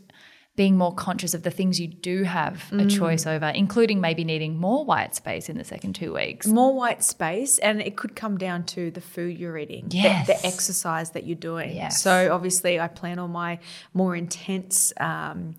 being 0.58 0.78
more 0.78 0.94
conscious 0.94 1.34
of 1.34 1.44
the 1.44 1.50
things 1.50 1.80
you 1.80 1.88
do 1.88 2.24
have 2.24 2.62
a 2.74 2.86
choice 2.86 3.26
over, 3.26 3.48
including 3.48 4.02
maybe 4.02 4.26
needing 4.26 4.58
more 4.60 4.84
white 4.84 5.16
space 5.16 5.48
in 5.48 5.58
the 5.58 5.64
second 5.64 5.94
two 5.94 6.14
weeks. 6.14 6.46
more 6.46 6.76
white 6.76 7.02
space 7.04 7.58
and 7.60 7.82
it 7.82 7.96
could 7.96 8.18
come 8.18 8.38
down 8.38 8.66
to 8.66 8.92
the 8.92 9.00
food 9.00 9.40
you're 9.40 9.58
eating 9.58 9.88
the- 9.88 9.96
Yes. 9.98 10.28
the, 10.28 10.46
exercise 10.46 11.12
that 11.12 11.26
you're 11.26 11.38
doing 11.38 11.74
Yes. 11.74 12.02
so 12.02 12.34
obviously 12.34 12.82
i 12.82 12.90
plan 12.90 13.18
on 13.18 13.32
my 13.32 13.60
more 13.94 14.14
intense 14.14 14.92
um, 15.00 15.56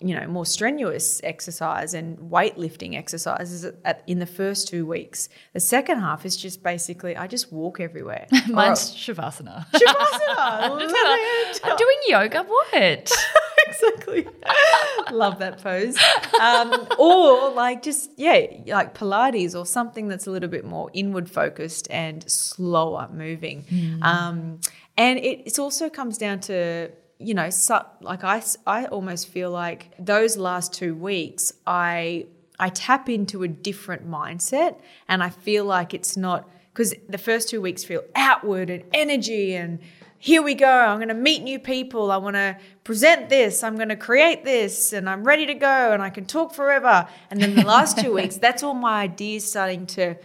you 0.00 0.18
know 0.18 0.26
more 0.26 0.46
strenuous 0.46 1.20
exercise 1.22 1.92
and 1.92 2.18
weightlifting 2.18 2.96
exercises 2.96 3.64
at, 3.84 4.02
in 4.06 4.18
the 4.18 4.26
first 4.26 4.66
two 4.66 4.86
weeks 4.86 5.28
the 5.52 5.60
second 5.60 6.00
half 6.00 6.24
is 6.24 6.36
just 6.36 6.62
basically 6.62 7.14
i 7.16 7.26
just 7.26 7.52
walk 7.52 7.78
everywhere 7.78 8.26
Mine's 8.48 8.94
Shavasana. 8.94 9.66
Shavasana, 9.72 10.80
it. 11.50 11.60
I'm 11.64 11.76
doing 11.76 11.96
yoga. 12.08 12.42
What? 12.42 13.12
exactly. 13.66 14.28
Love 15.10 15.38
that 15.38 15.62
pose. 15.62 15.96
Um, 16.40 16.86
or 16.98 17.50
like 17.52 17.82
just 17.82 18.10
yeah, 18.16 18.46
like 18.66 18.94
Pilates 18.94 19.58
or 19.58 19.66
something 19.66 20.08
that's 20.08 20.26
a 20.26 20.30
little 20.30 20.48
bit 20.48 20.64
more 20.64 20.90
inward 20.92 21.30
focused 21.30 21.88
and 21.90 22.28
slower 22.30 23.08
moving. 23.12 23.64
Um, 24.02 24.60
and 24.96 25.18
it 25.18 25.42
it 25.46 25.58
also 25.58 25.88
comes 25.88 26.18
down 26.18 26.40
to 26.40 26.90
you 27.20 27.34
know 27.34 27.50
so, 27.50 27.84
like 28.00 28.24
I 28.24 28.84
almost 28.86 29.28
feel 29.28 29.50
like 29.50 29.92
those 29.98 30.36
last 30.36 30.72
two 30.72 30.94
weeks 30.94 31.52
I 31.66 32.26
I 32.58 32.70
tap 32.70 33.08
into 33.08 33.42
a 33.42 33.48
different 33.48 34.08
mindset 34.08 34.78
and 35.08 35.22
I 35.22 35.30
feel 35.30 35.64
like 35.64 35.94
it's 35.94 36.16
not 36.16 36.48
because 36.72 36.94
the 37.08 37.18
first 37.18 37.48
two 37.48 37.60
weeks 37.60 37.84
feel 37.84 38.02
outward 38.14 38.70
and 38.70 38.84
energy 38.92 39.54
and 39.54 39.80
here 40.22 40.42
we 40.42 40.54
go. 40.54 40.68
I'm 40.68 40.98
going 40.98 41.08
to 41.08 41.14
meet 41.14 41.42
new 41.42 41.58
people. 41.58 42.12
I 42.12 42.18
want 42.18 42.36
to 42.36 42.58
present 42.84 43.30
this. 43.30 43.64
I'm 43.64 43.76
going 43.76 43.88
to 43.88 43.96
create 43.96 44.44
this 44.44 44.92
and 44.92 45.08
I'm 45.08 45.24
ready 45.24 45.46
to 45.46 45.54
go 45.54 45.92
and 45.92 46.02
I 46.02 46.10
can 46.10 46.26
talk 46.26 46.52
forever. 46.52 47.08
And 47.30 47.40
then 47.40 47.54
the 47.54 47.64
last 47.64 47.98
two 47.98 48.12
weeks, 48.12 48.36
that's 48.40 48.62
all 48.62 48.74
my 48.74 49.00
ideas 49.00 49.48
starting 49.48 49.86
to 49.86 50.16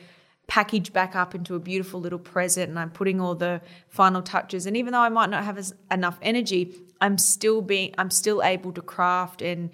package 0.47 0.91
back 0.91 1.15
up 1.15 1.33
into 1.33 1.55
a 1.55 1.59
beautiful 1.59 2.01
little 2.01 2.19
present 2.19 2.69
and 2.69 2.77
I'm 2.77 2.91
putting 2.91 3.21
all 3.21 3.35
the 3.35 3.61
final 3.87 4.21
touches. 4.21 4.65
And 4.65 4.75
even 4.75 4.91
though 4.91 4.99
I 4.99 5.07
might 5.07 5.29
not 5.29 5.45
have 5.45 5.57
as, 5.57 5.73
enough 5.89 6.19
energy, 6.21 6.75
I'm 7.01 7.17
still 7.17 7.61
being 7.61 7.93
I'm 7.97 8.11
still 8.11 8.41
able 8.43 8.71
to 8.73 8.81
craft 8.81 9.41
and 9.41 9.69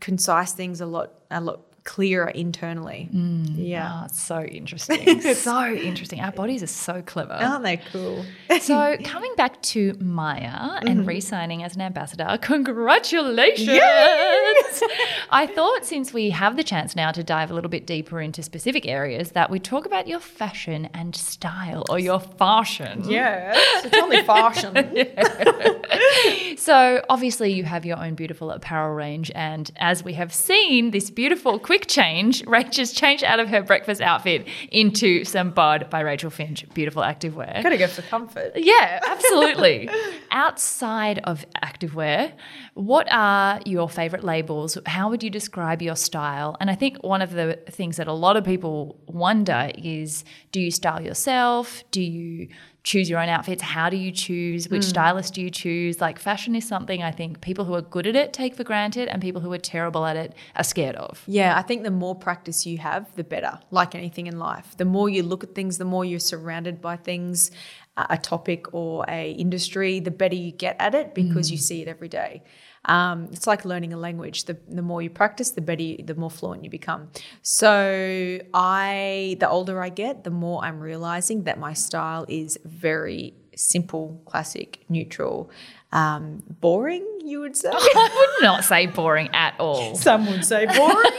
concise 0.00 0.52
things 0.52 0.80
a 0.80 0.86
lot 0.86 1.12
a 1.30 1.40
lot 1.40 1.60
clearer 1.90 2.28
internally. 2.28 3.08
Mm. 3.12 3.54
Yeah. 3.56 4.02
Oh, 4.02 4.04
it's 4.04 4.22
so 4.22 4.42
interesting. 4.42 5.20
so 5.34 5.66
interesting. 5.66 6.20
Our 6.20 6.30
bodies 6.30 6.62
are 6.62 6.68
so 6.68 7.02
clever. 7.02 7.32
Aren't 7.32 7.64
they 7.64 7.78
cool? 7.78 8.24
So, 8.60 8.96
coming 9.04 9.32
back 9.36 9.60
to 9.62 9.94
Myer 10.00 10.78
and 10.80 11.00
mm-hmm. 11.00 11.06
re 11.06 11.20
signing 11.20 11.62
as 11.62 11.74
an 11.76 11.80
ambassador, 11.80 12.38
congratulations! 12.42 13.70
I 15.30 15.50
thought 15.52 15.84
since 15.84 16.12
we 16.12 16.30
have 16.30 16.56
the 16.56 16.64
chance 16.64 16.94
now 16.94 17.10
to 17.12 17.24
dive 17.24 17.50
a 17.50 17.54
little 17.54 17.70
bit 17.70 17.86
deeper 17.86 18.20
into 18.20 18.42
specific 18.42 18.86
areas, 18.86 19.32
that 19.32 19.50
we 19.50 19.58
talk 19.58 19.86
about 19.86 20.06
your 20.06 20.20
fashion 20.20 20.88
and 20.92 21.16
style 21.16 21.84
or 21.88 21.98
your 21.98 22.20
fashion. 22.20 23.08
Yeah. 23.08 23.52
It's 23.56 23.96
only 23.96 24.22
fashion. 24.22 24.74
So, 26.60 27.02
obviously, 27.08 27.52
you 27.52 27.64
have 27.64 27.86
your 27.86 27.98
own 27.98 28.14
beautiful 28.14 28.50
apparel 28.50 28.94
range. 28.94 29.32
And 29.34 29.70
as 29.76 30.04
we 30.04 30.12
have 30.14 30.32
seen, 30.32 30.90
this 30.90 31.10
beautiful 31.10 31.58
quick 31.58 31.79
change, 31.86 32.44
Rachel's 32.46 32.92
changed 32.92 33.24
out 33.24 33.40
of 33.40 33.48
her 33.48 33.62
breakfast 33.62 34.00
outfit 34.00 34.46
into 34.70 35.24
some 35.24 35.50
Bod 35.50 35.88
by 35.90 36.00
Rachel 36.00 36.30
Finch 36.30 36.64
beautiful 36.74 37.02
activewear. 37.02 37.62
Gotta 37.62 37.78
go 37.78 37.86
for 37.86 38.02
comfort. 38.02 38.52
Yeah, 38.56 39.00
absolutely. 39.06 39.88
Outside 40.30 41.20
of 41.24 41.44
activewear, 41.62 42.32
what 42.74 43.06
are 43.10 43.60
your 43.64 43.88
favorite 43.88 44.24
labels? 44.24 44.78
How 44.86 45.10
would 45.10 45.22
you 45.22 45.30
describe 45.30 45.82
your 45.82 45.96
style? 45.96 46.56
And 46.60 46.70
I 46.70 46.74
think 46.74 46.98
one 47.02 47.22
of 47.22 47.32
the 47.32 47.58
things 47.70 47.96
that 47.96 48.08
a 48.08 48.12
lot 48.12 48.36
of 48.36 48.44
people 48.44 48.98
wonder 49.06 49.70
is 49.76 50.24
do 50.52 50.60
you 50.60 50.70
style 50.70 51.00
yourself? 51.00 51.84
Do 51.90 52.02
you 52.02 52.48
choose 52.82 53.10
your 53.10 53.20
own 53.20 53.28
outfits? 53.28 53.62
How 53.62 53.90
do 53.90 53.96
you 53.96 54.10
choose? 54.10 54.68
Which 54.68 54.84
hmm. 54.84 54.88
stylist 54.88 55.34
do 55.34 55.42
you 55.42 55.50
choose? 55.50 56.00
Like 56.00 56.18
fashion 56.18 56.54
is 56.54 56.66
something 56.66 57.02
I 57.02 57.10
think 57.10 57.40
people 57.40 57.64
who 57.64 57.74
are 57.74 57.82
good 57.82 58.06
at 58.06 58.16
it 58.16 58.32
take 58.32 58.54
for 58.54 58.64
granted 58.64 59.08
and 59.08 59.20
people 59.20 59.40
who 59.40 59.52
are 59.52 59.58
terrible 59.58 60.06
at 60.06 60.16
it 60.16 60.34
are 60.56 60.64
scared 60.64 60.96
of. 60.96 61.22
Yeah, 61.26 61.56
I 61.56 61.62
think 61.62 61.82
the 61.82 61.90
more 61.90 62.14
practice 62.14 62.66
you 62.66 62.78
have, 62.78 63.14
the 63.16 63.24
better. 63.24 63.58
Like 63.70 63.94
anything 63.94 64.26
in 64.26 64.38
life, 64.38 64.76
the 64.76 64.84
more 64.84 65.08
you 65.08 65.22
look 65.22 65.44
at 65.44 65.54
things, 65.54 65.78
the 65.78 65.84
more 65.84 66.04
you're 66.04 66.20
surrounded 66.20 66.80
by 66.80 66.96
things, 66.96 67.50
a 67.96 68.16
topic 68.16 68.72
or 68.72 69.04
a 69.08 69.32
industry, 69.32 70.00
the 70.00 70.10
better 70.10 70.34
you 70.34 70.52
get 70.52 70.76
at 70.78 70.94
it 70.94 71.14
because 71.14 71.50
you 71.50 71.58
hmm. 71.58 71.62
see 71.62 71.82
it 71.82 71.88
every 71.88 72.08
day. 72.08 72.42
Um, 72.86 73.28
it's 73.32 73.46
like 73.46 73.64
learning 73.64 73.92
a 73.92 73.96
language. 73.96 74.44
The, 74.44 74.56
the 74.68 74.82
more 74.82 75.02
you 75.02 75.10
practice, 75.10 75.50
the 75.50 75.60
better, 75.60 75.82
you, 75.82 76.02
the 76.02 76.14
more 76.14 76.30
fluent 76.30 76.64
you 76.64 76.70
become. 76.70 77.08
So 77.42 78.40
I, 78.54 79.36
the 79.38 79.48
older 79.48 79.82
I 79.82 79.90
get, 79.90 80.24
the 80.24 80.30
more 80.30 80.64
I'm 80.64 80.80
realizing 80.80 81.44
that 81.44 81.58
my 81.58 81.74
style 81.74 82.24
is 82.28 82.58
very 82.64 83.34
simple, 83.54 84.22
classic, 84.24 84.84
neutral, 84.88 85.50
um, 85.92 86.42
boring. 86.60 87.06
You 87.22 87.40
would 87.40 87.56
say. 87.56 87.70
I 87.72 88.36
would 88.38 88.44
not 88.44 88.64
say 88.64 88.86
boring 88.86 89.28
at 89.34 89.54
all. 89.58 89.94
Some 90.08 90.26
would 90.26 90.44
say 90.44 90.66
boring. 90.66 91.12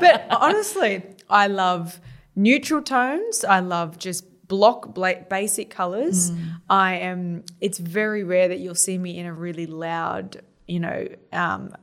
but 0.00 0.26
honestly, 0.30 1.02
I 1.28 1.48
love 1.48 2.00
neutral 2.36 2.82
tones. 2.82 3.44
I 3.44 3.60
love 3.60 3.98
just 3.98 4.24
block 4.46 4.94
basic 5.28 5.70
colors. 5.70 6.30
I 6.68 6.96
am, 6.96 7.44
it's 7.60 7.78
very 7.78 8.22
rare 8.22 8.48
that 8.48 8.58
you'll 8.58 8.74
see 8.74 8.98
me 8.98 9.18
in 9.18 9.24
a 9.24 9.32
really 9.32 9.66
loud, 9.66 10.42
you 10.72 10.80
know, 10.80 11.06
um, 11.32 11.74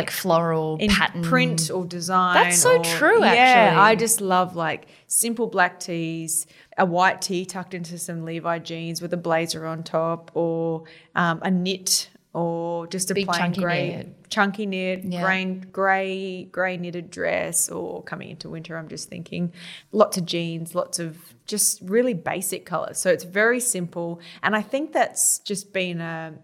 Like 0.00 0.10
floral 0.10 0.76
in 0.80 0.90
pattern. 0.90 1.22
print 1.22 1.70
or 1.70 1.84
design. 1.84 2.34
That's 2.34 2.60
so 2.60 2.78
or- 2.78 2.84
true, 2.84 3.20
Yeah, 3.20 3.32
actually. 3.32 3.80
I 3.80 3.94
just 3.94 4.20
love 4.20 4.56
like 4.56 4.88
simple 5.06 5.46
black 5.46 5.78
tees, 5.78 6.46
a 6.76 6.84
white 6.84 7.22
tee 7.22 7.44
tucked 7.46 7.74
into 7.74 7.96
some 7.96 8.24
Levi 8.24 8.58
jeans 8.58 9.00
with 9.00 9.12
a 9.12 9.16
blazer 9.28 9.64
on 9.66 9.82
top, 9.84 10.30
or 10.34 10.84
um, 11.14 11.38
a 11.42 11.50
knit, 11.50 12.10
or 12.34 12.86
just 12.88 13.10
a 13.10 13.14
Big 13.14 13.26
plain 13.26 13.38
chunky 13.40 13.60
grey, 13.62 13.88
knit. 13.88 14.28
chunky 14.30 14.66
knit, 14.66 15.04
Yeah. 15.04 15.22
grey, 15.22 15.44
grey, 15.78 16.44
grey 16.56 16.76
knitted 16.76 17.08
dress. 17.10 17.68
Or 17.68 18.02
coming 18.02 18.30
into 18.30 18.48
winter, 18.50 18.76
I'm 18.76 18.88
just 18.88 19.08
thinking 19.08 19.52
lots 19.92 20.18
of 20.18 20.26
jeans, 20.26 20.74
lots 20.74 20.98
of 20.98 21.16
just 21.46 21.80
really 21.82 22.14
basic 22.14 22.66
colors. 22.66 22.98
So 22.98 23.10
it's 23.10 23.24
very 23.24 23.60
simple, 23.60 24.20
and 24.42 24.56
I 24.56 24.62
think 24.62 24.92
that's 24.92 25.38
just 25.38 25.72
been 25.72 26.00
a 26.00 26.34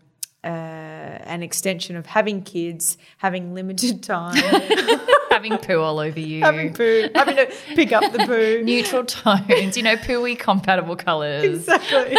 uh, 0.44 1.18
an 1.24 1.42
extension 1.42 1.96
of 1.96 2.04
having 2.04 2.42
kids, 2.42 2.98
having 3.16 3.54
limited 3.54 4.02
time, 4.02 4.36
having 5.30 5.56
poo 5.56 5.80
all 5.80 5.98
over 5.98 6.20
you. 6.20 6.42
having 6.42 6.74
poo, 6.74 7.08
having 7.14 7.36
to 7.36 7.50
pick 7.74 7.92
up 7.92 8.12
the 8.12 8.18
poo. 8.26 8.62
Neutral 8.64 9.04
tones, 9.04 9.76
you 9.76 9.82
know, 9.82 9.96
pooey 9.96 10.38
compatible 10.38 10.96
colours. 10.96 11.66
exactly. 11.66 12.16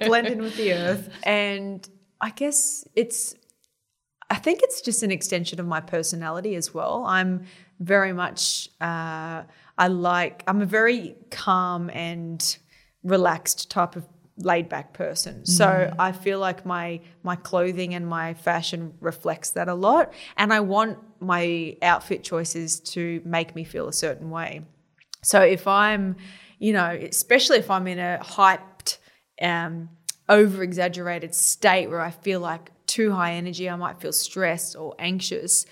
Blend 0.06 0.28
in 0.28 0.40
with 0.40 0.56
the 0.56 0.72
earth. 0.72 1.10
And 1.24 1.86
I 2.22 2.30
guess 2.30 2.88
it's, 2.96 3.34
I 4.30 4.36
think 4.36 4.60
it's 4.62 4.80
just 4.80 5.02
an 5.02 5.10
extension 5.10 5.60
of 5.60 5.66
my 5.66 5.80
personality 5.80 6.54
as 6.54 6.72
well. 6.72 7.04
I'm 7.06 7.44
very 7.80 8.14
much, 8.14 8.70
uh, 8.80 9.42
I 9.76 9.88
like, 9.88 10.42
I'm 10.46 10.62
a 10.62 10.66
very 10.66 11.16
calm 11.30 11.90
and 11.90 12.56
relaxed 13.02 13.70
type 13.70 13.94
of 13.94 14.06
laid 14.38 14.68
back 14.68 14.92
person. 14.92 15.46
So 15.46 15.94
I 15.98 16.12
feel 16.12 16.38
like 16.38 16.66
my 16.66 17.00
my 17.22 17.36
clothing 17.36 17.94
and 17.94 18.06
my 18.06 18.34
fashion 18.34 18.92
reflects 19.00 19.50
that 19.52 19.68
a 19.68 19.74
lot 19.74 20.12
and 20.36 20.52
I 20.52 20.60
want 20.60 20.98
my 21.20 21.76
outfit 21.80 22.22
choices 22.22 22.80
to 22.80 23.22
make 23.24 23.54
me 23.54 23.64
feel 23.64 23.88
a 23.88 23.92
certain 23.92 24.30
way. 24.30 24.62
So 25.22 25.40
if 25.40 25.66
I'm, 25.66 26.16
you 26.58 26.72
know, 26.72 26.86
especially 26.86 27.58
if 27.58 27.70
I'm 27.70 27.86
in 27.86 27.98
a 27.98 28.20
hyped, 28.22 28.98
um, 29.40 29.88
over 30.28 30.62
exaggerated 30.62 31.34
state 31.34 31.88
where 31.88 32.00
I 32.00 32.10
feel 32.10 32.40
like 32.40 32.70
too 32.86 33.12
high 33.12 33.34
energy, 33.34 33.68
I 33.68 33.76
might 33.76 34.00
feel 34.00 34.12
stressed 34.12 34.76
or 34.76 34.94
anxious. 34.98 35.66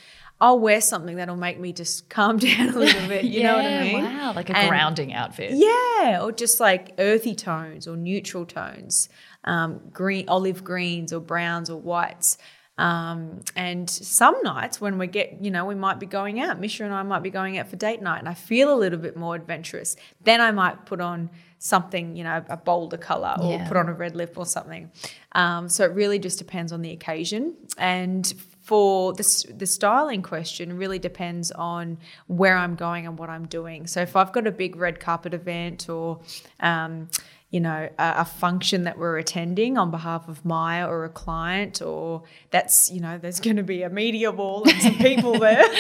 I'll 0.45 0.59
wear 0.59 0.81
something 0.83 1.17
that'll 1.17 1.37
make 1.37 1.59
me 1.59 1.73
just 1.73 2.09
calm 2.17 2.37
down 2.39 2.69
a 2.69 2.79
little 2.79 3.09
bit. 3.09 3.25
You 3.25 3.45
know 3.45 3.57
what 3.57 3.65
I 3.65 3.83
mean? 3.83 4.05
Wow, 4.05 4.33
like 4.35 4.51
a 4.51 4.57
And- 4.57 4.69
grounding 4.69 5.13
outfit. 5.15 5.53
Yeah, 5.55 6.21
or 6.23 6.33
just 6.33 6.61
like 6.61 6.93
earthy 6.99 7.35
tones 7.35 7.89
or 7.89 7.97
neutral 7.97 8.45
tones, 8.45 9.09
um, 9.45 9.81
green, 9.93 10.29
olive 10.29 10.63
greens 10.63 11.13
or 11.13 11.21
browns 11.21 11.71
or 11.71 11.81
whites. 11.81 12.37
Um, 12.77 13.41
and 13.55 13.89
some 13.89 14.35
nights 14.43 14.81
when 14.81 14.99
we 14.99 15.07
get, 15.07 15.39
you 15.41 15.51
know, 15.51 15.65
we 15.65 15.77
might 15.77 16.01
be 16.01 16.07
going 16.07 16.41
out. 16.41 16.61
Misha 16.61 16.85
and 16.85 16.93
I 16.93 17.05
might 17.05 17.23
be 17.23 17.31
going 17.31 17.57
out 17.57 17.69
for 17.69 17.77
date 17.77 18.03
night, 18.03 18.19
and 18.19 18.29
I 18.29 18.35
feel 18.35 18.73
a 18.75 18.79
little 18.79 18.99
bit 18.99 19.17
more 19.17 19.37
adventurous. 19.37 19.95
Then 20.25 20.41
I 20.41 20.51
might 20.51 20.85
put 20.85 21.01
on 21.01 21.31
something, 21.59 22.17
you 22.17 22.25
know, 22.25 22.45
a 22.49 22.57
bolder 22.57 22.97
color 22.99 23.37
or 23.41 23.53
Yeah. 23.53 23.69
put 23.69 23.77
on 23.77 23.89
a 23.89 23.95
red 23.95 24.15
lip 24.17 24.35
or 24.37 24.45
something. 24.45 24.91
Um, 25.33 25.69
so 25.69 25.85
it 25.85 25.93
really 25.93 26.19
just 26.19 26.37
depends 26.39 26.73
on 26.73 26.83
the 26.83 26.91
occasion. 26.91 27.55
And 27.79 28.25
for 28.65 29.13
the, 29.13 29.53
the 29.57 29.67
styling 29.67 30.23
question 30.23 30.77
really 30.79 30.99
depends 30.99 31.51
on 31.53 31.99
where 32.29 32.57
I'm 32.57 32.77
going 32.77 33.07
and 33.07 33.19
what 33.19 33.29
I'm 33.29 33.47
doing. 33.47 33.87
So 33.87 34.01
if 34.01 34.17
I've 34.17 34.33
got 34.33 34.47
a 34.47 34.51
big 34.51 34.77
red 34.77 35.01
carpet 35.01 35.35
event 35.35 35.91
or, 35.91 36.21
um, 36.61 37.11
you 37.55 37.61
know, 37.61 37.89
a, 38.01 38.15
a 38.17 38.25
function 38.25 38.83
that 38.83 38.99
we're 38.99 39.17
attending 39.17 39.79
on 39.79 39.93
behalf 39.93 40.27
of 40.27 40.45
Myer 40.45 40.89
or 40.89 41.05
a 41.05 41.09
client, 41.09 41.81
or 41.81 42.25
that's, 42.51 42.91
you 42.91 43.01
know, 43.01 43.17
there's 43.17 43.39
going 43.39 43.55
to 43.55 43.63
be 43.63 43.85
a 43.85 43.89
media 43.89 44.33
ball 44.33 44.69
and 44.69 44.83
some 44.83 44.99
people 44.99 45.39
there. 45.39 45.65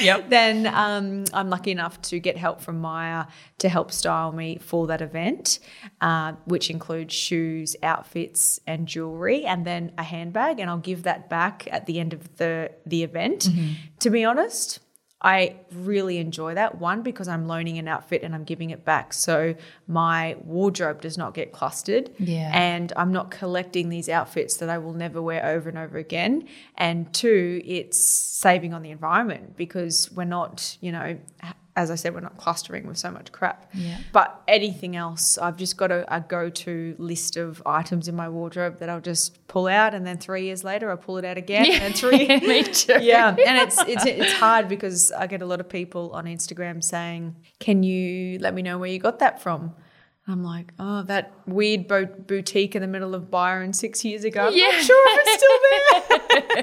Yep. 0.00 0.24
then 0.28 0.66
um, 0.66 1.24
I'm 1.32 1.50
lucky 1.50 1.70
enough 1.70 2.00
to 2.02 2.18
get 2.18 2.36
help 2.36 2.60
from 2.60 2.80
Myer 2.80 3.26
to 3.58 3.68
help 3.68 3.92
style 3.92 4.32
me 4.32 4.58
for 4.58 4.86
that 4.88 5.00
event, 5.00 5.58
uh, 6.00 6.32
which 6.44 6.70
includes 6.70 7.14
shoes, 7.14 7.76
outfits, 7.82 8.60
and 8.66 8.86
jewelry, 8.86 9.44
and 9.44 9.64
then 9.64 9.92
a 9.98 10.02
handbag. 10.02 10.58
And 10.58 10.68
I'll 10.68 10.78
give 10.78 11.04
that 11.04 11.28
back 11.28 11.68
at 11.70 11.86
the 11.86 12.00
end 12.00 12.12
of 12.12 12.36
the 12.36 12.72
the 12.86 13.02
event. 13.02 13.48
To 14.00 14.10
be 14.10 14.24
honest. 14.24 14.80
I 15.24 15.56
really 15.72 16.18
enjoy 16.18 16.54
that 16.54 16.78
one 16.78 17.00
because 17.02 17.28
I'm 17.28 17.46
loaning 17.48 17.78
an 17.78 17.88
outfit 17.88 18.22
and 18.22 18.34
I'm 18.34 18.44
giving 18.44 18.68
it 18.68 18.84
back. 18.84 19.14
So 19.14 19.54
my 19.88 20.36
wardrobe 20.44 21.00
does 21.00 21.16
not 21.16 21.32
get 21.32 21.50
clustered. 21.50 22.10
Yeah. 22.18 22.50
And 22.52 22.92
I'm 22.94 23.10
not 23.10 23.30
collecting 23.30 23.88
these 23.88 24.10
outfits 24.10 24.58
that 24.58 24.68
I 24.68 24.76
will 24.76 24.92
never 24.92 25.22
wear 25.22 25.44
over 25.46 25.70
and 25.70 25.78
over 25.78 25.96
again. 25.96 26.46
And 26.76 27.12
two, 27.14 27.62
it's 27.64 28.06
saving 28.06 28.74
on 28.74 28.82
the 28.82 28.90
environment 28.90 29.56
because 29.56 30.12
we're 30.12 30.24
not, 30.24 30.76
you 30.82 30.92
know, 30.92 31.18
as 31.76 31.90
I 31.90 31.96
said, 31.96 32.14
we're 32.14 32.20
not 32.20 32.36
clustering 32.36 32.86
with 32.86 32.96
so 32.96 33.10
much 33.10 33.32
crap. 33.32 33.68
Yeah. 33.74 33.98
But 34.12 34.40
anything 34.46 34.94
else, 34.94 35.38
I've 35.38 35.56
just 35.56 35.76
got 35.76 35.90
a, 35.90 36.04
a 36.14 36.20
go 36.20 36.48
to 36.48 36.94
list 36.98 37.36
of 37.36 37.60
items 37.66 38.06
in 38.06 38.14
my 38.14 38.28
wardrobe 38.28 38.78
that 38.78 38.88
I'll 38.88 39.00
just 39.00 39.44
pull 39.48 39.66
out, 39.66 39.92
and 39.92 40.06
then 40.06 40.18
three 40.18 40.44
years 40.44 40.62
later, 40.62 40.88
I'll 40.90 40.96
pull 40.96 41.18
it 41.18 41.24
out 41.24 41.36
again. 41.36 41.64
Yeah. 41.64 41.82
And 41.82 41.96
three, 41.96 42.26
Me 42.28 42.62
too. 42.80 43.02
yeah, 43.02 43.28
and 43.30 43.58
it's 43.58 43.78
it's 43.88 44.06
it's 44.06 44.32
hard 44.34 44.68
because 44.68 45.10
I 45.12 45.26
get 45.26 45.42
a 45.42 45.46
lot 45.46 45.58
of 45.60 45.68
people 45.68 46.12
on 46.12 46.26
Instagram 46.26 46.82
saying, 46.82 47.34
"Can 47.58 47.82
you 47.82 48.38
let 48.38 48.54
me 48.54 48.62
know 48.62 48.78
where 48.78 48.90
you 48.90 48.98
got 49.00 49.18
that 49.18 49.42
from?" 49.42 49.74
I'm 50.26 50.42
like, 50.42 50.72
"Oh, 50.78 51.02
that 51.02 51.32
weird 51.46 51.86
bo- 51.86 52.06
boutique 52.06 52.74
in 52.74 52.80
the 52.82 52.88
middle 52.88 53.14
of 53.14 53.30
Byron 53.30 53.72
six 53.74 54.04
years 54.04 54.24
ago. 54.24 54.46
I'm 54.46 54.54
Yeah. 54.54 54.70
not 54.70 54.82
sure 54.82 55.04
if 55.08 55.20
it's 55.22 55.42
still 55.42 55.58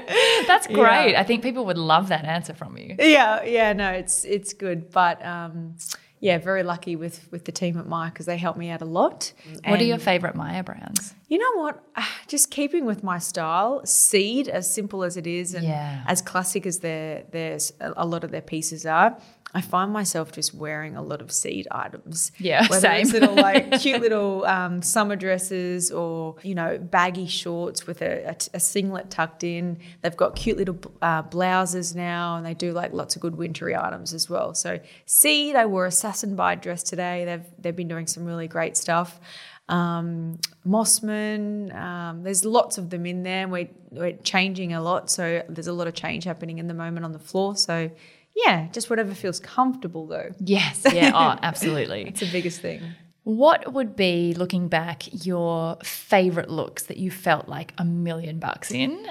there." 0.06 0.46
That's 0.46 0.66
great. 0.66 1.12
Yeah. 1.12 1.20
I 1.20 1.24
think 1.24 1.42
people 1.42 1.64
would 1.66 1.78
love 1.78 2.08
that 2.08 2.24
answer 2.24 2.54
from 2.54 2.76
you. 2.76 2.96
yeah, 2.98 3.42
yeah, 3.44 3.72
no, 3.72 3.90
it's 3.90 4.24
it's 4.24 4.52
good, 4.52 4.90
but 4.90 5.24
um, 5.24 5.76
yeah, 6.18 6.38
very 6.38 6.62
lucky 6.64 6.96
with 6.96 7.28
with 7.30 7.44
the 7.44 7.52
team 7.52 7.78
at 7.78 7.86
Myer 7.86 8.10
because 8.10 8.26
they 8.26 8.36
help 8.36 8.56
me 8.56 8.70
out 8.70 8.82
a 8.82 8.84
lot. 8.84 9.32
What 9.64 9.80
are 9.80 9.84
your 9.84 9.98
favorite 9.98 10.34
Myer 10.34 10.62
brands? 10.64 11.14
You 11.28 11.38
know 11.38 11.62
what? 11.62 11.82
Ah, 11.96 12.08
Just 12.26 12.50
keeping 12.50 12.84
with 12.84 13.02
my 13.02 13.18
style, 13.18 13.80
Seed, 13.86 14.48
as 14.48 14.72
simple 14.72 15.02
as 15.04 15.16
it 15.16 15.26
is, 15.26 15.54
and 15.54 15.64
Yeah. 15.66 16.02
as 16.06 16.20
classic 16.20 16.66
as 16.66 16.80
their 16.80 17.24
there's 17.30 17.72
a 17.80 18.04
lot 18.06 18.24
of 18.24 18.30
their 18.32 18.42
pieces 18.42 18.84
are. 18.86 19.16
I 19.54 19.60
find 19.60 19.92
myself 19.92 20.32
just 20.32 20.54
wearing 20.54 20.96
a 20.96 21.02
lot 21.02 21.20
of 21.20 21.30
seed 21.30 21.68
items. 21.70 22.32
Yeah, 22.38 22.66
whether 22.68 22.88
it's 22.90 23.10
same. 23.10 23.20
little 23.20 23.36
like 23.36 23.72
cute 23.80 24.00
little 24.00 24.44
um, 24.46 24.82
summer 24.82 25.16
dresses 25.16 25.90
or 25.90 26.36
you 26.42 26.54
know 26.54 26.78
baggy 26.78 27.26
shorts 27.26 27.86
with 27.86 28.02
a, 28.02 28.30
a, 28.30 28.36
a 28.54 28.60
singlet 28.60 29.10
tucked 29.10 29.44
in. 29.44 29.78
They've 30.00 30.16
got 30.16 30.36
cute 30.36 30.56
little 30.56 30.78
uh, 31.02 31.22
blouses 31.22 31.94
now, 31.94 32.36
and 32.36 32.46
they 32.46 32.54
do 32.54 32.72
like 32.72 32.92
lots 32.92 33.16
of 33.16 33.22
good 33.22 33.36
wintry 33.36 33.76
items 33.76 34.14
as 34.14 34.30
well. 34.30 34.54
So 34.54 34.80
seed, 35.06 35.56
I 35.56 35.66
wore 35.66 35.86
a 35.86 36.26
by 36.34 36.54
dress 36.54 36.82
today. 36.82 37.24
They've 37.24 37.44
they've 37.58 37.76
been 37.76 37.88
doing 37.88 38.06
some 38.06 38.24
really 38.24 38.48
great 38.48 38.76
stuff 38.76 39.20
um, 39.68 40.38
Mossman. 40.66 41.74
Um, 41.74 42.22
there's 42.22 42.44
lots 42.44 42.78
of 42.78 42.90
them 42.90 43.06
in 43.06 43.22
there. 43.22 43.48
We're, 43.48 43.70
we're 43.90 44.12
changing 44.18 44.72
a 44.72 44.82
lot, 44.82 45.10
so 45.10 45.42
there's 45.48 45.66
a 45.66 45.72
lot 45.72 45.86
of 45.86 45.94
change 45.94 46.24
happening 46.24 46.58
in 46.58 46.66
the 46.66 46.74
moment 46.74 47.04
on 47.04 47.12
the 47.12 47.18
floor. 47.18 47.56
So, 47.56 47.90
yeah, 48.34 48.68
just 48.72 48.88
whatever 48.90 49.14
feels 49.14 49.40
comfortable, 49.40 50.06
though. 50.06 50.30
Yes. 50.38 50.84
Yeah. 50.92 51.12
Oh, 51.14 51.38
absolutely. 51.42 52.02
It's 52.08 52.20
the 52.20 52.30
biggest 52.30 52.60
thing. 52.60 52.80
What 53.24 53.72
would 53.72 53.94
be, 53.94 54.34
looking 54.34 54.68
back, 54.68 55.02
your 55.24 55.76
favorite 55.84 56.50
looks 56.50 56.84
that 56.84 56.96
you 56.96 57.10
felt 57.10 57.48
like 57.48 57.72
a 57.78 57.84
million 57.84 58.38
bucks 58.40 58.70
in? 58.72 59.06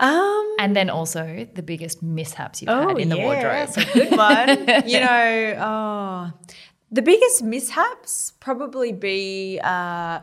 Um, 0.00 0.56
And 0.58 0.74
then 0.74 0.88
also 0.88 1.46
the 1.54 1.62
biggest 1.62 2.02
mishaps 2.02 2.62
you've 2.62 2.70
had 2.70 2.96
in 2.98 3.10
the 3.10 3.18
wardrobe. 3.18 3.42
That's 3.52 3.76
a 3.76 3.84
good 3.92 4.16
one. 4.16 4.48
you 4.88 5.00
know, 5.00 5.56
oh, 5.60 6.32
the 6.90 7.02
biggest 7.02 7.42
mishaps 7.42 8.32
probably 8.40 8.92
be 8.92 9.60
uh, 9.62 10.20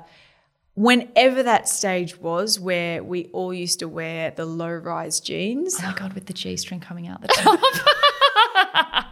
whenever 0.74 1.44
that 1.44 1.70
stage 1.70 2.18
was 2.18 2.60
where 2.60 3.04
we 3.04 3.26
all 3.34 3.54
used 3.54 3.80
to 3.80 3.88
wear 3.88 4.32
the 4.32 4.46
low 4.46 4.72
rise 4.72 5.20
jeans. 5.20 5.78
Oh 5.80 5.84
my 5.84 5.94
God, 5.94 6.14
with 6.14 6.26
the 6.26 6.34
G 6.34 6.58
string 6.58 6.80
coming 6.80 7.08
out 7.08 7.22
the 7.22 7.28
top. 7.36 7.60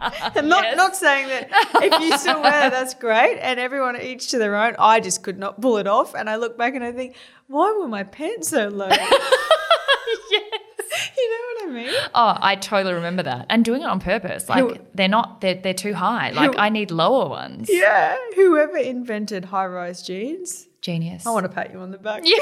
I'm 0.00 0.48
not 0.48 0.64
Yes. 0.64 0.76
not 0.76 0.96
saying 0.96 1.28
that 1.28 1.48
if 1.82 2.00
you 2.02 2.16
still 2.18 2.40
wear 2.42 2.50
that, 2.52 2.70
that's 2.72 2.94
great, 2.94 3.38
and 3.40 3.58
everyone 3.60 4.00
each 4.00 4.28
to 4.30 4.38
their 4.38 4.56
own. 4.56 4.74
I 4.78 5.00
just 5.00 5.22
could 5.22 5.38
not 5.38 5.60
pull 5.60 5.76
it 5.78 5.86
off, 5.86 6.14
and 6.14 6.28
I 6.30 6.36
look 6.36 6.56
back 6.58 6.74
and 6.74 6.84
I 6.84 6.92
think, 6.92 7.16
why 7.48 7.76
were 7.78 7.88
my 7.88 8.02
pants 8.04 8.48
so 8.48 8.68
low? 8.68 8.88
yes. 10.30 10.60
you 11.16 11.30
know 11.30 11.44
what 11.46 11.68
I 11.68 11.72
mean? 11.72 11.94
Oh, 12.14 12.36
I 12.40 12.56
totally 12.56 12.94
remember 12.94 13.22
that. 13.24 13.46
And 13.50 13.64
doing 13.64 13.82
it 13.82 13.86
on 13.86 14.00
purpose. 14.00 14.48
Like 14.48 14.60
Who- 14.64 14.76
they're 14.94 15.08
not 15.08 15.40
they're 15.40 15.54
they're 15.54 15.74
too 15.74 15.94
high. 15.94 16.30
Like 16.30 16.52
Who- 16.54 16.58
I 16.58 16.68
need 16.68 16.90
lower 16.90 17.28
ones. 17.28 17.68
Yeah. 17.70 18.16
Whoever 18.34 18.76
invented 18.78 19.46
high 19.46 19.66
rise 19.66 20.02
jeans, 20.02 20.68
Genius. 20.80 21.26
I 21.26 21.30
want 21.30 21.44
to 21.44 21.48
pat 21.50 21.72
you 21.72 21.80
on 21.80 21.90
the 21.90 21.98
back. 21.98 22.22
Yeah. 22.24 22.38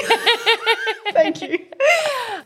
Thank 1.11 1.41
you. 1.41 1.65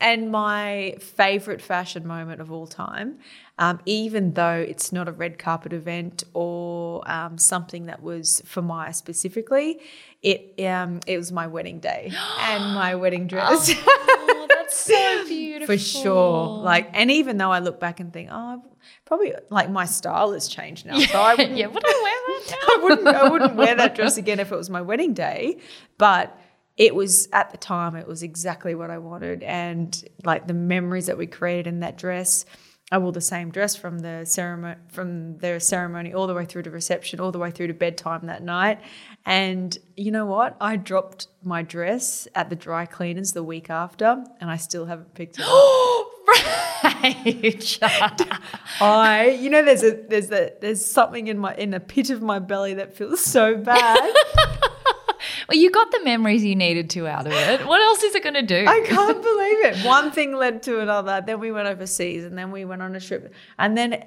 And 0.00 0.30
my 0.30 0.96
favorite 1.00 1.60
fashion 1.60 2.06
moment 2.06 2.40
of 2.40 2.50
all 2.50 2.66
time, 2.66 3.18
um, 3.60 3.78
even 3.84 4.32
though 4.32 4.64
it's 4.66 4.90
not 4.90 5.06
a 5.06 5.12
red 5.12 5.38
carpet 5.38 5.74
event 5.74 6.24
or 6.32 7.08
um, 7.08 7.36
something 7.36 7.86
that 7.86 8.02
was 8.02 8.40
for 8.46 8.62
Myer 8.62 8.94
specifically, 8.94 9.80
it 10.22 10.58
um, 10.64 11.00
it 11.06 11.18
was 11.18 11.30
my 11.30 11.46
wedding 11.46 11.78
day 11.78 12.10
and 12.40 12.74
my 12.74 12.94
wedding 12.94 13.26
dress. 13.26 13.70
oh, 13.86 14.46
that's 14.48 14.80
so 14.80 15.24
beautiful. 15.28 15.74
for 15.74 15.78
sure. 15.78 16.46
Like, 16.62 16.88
and 16.94 17.10
even 17.10 17.36
though 17.36 17.52
I 17.52 17.58
look 17.58 17.78
back 17.78 18.00
and 18.00 18.10
think, 18.10 18.30
oh, 18.32 18.64
probably 19.04 19.34
like 19.50 19.70
my 19.70 19.84
style 19.84 20.32
has 20.32 20.48
changed 20.48 20.86
now, 20.86 20.98
so 20.98 21.20
I 21.20 21.34
wouldn't, 21.36 21.58
yeah, 21.58 21.66
would 21.66 21.84
I 21.84 22.00
wear 22.02 22.46
that 22.48 22.58
I 22.78 22.82
wouldn't, 22.82 23.06
I 23.08 23.28
wouldn't 23.28 23.56
wear 23.56 23.74
that 23.74 23.94
dress 23.94 24.16
again 24.16 24.40
if 24.40 24.50
it 24.50 24.56
was 24.56 24.70
my 24.70 24.80
wedding 24.80 25.12
day. 25.12 25.58
But 25.98 26.34
it 26.78 26.94
was 26.94 27.28
at 27.34 27.50
the 27.50 27.58
time, 27.58 27.94
it 27.94 28.08
was 28.08 28.22
exactly 28.22 28.74
what 28.74 28.90
I 28.90 28.96
wanted, 28.96 29.42
and 29.42 30.02
like 30.24 30.46
the 30.46 30.54
memories 30.54 31.06
that 31.06 31.18
we 31.18 31.26
created 31.26 31.66
in 31.66 31.80
that 31.80 31.98
dress. 31.98 32.46
I 32.92 32.98
wore 32.98 33.12
the 33.12 33.20
same 33.20 33.50
dress 33.50 33.76
from 33.76 34.00
the 34.00 34.24
ceremony, 34.24 34.74
from 34.88 35.38
the 35.38 35.60
ceremony 35.60 36.12
all 36.12 36.26
the 36.26 36.34
way 36.34 36.44
through 36.44 36.64
to 36.64 36.70
reception, 36.70 37.20
all 37.20 37.30
the 37.30 37.38
way 37.38 37.52
through 37.52 37.68
to 37.68 37.74
bedtime 37.74 38.26
that 38.26 38.42
night. 38.42 38.80
And 39.24 39.76
you 39.96 40.10
know 40.10 40.26
what? 40.26 40.56
I 40.60 40.76
dropped 40.76 41.28
my 41.42 41.62
dress 41.62 42.26
at 42.34 42.50
the 42.50 42.56
dry 42.56 42.86
cleaners 42.86 43.32
the 43.32 43.44
week 43.44 43.70
after, 43.70 44.24
and 44.40 44.50
I 44.50 44.56
still 44.56 44.86
haven't 44.86 45.14
picked 45.14 45.38
it 45.38 45.44
up. 45.44 45.50
I, 48.80 49.38
you 49.40 49.50
know, 49.50 49.64
there's 49.64 49.82
a 49.82 49.92
there's 50.08 50.30
a 50.30 50.52
there's 50.60 50.84
something 50.84 51.28
in 51.28 51.38
my 51.38 51.54
in 51.54 51.70
the 51.70 51.80
pit 51.80 52.10
of 52.10 52.22
my 52.22 52.38
belly 52.38 52.74
that 52.74 52.96
feels 52.96 53.24
so 53.24 53.56
bad. 53.56 53.98
well, 55.50 55.58
you 55.58 55.70
got 55.70 55.90
the 55.90 56.00
memories 56.04 56.44
you 56.44 56.54
needed 56.54 56.90
to 56.90 57.08
out 57.08 57.26
of 57.26 57.32
it. 57.32 57.66
What 57.66 57.80
else 57.80 58.04
is 58.04 58.14
it 58.14 58.22
going 58.22 58.34
to 58.34 58.42
do? 58.42 58.64
I 58.68 58.82
can't 58.86 59.20
believe 59.22 59.64
it. 59.64 59.84
One 59.84 60.12
thing 60.12 60.36
led 60.36 60.62
to 60.64 60.78
another. 60.78 61.22
Then 61.26 61.40
we 61.40 61.50
went 61.50 61.66
overseas, 61.66 62.24
and 62.24 62.38
then 62.38 62.52
we 62.52 62.64
went 62.64 62.82
on 62.82 62.94
a 62.94 63.00
trip, 63.00 63.34
and 63.58 63.76
then 63.76 64.04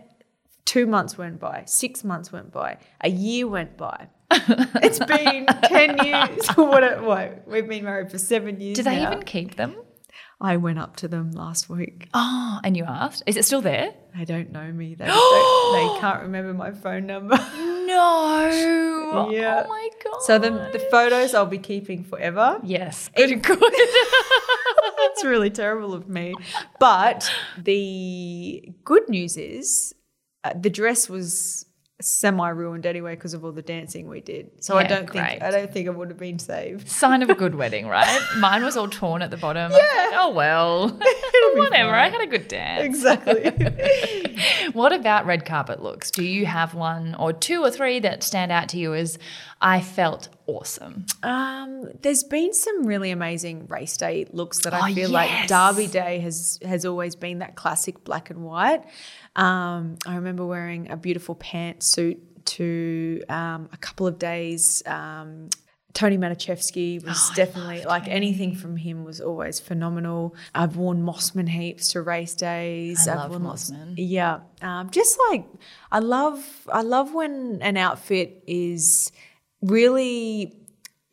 two 0.64 0.86
months 0.86 1.18
went 1.18 1.42
by, 1.42 1.64
six 1.66 2.06
months 2.06 2.32
went 2.32 2.54
by, 2.54 2.78
a 3.02 3.10
year 3.10 3.46
went 3.46 3.76
by. 3.76 4.08
it's 4.32 5.00
been 5.00 5.46
ten 5.64 5.98
years. 6.06 6.48
what? 6.56 7.04
What? 7.04 7.46
We've 7.46 7.68
been 7.68 7.84
married 7.84 8.10
for 8.10 8.18
seven 8.18 8.62
years. 8.62 8.78
Do 8.78 8.84
they 8.84 8.96
now. 8.96 9.12
even 9.12 9.24
keep 9.24 9.56
them? 9.56 9.76
I 10.40 10.58
went 10.58 10.80
up 10.80 10.96
to 10.98 11.10
them 11.10 11.32
last 11.32 11.70
week. 11.70 12.08
Oh, 12.14 12.60
and 12.64 12.78
you 12.78 12.86
asked? 12.86 13.24
Is 13.26 13.36
it 13.36 13.44
still 13.44 13.62
there? 13.62 13.94
They 14.18 14.24
don't 14.24 14.52
know 14.52 14.72
me. 14.72 14.96
They, 14.96 15.06
don't, 15.08 15.96
they 15.96 16.00
can't 16.00 16.22
remember 16.24 16.54
my 16.54 16.72
phone 16.72 17.06
number. 17.06 17.38
No. 17.96 19.30
Yeah. 19.30 19.64
Oh 19.66 19.70
my 19.70 19.90
god. 20.04 20.22
So 20.22 20.40
the 20.40 20.50
the 20.72 20.80
photos 20.92 21.34
I'll 21.34 21.46
be 21.46 21.60
keeping 21.60 22.04
forever. 22.04 22.60
Yes. 22.64 23.10
Good. 23.16 23.42
Good. 23.44 23.60
That's 24.98 25.24
really 25.24 25.50
terrible 25.50 25.94
of 25.94 26.08
me. 26.08 26.34
But 26.80 27.30
the 27.58 28.74
good 28.84 29.10
news 29.10 29.38
is 29.38 29.94
uh, 30.44 30.54
the 30.60 30.70
dress 30.70 31.10
was 31.10 31.66
semi 32.04 32.50
ruined 32.50 32.86
anyway 32.86 33.16
because 33.16 33.34
of 33.34 33.46
all 33.46 33.52
the 33.52 33.62
dancing 33.62 34.10
we 34.10 34.20
did. 34.20 34.52
So 34.60 34.78
I 34.78 34.84
don't 34.84 35.06
great. 35.06 35.26
think 35.26 35.44
I 35.44 35.52
don't 35.52 35.72
think 35.72 35.88
it 35.88 35.96
would 35.96 36.10
have 36.10 36.18
been 36.18 36.40
saved. 36.40 36.90
Sign 37.04 37.22
of 37.22 37.30
a 37.30 37.36
good 37.36 37.56
wedding, 37.56 37.88
right? 37.88 38.22
Mine 38.38 38.64
was 38.64 38.76
all 38.76 38.90
torn 38.90 39.22
at 39.22 39.32
the 39.32 39.38
bottom. 39.38 39.72
Yeah. 39.72 40.12
oh 40.14 40.32
well. 40.34 40.90
Whatever. 41.56 41.94
I 41.94 42.10
had 42.10 42.22
a 42.22 42.28
good 42.28 42.48
dance. 42.48 42.84
Exactly. 42.84 43.52
What 44.74 44.92
about 44.92 45.26
red 45.26 45.46
carpet 45.46 45.82
looks? 45.82 46.12
Do 46.12 46.24
you 46.24 46.46
have 46.46 46.74
one 46.74 47.16
or 47.16 47.32
two 47.32 47.64
or 47.64 47.72
three 47.72 48.00
that 48.02 48.24
stand 48.24 48.52
out 48.52 48.70
to 48.70 48.78
you 48.78 48.94
as 48.94 49.18
I 49.66 49.80
felt 49.82 50.28
awesome? 50.46 51.06
um, 51.24 51.90
there's 52.02 52.24
been 52.24 52.54
some 52.54 52.86
really 52.86 53.12
amazing 53.12 53.66
race 53.68 53.96
day 53.98 54.26
looks 54.32 54.60
that 54.60 54.74
I 54.74 54.92
Oh, 54.92 54.94
feel 54.94 55.10
yes. 55.10 55.20
like 55.20 55.48
Derby 55.48 55.88
Day 55.88 56.20
has 56.20 56.60
has 56.66 56.86
always 56.86 57.16
been 57.16 57.40
that 57.40 57.56
classic 57.56 58.04
black 58.04 58.30
and 58.30 58.44
white. 58.44 58.84
Um, 59.36 59.98
I 60.06 60.16
remember 60.16 60.46
wearing 60.46 60.92
a 60.92 60.98
beautiful 60.98 61.36
pantsuit 61.36 62.20
to 62.46 63.22
um, 63.30 63.70
a 63.72 63.78
couple 63.78 64.06
of 64.06 64.20
days 64.20 64.84
um, 64.86 65.50
Toni 65.94 66.18
Maticevski 66.18 67.04
was 67.06 67.30
Oh, 67.32 67.34
definitely 67.36 67.84
like 67.86 68.08
anything 68.08 68.56
from 68.56 68.76
him 68.76 69.04
was 69.06 69.22
always 69.22 69.60
phenomenal. 69.60 70.36
I've 70.54 70.76
worn 70.76 71.04
Mossman 71.04 71.48
heaps 71.48 71.90
to 71.94 72.02
race 72.02 72.34
days. 72.36 73.08
I 73.08 73.12
I've 73.14 73.18
love 73.20 73.30
worn 73.30 73.44
lots- 73.44 73.72
Mossman. 73.72 73.94
Yeah, 73.98 74.40
um, 74.62 74.90
just 74.90 75.18
like 75.30 75.46
I 75.92 76.00
love, 76.00 76.44
I 76.72 76.82
love 76.82 77.14
when 77.14 77.60
an 77.62 77.78
outfit 77.78 78.44
is 78.48 79.12
really 79.64 80.58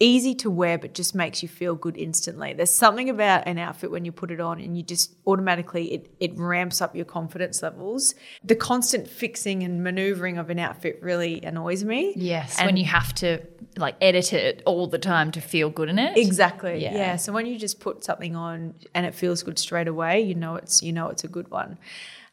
easy 0.03 0.35
to 0.35 0.51
wear 0.51 0.79
but 0.79 0.95
just 0.95 1.15
makes 1.15 1.43
you 1.43 1.49
feel 1.49 1.75
good 1.75 1.95
instantly. 1.95 2.55
There's 2.55 2.71
something 2.71 3.11
about 3.11 3.47
an 3.47 3.59
outfit 3.59 3.91
when 3.91 4.07
you 4.07 4.13
put 4.13 4.31
it 4.31 4.41
on 4.41 4.59
and 4.59 4.75
you 4.75 4.83
just 4.83 5.15
automatically 5.27 5.93
it 5.93 6.11
it 6.21 6.33
ramps 6.39 6.81
up 6.81 6.97
your 6.97 7.05
confidence 7.05 7.63
levels. 7.63 8.15
The 8.43 8.57
constant 8.57 9.07
fixing 9.09 9.63
and 9.63 9.85
maneuvering 9.85 10.39
of 10.39 10.49
an 10.49 10.59
outfit 10.59 11.01
really 11.03 11.43
annoys 11.43 11.85
me. 11.85 12.15
Yes, 12.17 12.59
And- 12.59 12.65
when 12.67 12.79
you 12.79 12.87
have 12.87 13.13
to 13.17 13.41
like 13.77 13.97
edit 14.01 14.33
it 14.33 14.63
all 14.65 14.87
the 14.87 14.99
time 14.99 15.31
to 15.33 15.41
feel 15.43 15.69
good 15.69 15.91
in 15.91 15.99
it. 15.99 16.17
Exactly. 16.17 16.83
Yeah. 16.83 16.95
Yeah. 16.95 17.17
So 17.17 17.33
when 17.35 17.45
you 17.45 17.59
just 17.59 17.79
put 17.79 18.03
something 18.03 18.35
on 18.35 18.75
and 18.95 19.05
it 19.05 19.15
feels 19.15 19.43
good 19.43 19.59
straight 19.59 19.87
away, 19.87 20.23
you 20.23 20.35
know 20.35 20.55
it's 20.57 20.83
you 20.83 20.95
know 20.95 21.09
it's 21.09 21.25
a 21.25 21.29
good 21.29 21.51
one. 21.51 21.77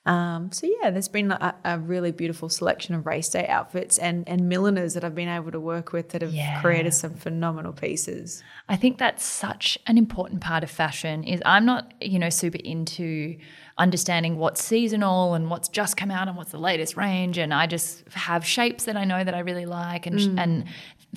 Um, 0.07 0.51
so 0.51 0.67
yeah, 0.81 0.89
there's 0.89 1.07
been 1.07 1.31
a, 1.31 1.53
a 1.65 1.77
really 1.79 2.11
beautiful 2.11 2.49
selection 2.49 2.95
of 2.95 3.05
race 3.05 3.29
day 3.29 3.45
outfits 3.47 3.97
and 3.97 4.27
and 4.27 4.47
milliners 4.47 4.93
that 4.93 5.03
I've 5.03 5.15
been 5.15 5.27
able 5.27 5.51
to 5.51 5.59
work 5.59 5.91
with 5.91 6.09
that 6.09 6.21
have 6.21 6.33
Yeah. 6.33 6.61
created 6.61 6.93
some 6.93 7.13
phenomenal 7.15 7.73
pieces. 7.73 8.43
I 8.69 8.75
think 8.77 8.97
that's 8.97 9.23
such 9.25 9.77
an 9.87 9.97
important 9.97 10.41
part 10.41 10.63
of 10.63 10.71
fashion 10.71 11.23
is 11.23 11.41
I'm 11.45 11.65
not, 11.65 11.93
you 12.01 12.19
know, 12.19 12.29
super 12.29 12.57
into 12.63 13.37
understanding 13.77 14.37
what's 14.37 14.63
seasonal 14.63 15.33
and 15.35 15.49
what's 15.51 15.67
just 15.69 15.97
come 15.97 16.09
out 16.09 16.27
and 16.27 16.35
what's 16.35 16.51
the 16.51 16.57
latest 16.59 16.97
range 16.97 17.37
and 17.37 17.53
I 17.53 17.67
just 17.67 18.07
have 18.13 18.43
shapes 18.45 18.85
that 18.85 18.97
I 18.97 19.03
know 19.03 19.23
that 19.23 19.35
I 19.35 19.39
really 19.39 19.65
like 19.67 20.05
and 20.07 20.17
Mm. 20.17 20.39
and 20.39 20.63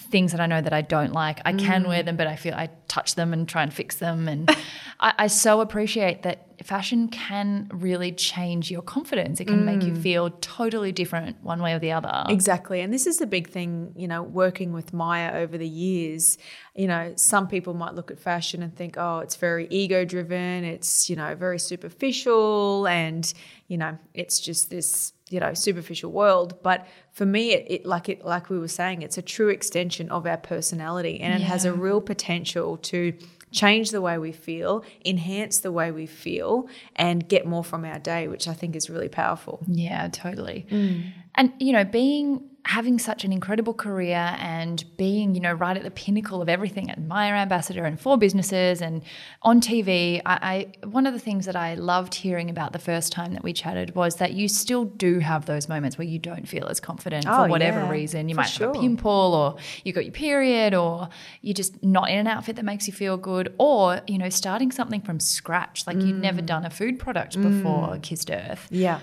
things 0.00 0.32
that 0.32 0.40
I 0.40 0.46
know 0.46 0.60
that 0.60 0.72
I 0.72 0.82
don't 0.82 1.12
like. 1.12 1.40
I 1.44 1.52
can 1.52 1.86
wear 1.86 2.02
them 2.02 2.16
but 2.16 2.26
I 2.26 2.36
feel 2.36 2.54
I 2.54 2.68
touch 2.88 3.14
them 3.14 3.32
and 3.32 3.48
try 3.48 3.62
and 3.62 3.72
fix 3.72 3.96
them 3.96 4.28
and 4.28 4.50
I, 5.00 5.14
I 5.18 5.26
so 5.28 5.60
appreciate 5.60 6.22
that 6.24 6.46
fashion 6.64 7.08
can 7.08 7.70
really 7.72 8.12
change 8.12 8.70
your 8.70 8.82
confidence. 8.82 9.40
It 9.40 9.46
can 9.46 9.64
make 9.64 9.80
Mm. 9.80 9.86
you 9.86 9.94
feel 9.96 10.28
totally 10.42 10.92
different 10.92 11.42
one 11.42 11.62
way 11.62 11.72
or 11.72 11.78
the 11.78 11.92
other. 11.92 12.24
Exactly. 12.28 12.82
And 12.82 12.92
this 12.92 13.06
is 13.06 13.16
the 13.16 13.26
big 13.26 13.48
thing, 13.48 13.94
you 13.96 14.06
know, 14.06 14.22
working 14.22 14.74
with 14.74 14.92
Myer 14.92 15.34
over 15.36 15.56
the 15.56 15.66
years. 15.66 16.36
You 16.74 16.86
know, 16.86 17.14
some 17.16 17.48
people 17.48 17.72
might 17.72 17.94
look 17.94 18.10
at 18.10 18.18
fashion 18.18 18.62
and 18.62 18.76
think, 18.76 18.96
oh, 18.98 19.20
it's 19.20 19.36
very 19.36 19.68
ego 19.70 20.04
driven, 20.04 20.64
it's, 20.64 21.08
you 21.08 21.16
know, 21.16 21.34
very 21.34 21.58
superficial, 21.58 22.86
and, 22.86 23.32
you 23.68 23.78
know, 23.78 23.96
it's 24.12 24.38
just 24.40 24.68
this, 24.70 25.12
you 25.30 25.40
know, 25.40 25.54
superficial 25.54 26.12
world. 26.12 26.62
But 26.62 26.86
for 27.12 27.24
me, 27.24 27.52
it, 27.52 27.66
it 27.70 27.86
like 27.86 28.08
it 28.08 28.24
like 28.24 28.50
we 28.50 28.58
were 28.58 28.68
saying, 28.68 29.02
it's 29.02 29.16
a 29.16 29.22
true 29.22 29.48
extension 29.48 30.10
of 30.10 30.26
our 30.26 30.36
personality 30.36 31.20
and 31.20 31.32
it 31.32 31.44
has 31.44 31.64
a 31.64 31.72
real 31.72 32.00
potential 32.00 32.76
to 32.78 33.14
change 33.52 33.90
the 33.90 34.00
way 34.00 34.18
we 34.18 34.32
feel, 34.32 34.84
enhance 35.04 35.58
the 35.58 35.72
way 35.72 35.90
we 35.90 36.06
feel, 36.06 36.68
and 36.96 37.28
get 37.28 37.46
more 37.46 37.64
from 37.64 37.84
our 37.84 37.98
day, 37.98 38.28
which 38.28 38.46
I 38.46 38.52
think 38.52 38.76
is 38.76 38.90
really 38.90 39.08
powerful. 39.08 39.60
Yeah, 39.66 40.08
totally. 40.08 40.66
Mm. 40.70 41.12
And 41.34 41.52
you 41.58 41.72
know, 41.72 41.84
being 41.84 42.49
having 42.66 42.98
such 42.98 43.24
an 43.24 43.32
incredible 43.32 43.74
career 43.74 44.36
and 44.38 44.84
being, 44.96 45.34
you 45.34 45.40
know, 45.40 45.52
right 45.52 45.76
at 45.76 45.82
the 45.82 45.90
pinnacle 45.90 46.40
of 46.42 46.48
everything 46.48 46.90
at 46.90 47.00
Myer 47.02 47.34
Ambassador 47.34 47.84
and 47.84 47.98
for 47.98 48.18
businesses 48.18 48.80
and 48.82 49.02
on 49.42 49.60
TV, 49.60 50.20
I, 50.26 50.72
I 50.82 50.86
one 50.86 51.06
of 51.06 51.14
the 51.14 51.18
things 51.18 51.46
that 51.46 51.56
I 51.56 51.74
loved 51.74 52.14
hearing 52.14 52.50
about 52.50 52.72
the 52.72 52.78
first 52.78 53.12
time 53.12 53.32
that 53.32 53.42
we 53.42 53.52
chatted 53.52 53.94
was 53.94 54.16
that 54.16 54.32
you 54.34 54.46
still 54.46 54.84
do 54.84 55.18
have 55.20 55.46
those 55.46 55.68
moments 55.68 55.98
where 55.98 56.06
you 56.06 56.18
don't 56.18 56.46
feel 56.46 56.66
as 56.68 56.80
confident 56.80 57.26
Oh, 57.28 57.44
for 57.44 57.48
whatever 57.48 57.80
yeah, 57.80 57.90
reason. 57.90 58.28
You 58.28 58.34
might 58.34 58.50
have 58.50 58.70
a 58.70 58.78
pimple 58.78 59.10
or 59.34 59.56
you 59.84 59.92
got 59.92 60.04
your 60.04 60.12
period 60.12 60.74
or 60.74 61.08
you're 61.40 61.54
just 61.54 61.82
not 61.82 62.10
in 62.10 62.18
an 62.18 62.26
outfit 62.26 62.56
that 62.56 62.64
makes 62.64 62.86
you 62.86 62.92
feel 62.92 63.16
good 63.16 63.54
or, 63.58 64.00
you 64.06 64.18
know, 64.18 64.28
starting 64.28 64.70
something 64.70 65.00
from 65.00 65.18
scratch, 65.18 65.86
like 65.86 65.96
you'd 66.02 66.16
Mm. 66.16 66.20
never 66.20 66.42
done 66.42 66.64
a 66.66 66.70
food 66.70 66.98
product 66.98 67.40
before 67.40 67.98
Kissed 68.02 68.30
Earth. 68.30 68.68
Yeah. 68.70 69.00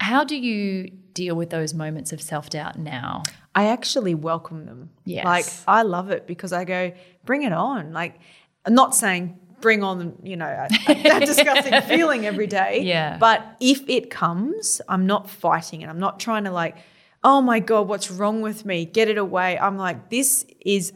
How 0.00 0.24
do 0.24 0.36
you 0.36 0.90
deal 1.14 1.34
with 1.34 1.50
those 1.50 1.74
moments 1.74 2.12
of 2.12 2.20
self 2.20 2.50
doubt 2.50 2.78
now? 2.78 3.22
I 3.54 3.68
actually 3.68 4.14
welcome 4.14 4.66
them. 4.66 4.90
Yes. 5.04 5.24
Like 5.24 5.46
I 5.68 5.82
love 5.82 6.10
it 6.10 6.26
because 6.26 6.52
I 6.52 6.64
go, 6.64 6.92
bring 7.24 7.42
it 7.42 7.52
on. 7.52 7.92
Like 7.92 8.18
I'm 8.64 8.74
not 8.74 8.94
saying 8.94 9.38
bring 9.62 9.82
on, 9.82 10.14
you 10.22 10.36
know, 10.36 10.46
a, 10.46 10.68
a 10.92 11.20
disgusting 11.24 11.80
feeling 11.82 12.26
every 12.26 12.46
day. 12.46 12.82
Yeah. 12.82 13.16
But 13.16 13.56
if 13.60 13.88
it 13.88 14.10
comes, 14.10 14.82
I'm 14.88 15.06
not 15.06 15.30
fighting 15.30 15.80
it. 15.80 15.88
I'm 15.88 16.00
not 16.00 16.20
trying 16.20 16.44
to 16.44 16.50
like, 16.50 16.76
oh 17.24 17.40
my 17.40 17.60
God, 17.60 17.88
what's 17.88 18.10
wrong 18.10 18.42
with 18.42 18.66
me? 18.66 18.84
Get 18.84 19.08
it 19.08 19.16
away. 19.16 19.58
I'm 19.58 19.78
like, 19.78 20.10
this 20.10 20.44
is 20.60 20.92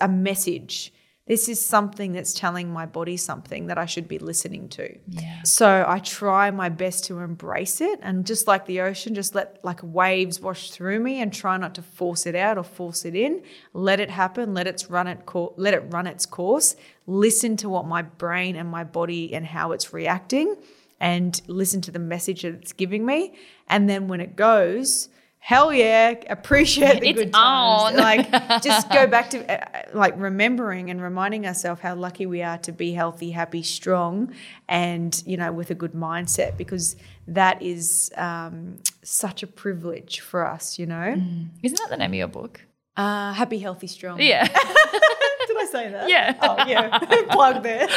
a 0.00 0.08
message. 0.08 0.94
This 1.28 1.46
is 1.46 1.64
something 1.64 2.12
that's 2.12 2.32
telling 2.32 2.72
my 2.72 2.86
body 2.86 3.18
something 3.18 3.66
that 3.66 3.76
I 3.76 3.84
should 3.84 4.08
be 4.08 4.18
listening 4.18 4.70
to. 4.70 4.98
Yeah. 5.08 5.42
So 5.44 5.84
I 5.86 5.98
try 5.98 6.50
my 6.50 6.70
best 6.70 7.04
to 7.04 7.18
embrace 7.18 7.82
it 7.82 8.00
and 8.02 8.26
just 8.26 8.46
like 8.46 8.64
the 8.64 8.80
ocean, 8.80 9.14
just 9.14 9.34
let 9.34 9.62
like 9.62 9.80
waves 9.82 10.40
wash 10.40 10.70
through 10.70 11.00
me 11.00 11.20
and 11.20 11.30
try 11.30 11.58
not 11.58 11.74
to 11.74 11.82
force 11.82 12.24
it 12.24 12.34
out 12.34 12.56
or 12.56 12.64
force 12.64 13.04
it 13.04 13.14
in. 13.14 13.42
Let 13.74 14.00
it 14.00 14.08
happen. 14.08 14.54
Let 14.54 14.66
it 14.66 14.86
run 14.88 15.06
it. 15.06 15.26
Co- 15.26 15.52
let 15.58 15.74
it 15.74 15.84
run 15.90 16.06
its 16.06 16.24
course. 16.24 16.76
Listen 17.06 17.58
to 17.58 17.68
what 17.68 17.86
my 17.86 18.00
brain 18.00 18.56
and 18.56 18.70
my 18.70 18.84
body 18.84 19.34
and 19.34 19.44
how 19.44 19.72
it's 19.72 19.92
reacting, 19.92 20.56
and 20.98 21.42
listen 21.46 21.82
to 21.82 21.90
the 21.90 21.98
message 21.98 22.42
that 22.42 22.54
it's 22.54 22.72
giving 22.72 23.04
me. 23.04 23.34
And 23.68 23.88
then 23.88 24.08
when 24.08 24.22
it 24.22 24.34
goes. 24.34 25.10
Hell 25.48 25.72
yeah! 25.72 26.12
Appreciate 26.28 27.00
the 27.00 27.08
It's 27.08 27.18
good 27.20 27.32
times. 27.32 27.94
on. 27.94 27.96
Like, 27.96 28.30
just 28.62 28.90
go 28.90 29.06
back 29.16 29.30
to 29.30 29.38
uh, 29.50 29.82
like 29.94 30.12
remembering 30.20 30.90
and 30.90 31.00
reminding 31.00 31.46
ourselves 31.46 31.80
how 31.80 31.94
lucky 31.94 32.26
we 32.26 32.42
are 32.42 32.58
to 32.58 32.70
be 32.70 32.92
healthy, 32.92 33.30
happy, 33.30 33.62
strong, 33.62 34.34
and 34.68 35.10
you 35.24 35.38
know 35.38 35.50
with 35.50 35.70
a 35.70 35.74
good 35.74 35.92
mindset 35.94 36.58
because 36.58 36.96
that 37.28 37.62
is 37.62 38.12
um, 38.18 38.76
such 39.02 39.42
a 39.42 39.46
privilege 39.46 40.20
for 40.20 40.44
us. 40.46 40.78
You 40.78 40.84
know, 40.84 41.14
Isn't 41.62 41.78
that 41.78 41.88
the 41.88 41.96
name 41.96 42.10
of 42.10 42.16
your 42.16 42.28
book? 42.28 42.60
uh, 42.98 43.32
happy, 43.32 43.58
healthy, 43.58 43.86
strong. 43.86 44.20
Yeah. 44.20 44.44
Did 45.48 45.56
I 45.56 45.68
say 45.72 45.90
that? 45.92 46.10
Yeah. 46.10 46.34
Oh 46.42 46.56
yeah. 46.66 46.98
Plug 47.30 47.62
there. 47.62 47.88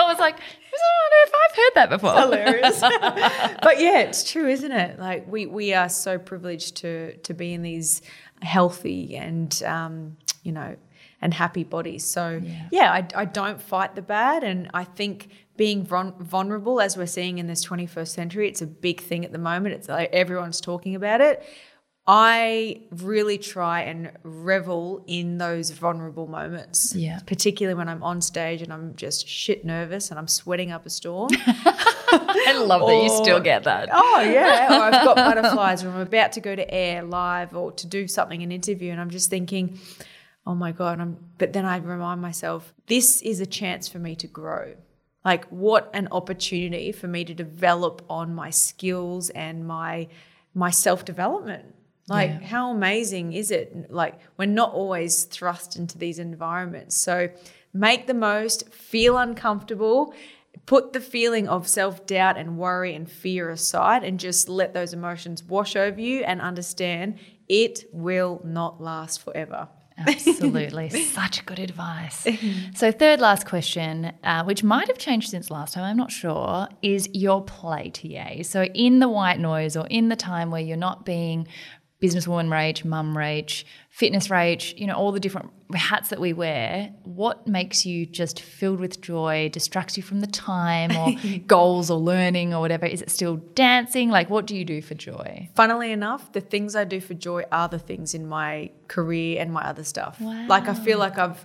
I 0.00 0.08
was 0.08 0.18
like, 0.18 0.36
I 0.36 0.76
don't 0.76 1.10
know 1.12 1.22
if 1.26 1.32
I've 1.34 1.56
heard 1.56 1.74
that 1.74 1.90
before. 1.90 2.20
hilarious. 2.20 2.80
but 3.62 3.80
yeah, 3.80 3.98
it's 4.00 4.30
true, 4.30 4.48
isn't 4.48 4.72
it? 4.72 4.98
Like 4.98 5.26
we 5.30 5.46
we 5.46 5.74
are 5.74 5.88
so 5.88 6.18
privileged 6.18 6.76
to 6.78 7.16
to 7.18 7.34
be 7.34 7.52
in 7.52 7.62
these 7.62 8.02
healthy 8.42 9.16
and 9.16 9.62
um, 9.64 10.16
you 10.42 10.52
know 10.52 10.76
and 11.22 11.34
happy 11.34 11.64
bodies. 11.64 12.04
So 12.04 12.40
Yeah. 12.42 12.68
yeah, 12.72 12.92
I, 12.92 13.06
I 13.14 13.24
don't 13.26 13.60
fight 13.60 13.94
the 13.94 14.02
bad, 14.02 14.42
and 14.42 14.70
I 14.72 14.84
think 14.84 15.28
being 15.56 15.84
vulnerable, 15.84 16.80
as 16.80 16.96
we're 16.96 17.04
seeing 17.06 17.36
in 17.36 17.46
this 17.46 17.62
21st 17.66 18.08
century, 18.08 18.48
it's 18.48 18.62
a 18.62 18.66
big 18.66 19.02
thing 19.02 19.26
at 19.26 19.32
the 19.32 19.38
moment. 19.38 19.74
It's 19.74 19.90
like 19.90 20.08
everyone's 20.14 20.58
talking 20.62 20.94
about 20.94 21.20
it. 21.20 21.42
I 22.06 22.82
really 22.90 23.38
try 23.38 23.82
and 23.82 24.10
revel 24.24 25.04
in 25.06 25.38
those 25.38 25.70
vulnerable 25.70 26.26
moments. 26.26 26.94
Yeah. 26.94 27.20
Particularly 27.26 27.76
when 27.76 27.88
I'm 27.88 28.02
on 28.02 28.20
stage 28.20 28.62
and 28.62 28.72
I'm 28.72 28.96
just 28.96 29.28
shit 29.28 29.64
nervous 29.64 30.10
and 30.10 30.18
I'm 30.18 30.26
sweating 30.26 30.72
up 30.72 30.86
a 30.86 30.90
storm. 30.90 31.30
I 32.12 32.54
love 32.58 32.86
that 32.86 33.02
you 33.04 33.10
still 33.10 33.40
get 33.40 33.64
that. 33.64 33.90
Oh 33.92 34.20
yeah, 34.20 34.78
or 34.78 34.82
I've 34.82 35.04
got 35.04 35.16
butterflies, 35.16 35.84
or 35.84 35.90
I'm 35.90 36.00
about 36.00 36.32
to 36.32 36.40
go 36.40 36.56
to 36.56 36.68
air 36.74 37.02
live, 37.02 37.54
or 37.54 37.72
to 37.72 37.86
do 37.86 38.08
something, 38.08 38.42
an 38.42 38.50
interview, 38.50 38.90
and 38.90 39.00
I'm 39.00 39.10
just 39.10 39.30
thinking, 39.30 39.78
oh 40.46 40.54
my 40.54 40.72
god. 40.72 41.00
I'm, 41.00 41.18
but 41.38 41.52
then 41.52 41.64
I 41.64 41.76
remind 41.76 42.20
myself, 42.20 42.74
this 42.86 43.22
is 43.22 43.40
a 43.40 43.46
chance 43.46 43.88
for 43.88 43.98
me 43.98 44.16
to 44.16 44.26
grow. 44.26 44.74
Like 45.24 45.46
what 45.48 45.90
an 45.92 46.08
opportunity 46.10 46.92
for 46.92 47.06
me 47.06 47.24
to 47.24 47.34
develop 47.34 48.02
on 48.08 48.34
my 48.34 48.50
skills 48.50 49.30
and 49.30 49.66
my 49.66 50.08
my 50.54 50.70
self 50.70 51.04
development. 51.04 51.74
Like 52.10 52.30
Yeah. 52.30 52.40
how 52.48 52.70
amazing 52.72 53.32
is 53.32 53.50
it? 53.50 53.90
Like 53.90 54.18
we're 54.36 54.46
not 54.46 54.74
always 54.74 55.24
thrust 55.24 55.76
into 55.76 55.96
these 55.96 56.18
environments, 56.18 57.00
so 57.00 57.30
make 57.72 58.06
the 58.06 58.14
most. 58.14 58.68
Feel 58.74 59.16
uncomfortable 59.16 60.12
put 60.66 60.92
the 60.92 61.00
feeling 61.00 61.48
of 61.48 61.66
self 61.68 62.06
doubt 62.06 62.36
and 62.36 62.58
worry 62.58 62.94
and 62.94 63.10
fear 63.10 63.50
aside 63.50 64.04
and 64.04 64.20
just 64.20 64.48
let 64.48 64.74
those 64.74 64.92
emotions 64.92 65.42
wash 65.44 65.76
over 65.76 66.00
you 66.00 66.22
and 66.24 66.40
understand 66.40 67.18
it 67.48 67.84
will 67.92 68.40
not 68.44 68.80
last 68.80 69.22
forever. 69.22 69.68
Absolutely. 69.98 70.88
Such 71.04 71.44
good 71.46 71.58
advice. 71.58 72.26
So, 72.74 72.90
third 72.92 73.20
last 73.20 73.46
question, 73.46 74.12
uh, 74.24 74.44
which 74.44 74.62
might 74.62 74.86
have 74.88 74.96
changed 74.96 75.28
since 75.28 75.50
last 75.50 75.74
time, 75.74 75.84
I'm 75.84 75.96
not 75.96 76.10
sure, 76.10 76.68
is 76.82 77.08
your 77.12 77.42
play 77.44 77.90
TA. 77.90 78.42
So, 78.42 78.62
in 78.62 79.00
the 79.00 79.08
white 79.08 79.38
noise 79.38 79.76
or 79.76 79.86
in 79.88 80.08
the 80.08 80.16
time 80.16 80.50
where 80.50 80.62
you're 80.62 80.76
not 80.76 81.04
being 81.04 81.46
businesswoman 82.00 82.50
rage, 82.50 82.84
mum 82.84 83.16
rage, 83.16 83.66
fitness 83.90 84.30
rage, 84.30 84.74
you 84.78 84.86
know, 84.86 84.94
all 84.94 85.12
the 85.12 85.20
different 85.20 85.50
hats 85.74 86.08
that 86.08 86.18
we 86.18 86.32
wear, 86.32 86.92
what 87.04 87.46
makes 87.46 87.84
you 87.84 88.06
just 88.06 88.40
filled 88.40 88.80
with 88.80 89.00
joy, 89.02 89.50
distracts 89.52 89.96
you 89.96 90.02
from 90.02 90.20
the 90.20 90.26
time 90.26 90.96
or 90.96 91.12
goals 91.46 91.90
or 91.90 91.98
learning 91.98 92.54
or 92.54 92.60
whatever? 92.60 92.86
Is 92.86 93.02
it 93.02 93.10
still 93.10 93.36
dancing? 93.54 94.08
Like, 94.08 94.30
what 94.30 94.46
do 94.46 94.56
you 94.56 94.64
do 94.64 94.80
for 94.80 94.94
joy? 94.94 95.48
Funnily 95.54 95.92
enough, 95.92 96.32
the 96.32 96.40
things 96.40 96.74
I 96.74 96.84
do 96.84 97.00
for 97.00 97.14
joy 97.14 97.44
are 97.52 97.68
the 97.68 97.78
things 97.78 98.14
in 98.14 98.26
my 98.26 98.70
career 98.88 99.40
and 99.40 99.52
my 99.52 99.62
other 99.62 99.84
stuff. 99.84 100.18
Like 100.20 100.68
I 100.68 100.74
feel 100.74 100.98
like 100.98 101.18
I've, 101.18 101.44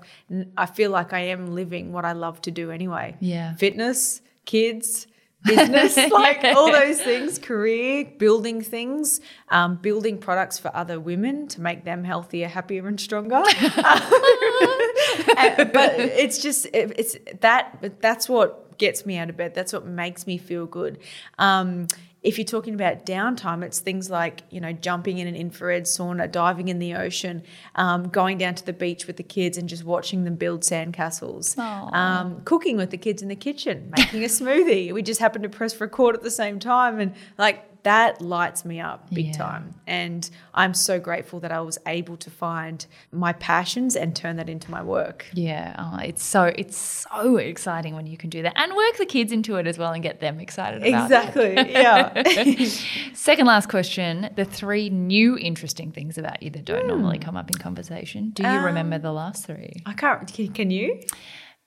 I 0.56 0.66
feel 0.68 0.92
like 0.92 1.12
I 1.12 1.20
am 1.20 1.54
living 1.54 1.92
what 1.92 2.06
I 2.06 2.14
love 2.14 2.42
to 2.44 2.52
do 2.52 2.72
anyway. 2.72 3.18
Yeah. 3.20 3.56
Fitness, 3.56 4.22
kids, 4.46 5.08
business, 5.46 5.96
like 6.12 6.44
all 6.44 6.72
those 6.72 7.02
things, 7.02 7.40
career, 7.40 8.06
building 8.18 8.62
things, 8.62 9.20
um, 9.50 9.76
building 9.76 10.18
products 10.18 10.58
for 10.60 10.72
other 10.76 11.00
women 11.00 11.48
to 11.50 11.62
make 11.62 11.84
them 11.86 12.04
healthier, 12.04 12.48
happier, 12.48 12.88
and 12.88 13.00
stronger. 13.00 13.44
And- 15.38 15.72
but 15.74 15.94
it's 16.00 16.40
just 16.40 16.66
it- 16.68 16.94
it's 16.98 17.16
that 17.42 18.00
that's 18.02 18.28
what 18.30 18.78
gets 18.78 19.06
me 19.06 19.18
out 19.18 19.30
of 19.30 19.38
bed. 19.38 19.54
That's 19.54 19.74
what 19.74 19.86
makes 19.86 20.28
me 20.28 20.38
feel 20.38 20.66
good. 20.66 21.00
Um, 21.40 21.88
if 22.26 22.40
you're 22.40 22.46
talking 22.46 22.74
about 22.74 23.06
downtime, 23.06 23.64
it's 23.64 23.80
things 23.80 24.10
like 24.10 24.42
you 24.50 24.60
know 24.60 24.74
jumping 24.74 25.20
in 25.20 25.28
an 25.28 25.36
infrared 25.36 25.84
sauna, 25.84 26.30
diving 26.30 26.70
in 26.70 26.80
the 26.80 26.96
ocean, 26.96 27.44
um, 27.76 28.10
going 28.10 28.40
down 28.40 28.56
to 28.56 28.66
the 28.66 28.74
beach 28.74 29.06
with 29.06 29.18
the 29.18 29.24
kids 29.24 29.58
and 29.58 29.70
just 29.70 29.84
watching 29.84 30.24
them 30.24 30.36
build 30.36 30.62
sandcastles, 30.62 31.56
um, 31.60 32.42
cooking 32.42 32.78
with 32.78 32.90
the 32.90 32.98
kids 32.98 33.22
in 33.22 33.28
the 33.28 33.36
kitchen, 33.36 33.94
making 33.96 34.24
a 34.24 34.28
smoothie. 34.40 34.92
We 34.92 35.04
just 35.04 35.20
happened 35.20 35.44
to 35.44 35.50
press 35.50 35.80
record 35.80 36.16
at 36.16 36.24
the 36.24 36.32
same 36.32 36.60
time, 36.60 37.00
and 37.00 37.14
like 37.38 37.64
that 37.86 38.20
lights 38.22 38.66
me 38.66 38.80
up 38.80 39.10
big 39.12 39.28
Yeah. 39.28 39.32
time. 39.34 39.74
And 39.88 40.30
I'm 40.54 40.74
so 40.74 41.00
grateful 41.00 41.40
that 41.40 41.52
I 41.52 41.62
was 41.62 41.78
able 41.88 42.18
to 42.18 42.30
find 42.30 42.86
my 43.12 43.32
passions 43.34 43.96
and 43.96 44.16
turn 44.16 44.36
that 44.36 44.50
into 44.50 44.70
my 44.70 44.84
work. 44.84 45.26
Yeah, 45.34 45.76
oh, 45.80 46.00
it's 46.04 46.24
so 46.24 46.46
it's 46.46 46.78
so 46.78 47.38
exciting 47.38 47.96
when 47.96 48.08
you 48.08 48.18
can 48.18 48.30
do 48.30 48.42
that 48.42 48.54
and 48.58 48.76
work 48.76 48.98
the 48.98 49.06
kids 49.06 49.32
into 49.32 49.56
it 49.56 49.66
as 49.68 49.78
well 49.78 49.94
and 49.94 50.04
get 50.04 50.20
them 50.20 50.40
excited 50.40 50.82
about 50.86 51.12
it. 51.12 51.14
Exactly. 51.16 51.72
Yeah. 51.72 52.24
Second 53.14 53.48
last 53.48 53.70
question: 53.70 54.30
the 54.36 54.46
three 54.46 54.90
new 54.90 55.38
interesting 55.38 55.92
things 55.92 56.18
about 56.18 56.42
you 56.44 56.50
that 56.52 56.66
don't 56.66 56.88
normally 56.88 57.20
come 57.20 57.38
up 57.38 57.50
in 57.50 57.58
conversation. 57.58 58.32
Do 58.32 58.44
you 58.44 58.60
remember 58.62 58.98
the 58.98 59.12
last 59.14 59.46
three? 59.46 59.84
I 59.86 59.94
can't. 59.94 60.28
Can, 60.34 60.48
can 60.54 60.72
you? 60.72 61.02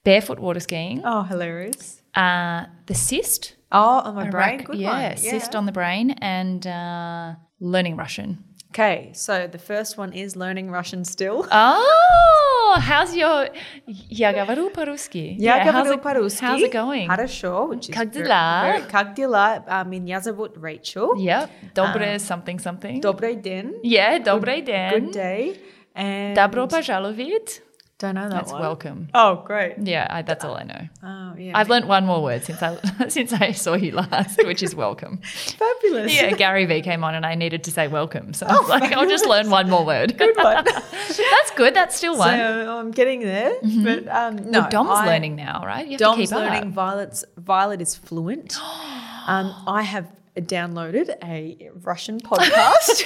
Barefoot 0.04 0.38
water 0.38 0.60
skiing, 0.60 1.02
Oh, 1.04 1.22
hilarious. 1.22 2.00
uh, 2.14 2.64
the 2.86 2.94
cyst, 2.94 3.56
Oh, 3.71 4.01
on 4.07 4.15
my 4.15 4.27
a 4.27 4.31
brain. 4.31 4.59
rac- 4.59 4.65
Good 4.65 4.77
yeah, 4.77 5.09
one. 5.09 5.17
cyst 5.17 5.55
on 5.55 5.65
the 5.65 5.71
brain, 5.71 6.11
and 6.21 6.65
uh, 6.67 7.33
learning 7.59 7.95
Russian. 7.97 8.37
Okay, 8.71 9.11
so 9.13 9.47
the 9.47 9.59
first 9.59 9.97
one 9.99 10.11
is 10.13 10.35
learning 10.35 10.71
Russian 10.71 11.03
still. 11.05 11.45
Oh, 11.51 12.75
how's 12.79 13.15
your 13.15 13.49
Я 13.85 14.33
говорю 14.33 14.69
по-русски. 14.71 15.35
Я 15.37 15.59
how's 15.63 15.71
говорю 15.71 15.93
it- 15.97 16.01
по-русски. 16.03 16.43
How's 16.43 16.61
it 16.63 16.71
going? 16.71 17.07
Хорошо, 17.07 17.67
which 17.69 17.89
is 17.89 17.93
Как 17.93 18.07
very- 18.09 18.23
дела? 18.23 18.63
very- 18.65 18.89
Как 18.91 19.13
дела? 19.15 19.63
А, 19.67 19.83
Меня 19.83 20.19
зовут 20.21 20.57
Рэйчел. 20.57 21.15
Yep. 21.15 21.49
Доброе 21.75 22.15
something 22.17 22.57
something. 22.57 22.99
Добрый 23.01 23.35
день. 23.35 23.73
Yeah, 23.83 24.17
добрый 24.23 24.61
день. 24.61 24.91
Good 24.91 25.13
day. 25.13 25.57
And 25.95 26.33
Добро 26.35 26.67
пожаловать. 26.67 27.61
Don't 27.98 28.14
know 28.14 28.28
that 28.28 28.34
That's 28.36 28.52
one. 28.52 28.60
welcome. 28.60 29.08
Oh, 29.12 29.42
great. 29.44 29.74
Yeah, 29.78 30.06
I, 30.08 30.22
that's 30.22 30.44
all 30.44 30.54
I 30.54 30.62
know. 30.62 30.88
Oh, 31.02 31.34
yeah. 31.36 31.58
I've 31.58 31.68
learnt 31.68 31.88
one 31.88 32.06
more 32.06 32.22
word 32.22 32.44
since 32.44 32.62
I 32.62 32.76
since 33.08 33.32
I 33.32 33.50
saw 33.50 33.74
you 33.74 33.90
last, 33.90 34.38
which 34.44 34.62
is 34.62 34.72
welcome. 34.72 35.18
Fabulous. 35.24 36.14
Yeah, 36.14 36.30
Gary 36.36 36.64
V 36.64 36.80
came 36.82 37.02
on 37.02 37.16
and 37.16 37.26
I 37.26 37.34
needed 37.34 37.64
to 37.64 37.72
say 37.72 37.88
welcome, 37.88 38.34
so 38.34 38.46
I 38.46 38.52
was 38.52 38.68
like, 38.68 38.92
I'll 38.92 39.08
just 39.08 39.26
learn 39.26 39.50
one 39.50 39.68
more 39.68 39.84
word. 39.84 40.16
Good 40.16 40.36
one. 40.36 40.64
that's 40.92 41.50
good. 41.56 41.74
That's 41.74 41.96
still 41.96 42.16
one. 42.16 42.38
so 42.38 42.58
one. 42.58 42.86
I'm 42.86 42.90
getting 42.92 43.18
there, 43.20 43.54
but 43.62 44.06
um, 44.06 44.48
no. 44.48 44.60
well, 44.60 44.70
Dom's 44.70 44.90
I- 44.90 45.06
learning 45.06 45.34
now, 45.34 45.64
right? 45.66 45.84
You 45.84 45.92
have 45.94 45.98
Dom's 45.98 46.28
to 46.30 46.36
keep 46.36 46.44
learning. 46.44 46.68
up. 46.68 46.74
Violet's 46.74 47.24
Violet 47.36 47.80
is 47.82 47.96
fluent. 47.96 48.56
um, 49.26 49.52
I 49.66 49.82
have 49.82 50.06
downloaded 50.36 51.16
a 51.24 51.70
Russian 51.82 52.20
podcast, 52.20 53.02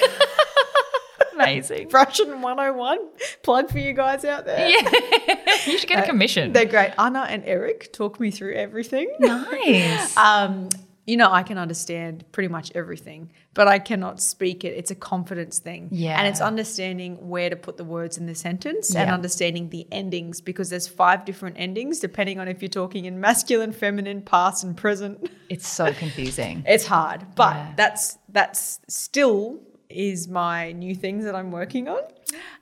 Amazing. 1.43 1.89
Russian 1.89 2.41
101. 2.41 2.99
Plug 3.43 3.69
for 3.69 3.79
you 3.79 3.93
guys 3.93 4.25
out 4.25 4.45
there. 4.45 4.67
Yeah, 4.69 5.55
you 5.65 5.77
should 5.77 5.89
get 5.89 6.03
a 6.03 6.07
commission. 6.07 6.53
They're 6.53 6.65
great. 6.65 6.93
Anna 6.97 7.25
and 7.29 7.43
Eric 7.45 7.91
talk 7.93 8.19
me 8.19 8.31
through 8.31 8.53
everything. 8.55 9.13
nice. 9.19 10.15
Um, 10.17 10.69
you 11.05 11.17
know, 11.17 11.29
I 11.29 11.43
can 11.43 11.57
understand 11.57 12.23
pretty 12.31 12.47
much 12.47 12.71
everything, 12.75 13.29
but 13.53 13.67
I 13.67 13.77
cannot 13.77 14.21
speak 14.21 14.63
it. 14.63 14.69
It's 14.69 14.89
a 14.89 14.95
confidence 14.95 15.59
thing. 15.59 15.89
Yeah. 15.91 16.17
And 16.17 16.27
it's 16.29 16.39
understanding 16.39 17.27
where 17.27 17.49
to 17.49 17.57
put 17.57 17.75
the 17.75 17.83
words 17.83 18.17
in 18.17 18.25
the 18.25 18.35
sentence 18.35 18.95
and 18.95 19.09
understanding 19.11 19.69
the 19.69 19.85
endings 19.91 20.39
because 20.39 20.69
there's 20.69 20.87
five 20.87 21.25
different 21.25 21.57
endings 21.59 21.99
depending 21.99 22.39
on 22.39 22.47
if 22.47 22.61
you're 22.61 22.69
talking 22.69 23.03
in 23.03 23.19
masculine, 23.19 23.73
feminine, 23.73 24.21
past, 24.21 24.63
and 24.63 24.77
present. 24.77 25.29
It's 25.49 25.67
so 25.67 25.91
confusing. 26.03 26.63
It's 26.65 26.85
hard, 26.85 27.25
but 27.35 27.53
Yeah. 27.53 27.73
that's 27.75 28.17
that's 28.29 28.79
still 28.87 29.59
is 29.93 30.27
my 30.27 30.71
new 30.73 30.95
things 30.95 31.23
that 31.25 31.35
I'm 31.35 31.51
working 31.51 31.87
on. 31.87 32.01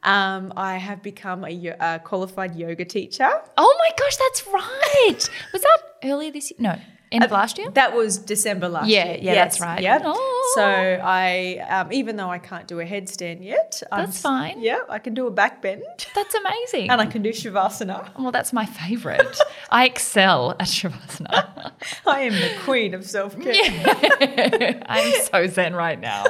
Um, 0.03 0.51
I 0.57 0.77
have 0.77 1.01
become 1.01 1.43
a, 1.45 1.49
yo- 1.49 1.75
a 1.79 1.99
qualified 1.99 2.55
yoga 2.55 2.85
teacher. 2.85 3.29
Oh 3.57 3.75
my 3.79 3.89
gosh, 3.97 4.17
that's 4.17 4.47
right. 4.47 5.29
Was 5.53 5.61
that 5.61 5.77
earlier 6.03 6.31
this 6.31 6.51
year? 6.51 6.57
No, 6.59 6.75
end 7.11 7.23
of 7.23 7.31
last 7.31 7.57
year. 7.57 7.69
That 7.71 7.95
was 7.95 8.17
December 8.17 8.67
last 8.67 8.87
Yeah, 8.89 9.05
year. 9.05 9.13
yeah, 9.15 9.21
yeah, 9.21 9.35
that's 9.35 9.61
right. 9.61 9.81
Yeah. 9.81 9.99
Oh. 10.03 10.51
So 10.55 10.63
I, 10.65 11.65
um, 11.69 11.93
even 11.93 12.17
though 12.17 12.29
I 12.29 12.39
can't 12.39 12.67
do 12.67 12.79
a 12.81 12.85
headstand 12.85 13.45
yet, 13.45 13.81
I'm 13.91 14.05
That's 14.07 14.19
fine. 14.21 14.59
Yeah, 14.61 14.79
I 14.89 14.99
can 14.99 15.13
do 15.13 15.27
a 15.27 15.31
back 15.31 15.61
bend 15.61 15.83
That's 16.15 16.35
amazing. 16.35 16.89
and 16.89 16.99
I 16.99 17.05
can 17.05 17.21
do 17.21 17.29
shavasana. 17.29 18.09
well, 18.19 18.31
that's 18.31 18.51
my 18.51 18.65
favorite. 18.65 19.39
I 19.69 19.85
excel 19.85 20.51
at 20.59 20.67
shavasana. 20.67 21.71
I 22.07 22.21
am 22.21 22.33
the 22.33 22.51
queen 22.63 22.93
of 22.93 23.05
self 23.05 23.39
care. 23.39 24.81
I'm 24.87 25.13
so 25.31 25.47
zen 25.47 25.75
right 25.75 25.99
now. 25.99 26.25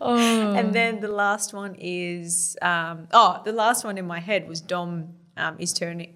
Oh. 0.00 0.54
And 0.54 0.72
then 0.74 1.00
the 1.00 1.08
last 1.08 1.52
one 1.54 1.76
is, 1.78 2.56
um, 2.62 3.08
oh, 3.12 3.40
the 3.44 3.52
last 3.52 3.84
one 3.84 3.98
in 3.98 4.06
my 4.06 4.20
head 4.20 4.48
was 4.48 4.60
Dom 4.60 5.14
um, 5.36 5.56
is 5.58 5.72
turning, 5.72 6.14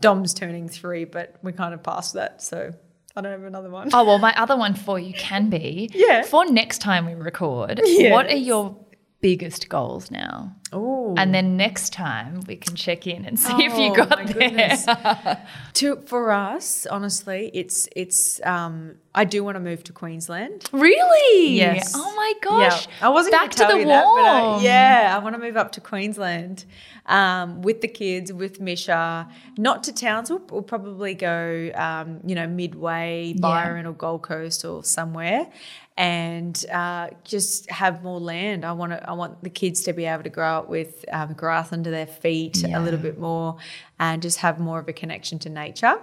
Dom's 0.00 0.34
turning 0.34 0.68
three, 0.68 1.04
but 1.04 1.36
we 1.42 1.52
kind 1.52 1.74
of 1.74 1.82
passed 1.82 2.14
that, 2.14 2.42
so 2.42 2.72
I 3.16 3.20
don't 3.20 3.32
have 3.32 3.44
another 3.44 3.70
one. 3.70 3.90
Oh 3.92 4.04
well, 4.04 4.18
my 4.18 4.34
other 4.36 4.56
one 4.56 4.74
for 4.74 4.98
you 4.98 5.12
can 5.14 5.50
be 5.50 5.90
Yeah. 5.94 6.22
for 6.22 6.46
next 6.50 6.78
time 6.78 7.06
we 7.06 7.14
record. 7.14 7.80
Yes. 7.84 8.12
What 8.12 8.26
are 8.26 8.36
your 8.36 8.76
biggest 9.20 9.68
goals 9.68 10.10
now? 10.10 10.54
Oh, 10.72 11.14
And 11.16 11.34
then 11.34 11.56
next 11.56 11.92
time 11.92 12.40
we 12.46 12.56
can 12.56 12.74
check 12.76 13.06
in 13.06 13.24
and 13.24 13.38
see 13.38 13.64
if 13.64 13.72
you 13.78 13.90
Oh, 13.92 13.94
got 13.94 14.10
my 14.10 14.24
there. 14.24 15.46
to 15.74 15.96
for 16.06 16.30
us, 16.32 16.86
honestly, 16.86 17.50
it's 17.54 17.88
it's. 17.96 18.40
Um, 18.44 18.96
I 19.14 19.24
do 19.24 19.42
want 19.42 19.56
to 19.56 19.60
move 19.60 19.82
to 19.84 19.92
Queensland. 19.92 20.68
Really? 20.72 21.50
Yes. 21.56 21.92
Oh 21.96 22.14
my 22.14 22.32
gosh. 22.42 22.86
Yeah. 22.86 23.06
I 23.06 23.08
wasn't 23.08 23.32
back 23.32 23.50
to 23.52 23.64
the 23.64 23.78
you 23.78 23.84
that, 23.86 24.04
I- 24.04 24.42
warm. 24.42 24.62
yeah, 24.62 25.12
I 25.18 25.22
want 25.24 25.34
to 25.34 25.40
move 25.40 25.56
up 25.56 25.72
to 25.72 25.80
Queensland 25.80 26.64
um, 27.06 27.62
with 27.62 27.80
the 27.80 27.88
kids, 27.88 28.32
with 28.32 28.60
Misha. 28.60 29.26
Not 29.56 29.82
to 29.84 29.92
Townsville. 29.92 30.42
We'll 30.50 30.62
probably 30.62 31.14
go, 31.14 31.70
um, 31.74 32.20
you 32.26 32.34
know, 32.36 32.46
Midway, 32.46 33.34
Byron, 33.38 33.86
or 33.86 33.92
Gold 33.92 34.22
Coast, 34.22 34.64
or 34.64 34.84
somewhere, 34.84 35.48
and 35.96 36.64
uh, 36.72 37.08
just 37.24 37.68
have 37.70 38.04
more 38.04 38.20
land. 38.20 38.64
I 38.64 38.72
want 38.72 38.92
to. 38.92 39.08
I 39.08 39.14
want 39.14 39.42
the 39.42 39.50
kids 39.50 39.82
to 39.84 39.92
be 39.92 40.04
able 40.04 40.22
to 40.22 40.30
grow 40.30 40.57
up 40.58 40.68
with 40.68 41.04
um, 41.12 41.32
grass 41.32 41.72
under 41.72 41.90
their 41.90 42.06
feet 42.06 42.58
Yeah. 42.58 42.78
a 42.78 42.80
little 42.82 43.00
bit 43.00 43.18
more, 43.18 43.56
and 43.98 44.20
just 44.22 44.38
have 44.38 44.58
more 44.60 44.78
of 44.78 44.86
a 44.88 44.92
connection 44.92 45.38
to 45.40 45.48
nature 45.48 45.96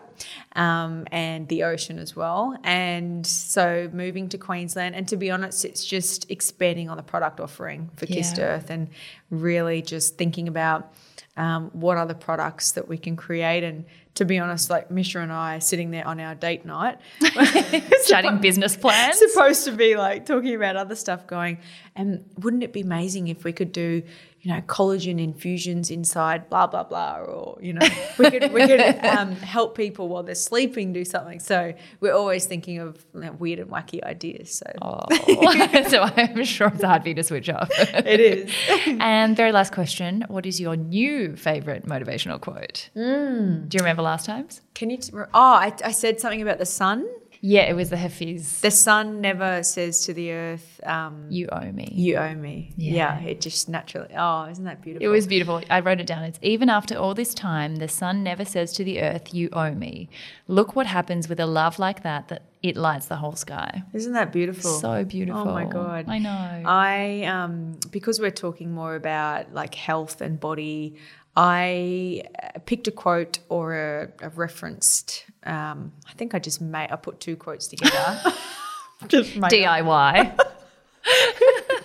um, 0.55 1.05
and 1.11 1.47
the 1.47 1.63
ocean 1.63 1.99
as 1.99 2.15
well. 2.15 2.57
And 2.63 3.25
so 3.25 3.89
moving 3.93 4.29
to 4.29 4.37
Queensland, 4.37 4.95
and 4.95 5.07
to 5.09 5.17
be 5.17 5.29
honest, 5.31 5.65
it's 5.65 5.85
just 5.85 6.29
expanding 6.31 6.89
on 6.89 6.97
the 6.97 7.03
product 7.03 7.39
offering 7.39 7.89
for 7.97 8.05
Kissed 8.05 8.39
Earth 8.39 8.69
and 8.69 8.89
really 9.29 9.81
just 9.81 10.17
thinking 10.17 10.47
about 10.47 10.91
um, 11.37 11.69
what 11.73 11.97
other 11.97 12.13
products 12.13 12.71
that 12.73 12.87
we 12.87 12.97
can 12.97 13.15
create. 13.17 13.63
And 13.63 13.85
to 14.15 14.23
be 14.23 14.39
honest, 14.39 14.69
like 14.69 14.89
Misha 14.89 15.19
and 15.19 15.31
I 15.33 15.59
sitting 15.59 15.91
there 15.91 16.07
on 16.07 16.19
our 16.21 16.33
date 16.35 16.63
night, 16.65 16.97
Chatting 18.07 18.37
business 18.41 18.75
plans. 18.77 19.17
supposed 19.19 19.65
to 19.65 19.71
be 19.73 19.95
like 19.97 20.25
talking 20.25 20.55
about 20.55 20.75
other 20.77 20.95
stuff 20.95 21.27
going 21.27 21.57
and 21.95 22.23
wouldn't 22.39 22.63
it 22.63 22.71
be 22.71 22.81
amazing 22.81 23.27
if 23.27 23.43
we 23.43 23.51
could 23.51 23.71
do 23.71 24.03
you 24.45 24.53
know 24.53 24.61
collagen 24.61 25.19
infusions 25.19 25.89
inside 25.89 26.47
blah 26.51 26.67
blah 26.67 26.83
blah 26.83 27.17
or 27.17 27.57
you 27.61 27.73
know 27.73 27.85
we 28.19 28.29
could 28.29 28.53
we 28.53 28.65
could 28.67 28.79
um, 29.03 29.31
help 29.37 29.75
people 29.75 30.07
while 30.07 30.21
they're 30.21 30.35
sleeping 30.35 30.93
do 30.93 31.03
something 31.03 31.39
so 31.39 31.73
we're 31.99 32.13
always 32.13 32.45
thinking 32.45 32.77
of 32.77 33.03
you 33.15 33.21
know, 33.21 33.31
weird 33.33 33.57
and 33.57 33.69
wacky 33.71 34.01
ideas 34.03 34.51
so 34.51 34.71
Oh. 34.81 34.99
so 35.89 36.03
I'm 36.03 36.43
sure 36.43 36.67
it's 36.67 36.83
hard 36.83 37.01
for 37.01 37.09
you 37.09 37.15
to 37.15 37.23
switch 37.23 37.49
off. 37.49 37.69
it 37.71 38.19
is 38.19 38.51
and 38.99 39.35
very 39.35 39.51
last 39.51 39.73
question: 39.73 40.23
What 40.27 40.45
is 40.45 40.59
your 40.61 40.75
new 40.75 41.35
favorite 41.35 41.87
motivational 41.87 42.39
quote? 42.39 42.89
Hmm. 42.93 43.65
Do 43.67 43.77
you 43.77 43.79
remember 43.79 44.03
last 44.03 44.27
time's? 44.27 44.61
can 44.75 44.89
you 44.89 44.97
t- 44.97 45.11
oh 45.13 45.27
I, 45.33 45.73
I 45.83 45.91
said 45.91 46.19
something 46.19 46.41
about 46.41 46.59
the 46.59 46.65
sun 46.65 47.07
Yeah, 47.41 47.63
it 47.63 47.73
was 47.73 47.89
the 47.89 47.97
Hafiz. 47.97 48.61
The 48.61 48.71
sun 48.71 49.21
never 49.21 49.63
says 49.63 50.05
to 50.05 50.13
the 50.13 50.31
earth, 50.31 50.79
um, 50.83 51.27
You 51.29 51.47
owe 51.51 51.71
me. 51.71 51.91
you 51.93 52.15
owe 52.17 52.33
me. 52.35 52.73
Yeah. 52.77 53.19
Yeah. 53.21 53.27
it 53.29 53.41
just 53.41 53.69
naturally. 53.69 54.13
Oh, 54.17 54.45
isn't 54.45 54.63
that 54.63 54.81
beautiful? 54.81 55.05
It 55.05 55.09
was 55.09 55.27
beautiful. 55.27 55.61
I 55.69 55.79
wrote 55.81 55.99
it 55.99 56.07
down. 56.07 56.23
It's 56.23 56.39
even 56.41 56.69
after 56.69 56.95
all 56.97 57.13
this 57.13 57.33
time, 57.33 57.77
the 57.77 57.87
sun 57.87 58.23
never 58.23 58.45
says 58.45 58.73
to 58.73 58.83
the 58.83 59.01
earth, 59.01 59.33
You 59.33 59.49
owe 59.53 59.73
me. 59.73 60.09
Look 60.47 60.75
what 60.75 60.87
happens 60.87 61.27
with 61.29 61.39
a 61.39 61.45
love 61.45 61.79
like 61.79 62.03
that, 62.03 62.27
that 62.29 62.43
it 62.63 62.75
lights 62.77 63.07
the 63.07 63.15
whole 63.17 63.35
sky. 63.35 63.83
Isn't 63.93 64.13
that 64.13 64.31
beautiful? 64.33 64.71
So 64.79 65.03
beautiful. 65.03 65.41
Oh 65.41 65.53
my 65.53 65.65
god. 65.65 66.05
I 66.07 66.17
know. 66.19 66.63
I 66.65 67.23
um 67.25 67.77
because 67.91 68.19
we're 68.19 68.31
talking 68.31 68.71
more 68.73 68.95
about 68.95 69.53
like 69.53 69.75
health 69.75 70.21
and 70.21 70.39
body. 70.39 70.95
I 71.35 72.23
uh, 72.43 72.59
picked 72.65 72.87
a 72.87 72.91
quote 72.91 73.39
or 73.49 73.75
a, 73.75 74.09
a 74.21 74.29
referenced. 74.29 75.25
Um, 75.43 75.91
I 76.07 76.13
think 76.13 76.33
I 76.33 76.39
just 76.39 76.61
made. 76.61 76.91
I 76.91 76.95
put 76.95 77.19
two 77.19 77.35
quotes 77.35 77.67
together. 77.67 78.33
just 79.07 79.33
DIY. 79.35 80.39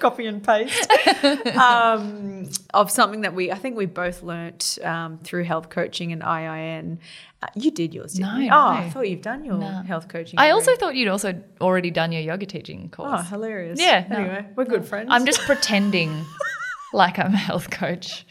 copy 0.00 0.26
and 0.26 0.42
paste 0.42 0.90
um, 1.56 2.48
of 2.72 2.90
something 2.90 3.20
that 3.20 3.34
we 3.34 3.52
I 3.52 3.54
think 3.56 3.76
we 3.76 3.84
both 3.84 4.22
learnt 4.22 4.78
um, 4.82 5.18
through 5.18 5.44
health 5.44 5.68
coaching 5.68 6.10
and 6.12 6.22
IIN. 6.22 6.98
Uh, 7.42 7.46
you 7.54 7.70
did 7.70 7.94
yours, 7.94 8.14
didn't 8.14 8.32
No, 8.32 8.38
you? 8.40 8.50
no. 8.50 8.56
Oh, 8.56 8.68
I 8.68 8.90
thought 8.90 9.08
you've 9.08 9.22
done 9.22 9.44
your 9.44 9.60
health 9.60 10.08
coaching. 10.08 10.38
I 10.38 10.50
already. 10.50 10.52
also 10.52 10.76
thought 10.76 10.94
you'd 10.94 11.08
also 11.08 11.42
already 11.60 11.90
done 11.90 12.12
your 12.12 12.22
yoga 12.22 12.46
teaching 12.46 12.88
course. 12.90 13.20
Oh, 13.20 13.22
hilarious. 13.22 13.80
Yeah, 13.80 14.06
no. 14.08 14.16
Anyway, 14.16 14.46
we're 14.56 14.64
good 14.64 14.86
friends. 14.86 15.08
I'm 15.10 15.26
just 15.26 15.40
pretending 15.40 16.24
like 16.92 17.18
I'm 17.18 17.32
a 17.34 17.38
health 17.38 17.70
coach. 17.70 18.26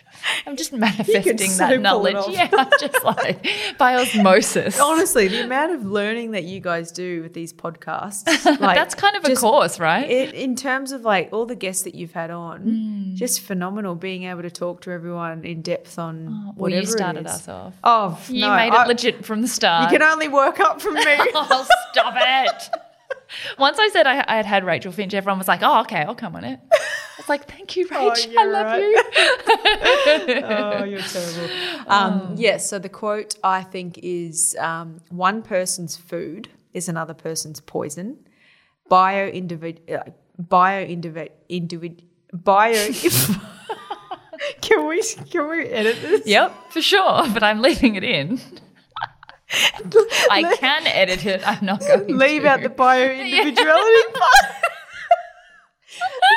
I'm 0.46 0.56
just 0.56 0.72
manifesting 0.74 1.38
so 1.50 1.68
that 1.68 1.80
knowledge. 1.82 2.16
Yeah, 2.30 2.50
I'm 2.52 2.70
just 2.80 3.04
like 3.04 3.48
by 3.78 3.96
osmosis. 3.96 4.80
honestly 4.80 5.28
the 5.28 5.44
amount 5.44 5.74
of 5.74 5.86
learning 5.86 6.32
that 6.32 6.44
you 6.44 6.60
guys 6.60 6.92
do 6.92 7.22
with 7.22 7.34
these 7.34 7.54
podcasts. 7.54 8.24
Like, 8.60 8.76
That's 8.76 8.96
kind 8.96 9.16
of 9.16 9.24
a 9.24 9.30
just- 9.30 9.42
course, 9.42 9.80
right? 9.80 10.10
It, 10.10 10.34
in 10.34 10.56
terms 10.56 10.92
of 10.92 11.02
like 11.02 11.30
all 11.32 11.46
the 11.46 11.56
guests 11.56 11.84
that 11.84 11.96
you've 11.96 12.14
had 12.14 12.30
on, 12.32 12.60
Hmm. 12.62 13.16
just 13.16 13.42
phenomenal 13.42 13.96
being 13.96 14.24
able 14.24 14.42
to 14.42 14.52
talk 14.52 14.82
to 14.82 14.92
everyone 14.92 15.44
in 15.46 15.62
depth 15.62 15.98
on 16.00 16.26
well, 16.26 16.54
whatever 16.56 16.82
you 16.82 16.88
started 16.88 17.26
us 17.28 17.48
off. 17.48 17.76
Oh, 17.84 18.20
You 18.28 18.42
no, 18.42 18.56
made 18.56 18.68
it 18.70 18.74
I- 18.74 18.86
legit 18.86 19.26
from 19.26 19.42
the 19.42 19.48
start. 19.48 19.92
You 19.92 19.98
can 20.00 20.08
only 20.08 20.28
work 20.28 20.60
up 20.60 20.82
from 20.82 20.96
me. 20.96 21.04
oh, 21.08 21.68
stop 21.92 22.14
it. 22.18 22.70
Once 23.58 23.78
I 23.80 23.90
said 23.90 24.08
I, 24.08 24.24
I 24.28 24.36
had 24.38 24.46
had 24.46 24.64
Rachel 24.66 24.92
Finch, 24.92 25.14
everyone 25.14 25.38
was 25.38 25.48
like, 25.48 25.62
"Oh, 25.62 25.82
okay, 25.82 26.02
I'll 26.02 26.16
come 26.16 26.36
on 26.36 26.44
it." 26.44 26.60
I 27.20 27.22
was 27.22 27.28
like, 27.28 27.52
"Thank 27.52 27.76
you, 27.76 27.86
Oh, 27.92 28.12
Rach. 28.12 28.34
I 28.38 28.46
love 28.46 28.66
right. 28.66 28.82
you." 28.82 30.44
oh, 30.46 30.84
you're 30.86 31.02
terrible. 31.02 31.50
Um, 31.88 32.36
yes, 32.38 32.70
so 32.70 32.80
the 32.80 32.88
quote 32.88 33.36
I 33.44 33.62
think 33.62 34.00
is 34.02 34.56
um, 34.58 35.02
one 35.10 35.42
person's 35.42 35.98
food 35.98 36.48
is 36.74 36.88
another 36.88 37.14
person's 37.14 37.60
poison. 37.60 38.20
Bio 38.88 39.30
individ, 39.30 39.80
uh, 39.94 40.12
bio 40.38 40.86
individ, 40.86 41.32
individ, 41.50 42.04
bio. 42.32 42.90
can 44.62 44.88
we 44.88 45.02
can 45.30 45.50
we 45.50 45.66
edit 45.66 46.02
this? 46.02 46.26
Yep, 46.26 46.72
for 46.72 46.82
sure. 46.82 47.28
But 47.34 47.44
I'm 47.44 47.62
leaving 47.62 47.96
it 47.96 48.04
in. 48.06 48.40
I 50.32 50.56
can 50.58 50.88
edit 50.88 51.26
it. 51.26 51.46
I'm 51.46 51.66
not 51.66 51.82
going 51.82 52.08
to 52.08 52.14
Leave 52.16 52.44
to. 52.44 52.48
out 52.50 52.62
the 52.62 52.70
bio 52.70 53.10
individuality 53.12 54.14
part. 54.14 54.64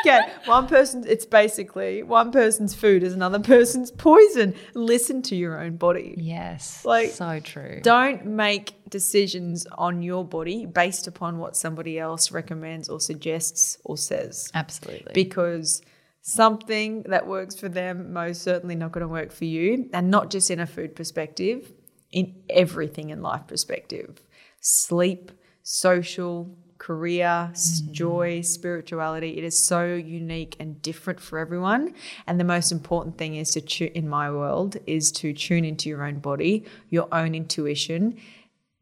Okay, 0.00 0.20
one 0.46 0.66
person. 0.66 1.04
It's 1.06 1.26
basically 1.26 2.02
one 2.02 2.32
person's 2.32 2.74
food 2.74 3.02
is 3.02 3.12
another 3.12 3.38
person's 3.38 3.90
poison. 3.90 4.54
Listen 4.74 5.22
to 5.22 5.36
your 5.36 5.60
own 5.60 5.76
body. 5.76 6.14
Yes, 6.18 6.84
Like- 6.84 7.10
so 7.10 7.40
true. 7.40 7.80
Don't 7.82 8.26
make 8.26 8.74
decisions 8.90 9.66
on 9.78 10.02
your 10.02 10.24
body 10.24 10.66
based 10.66 11.06
upon 11.06 11.38
what 11.38 11.56
somebody 11.56 11.98
else 11.98 12.30
recommends 12.30 12.88
or 12.88 13.00
suggests 13.00 13.78
or 13.84 13.96
says. 13.96 14.50
Absolutely. 14.54 15.12
Because 15.14 15.82
something 16.20 17.02
that 17.04 17.26
works 17.26 17.58
for 17.58 17.68
them 17.68 18.12
most 18.12 18.42
certainly 18.42 18.74
not 18.74 18.92
going 18.92 19.02
to 19.02 19.08
work 19.08 19.32
for 19.32 19.44
you. 19.44 19.88
And 19.92 20.10
not 20.10 20.30
just 20.30 20.50
in 20.50 20.60
a 20.60 20.66
food 20.66 20.94
perspective, 20.94 21.72
in 22.12 22.34
everything 22.50 23.10
in 23.10 23.22
life 23.22 23.46
perspective. 23.46 24.22
Sleep, 24.60 25.32
social, 25.62 26.54
career, 26.82 27.48
s- 27.52 27.80
mm. 27.80 27.92
joy, 27.92 28.40
spirituality. 28.40 29.38
It 29.38 29.44
is 29.44 29.56
so 29.56 29.94
unique 29.94 30.56
and 30.58 30.82
different 30.82 31.20
for 31.20 31.38
everyone. 31.38 31.94
And 32.26 32.40
the 32.40 32.44
most 32.44 32.72
important 32.72 33.16
thing 33.18 33.36
is 33.36 33.50
to 33.52 33.60
tune 33.60 33.92
in 33.94 34.08
my 34.08 34.30
world 34.30 34.76
is 34.86 35.12
to 35.12 35.32
tune 35.32 35.64
into 35.64 35.88
your 35.88 36.04
own 36.04 36.18
body, 36.18 36.64
your 36.90 37.06
own 37.12 37.36
intuition, 37.36 38.18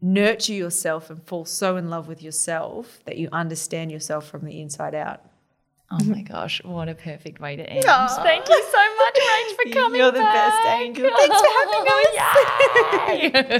nurture 0.00 0.54
yourself 0.54 1.10
and 1.10 1.22
fall 1.26 1.44
so 1.44 1.76
in 1.76 1.90
love 1.90 2.08
with 2.08 2.22
yourself 2.22 3.00
that 3.04 3.18
you 3.18 3.28
understand 3.32 3.92
yourself 3.92 4.26
from 4.26 4.46
the 4.46 4.62
inside 4.62 4.94
out. 4.94 5.20
oh 5.90 6.02
my 6.04 6.22
gosh, 6.34 6.64
what 6.64 6.88
a 6.88 6.94
perfect 6.94 7.38
way 7.38 7.54
to 7.56 7.68
end. 7.68 7.84
Thank 7.84 8.48
you 8.48 8.62
so 8.76 8.84
much, 9.00 9.16
Rach, 9.28 9.50
for 9.56 9.66
coming. 9.78 10.00
You're 10.00 10.12
the 10.12 10.20
best. 10.20 10.66
Angel. 10.66 11.10
Thanks 11.18 11.40
for 11.42 11.52
having 11.60 11.84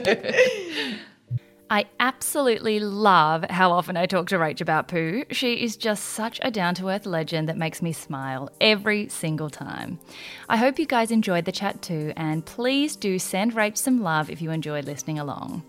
oh, 0.09 0.95
me. 0.97 1.01
I 1.73 1.87
absolutely 2.01 2.81
love 2.81 3.45
how 3.49 3.71
often 3.71 3.97
I 3.97 4.07
talk 4.07 4.27
to 4.31 4.39
Rach 4.39 4.61
about 4.61 4.89
poo. 4.89 5.23
She 5.31 5.62
is 5.62 5.77
just 5.77 6.03
such 6.05 6.41
a 6.43 6.51
down 6.51 6.75
to 6.75 6.89
earth 6.89 7.07
legend 7.07 7.49
that 7.49 7.57
makes 7.57 7.81
me 7.81 7.93
smile 7.93 8.51
every 8.61 9.09
single 9.09 9.49
time. 9.49 10.01
I 10.49 10.57
hope 10.57 10.81
you 10.81 10.87
guys 10.87 11.12
enjoyed 11.12 11.45
the 11.45 11.53
chat 11.53 11.81
too, 11.81 12.12
and 12.16 12.45
please 12.45 12.97
do 12.97 13.21
send 13.21 13.55
Rach 13.55 13.79
some 13.79 14.03
love 14.03 14.31
if 14.31 14.43
you 14.43 14.51
enjoyed 14.51 14.85
listening 14.85 15.21
along. 15.21 15.62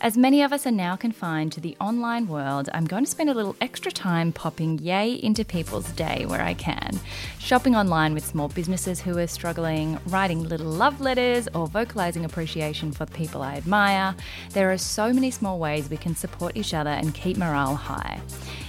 As 0.00 0.16
many 0.16 0.42
of 0.42 0.52
us 0.52 0.66
are 0.66 0.70
now 0.70 0.96
confined 0.96 1.52
to 1.52 1.60
the 1.60 1.76
online 1.80 2.28
world, 2.28 2.68
I'm 2.74 2.84
going 2.84 3.04
to 3.04 3.10
spend 3.10 3.30
a 3.30 3.34
little 3.34 3.56
extra 3.60 3.90
time 3.90 4.32
popping 4.32 4.78
yay 4.78 5.12
into 5.14 5.44
people's 5.44 5.90
day 5.92 6.26
where 6.26 6.42
I 6.42 6.54
can. 6.54 7.00
Shopping 7.38 7.74
online 7.76 8.14
with 8.14 8.26
small 8.26 8.48
businesses 8.48 9.00
who 9.00 9.16
are 9.18 9.26
struggling, 9.26 9.98
writing 10.06 10.42
little 10.42 10.66
love 10.66 11.00
letters, 11.00 11.48
or 11.54 11.66
vocalizing 11.66 12.24
appreciation 12.24 12.92
for 12.92 13.06
people 13.06 13.42
I 13.42 13.54
admire. 13.54 14.14
There 14.52 14.70
are 14.72 14.78
so 14.78 15.12
many 15.12 15.30
small 15.30 15.58
ways 15.58 15.88
we 15.88 15.96
can 15.96 16.16
support 16.16 16.56
each 16.56 16.74
other 16.74 16.90
and 16.90 17.14
keep 17.14 17.36
morale 17.36 17.76
high. 17.76 18.20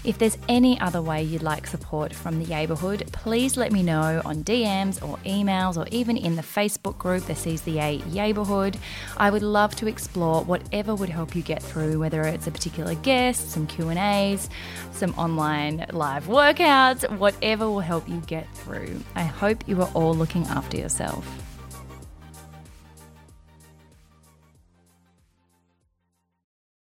If 0.04 0.18
there's 0.20 0.38
any 0.48 0.80
other 0.80 1.02
way 1.02 1.24
you'd 1.24 1.44
like 1.44 1.68
support 1.68 2.14
from 2.14 2.40
the 2.40 2.46
Neighbourhood, 2.46 3.10
please 3.12 3.58
let 3.58 3.72
me 3.72 3.84
know 3.84 4.22
on 4.24 4.44
DMs 4.44 5.06
or 5.06 5.18
emails 5.26 5.78
or 5.78 5.88
even 5.92 6.16
in 6.16 6.36
the 6.36 6.42
Facebook 6.42 6.98
group, 6.98 7.26
the 7.26 7.36
Seize 7.36 7.62
the 7.62 7.72
Yay 7.72 8.02
Neighbourhood. 8.14 8.78
I 9.18 9.30
would 9.30 9.44
love 9.44 9.76
to 9.78 9.88
explore 9.88 10.44
whatever 10.88 11.02
would 11.02 11.10
help 11.10 11.36
you 11.36 11.42
get 11.42 11.62
through, 11.62 12.00
whether 12.00 12.22
it's 12.22 12.48
a 12.48 12.52
particular 12.52 12.96
guest, 12.96 13.52
some 13.52 13.68
Q&As, 13.68 14.50
some 14.94 15.14
online 15.18 15.86
live 15.92 16.28
workouts, 16.28 17.04
whatever 17.18 17.70
will 17.70 17.82
help 17.82 18.08
you 18.08 18.22
get 18.22 18.48
through. 18.56 19.02
I 19.14 19.24
hope 19.24 19.68
you 19.68 19.82
are 19.82 19.92
all 19.94 20.14
looking 20.14 20.46
after 20.48 20.78
yourself. 20.78 21.47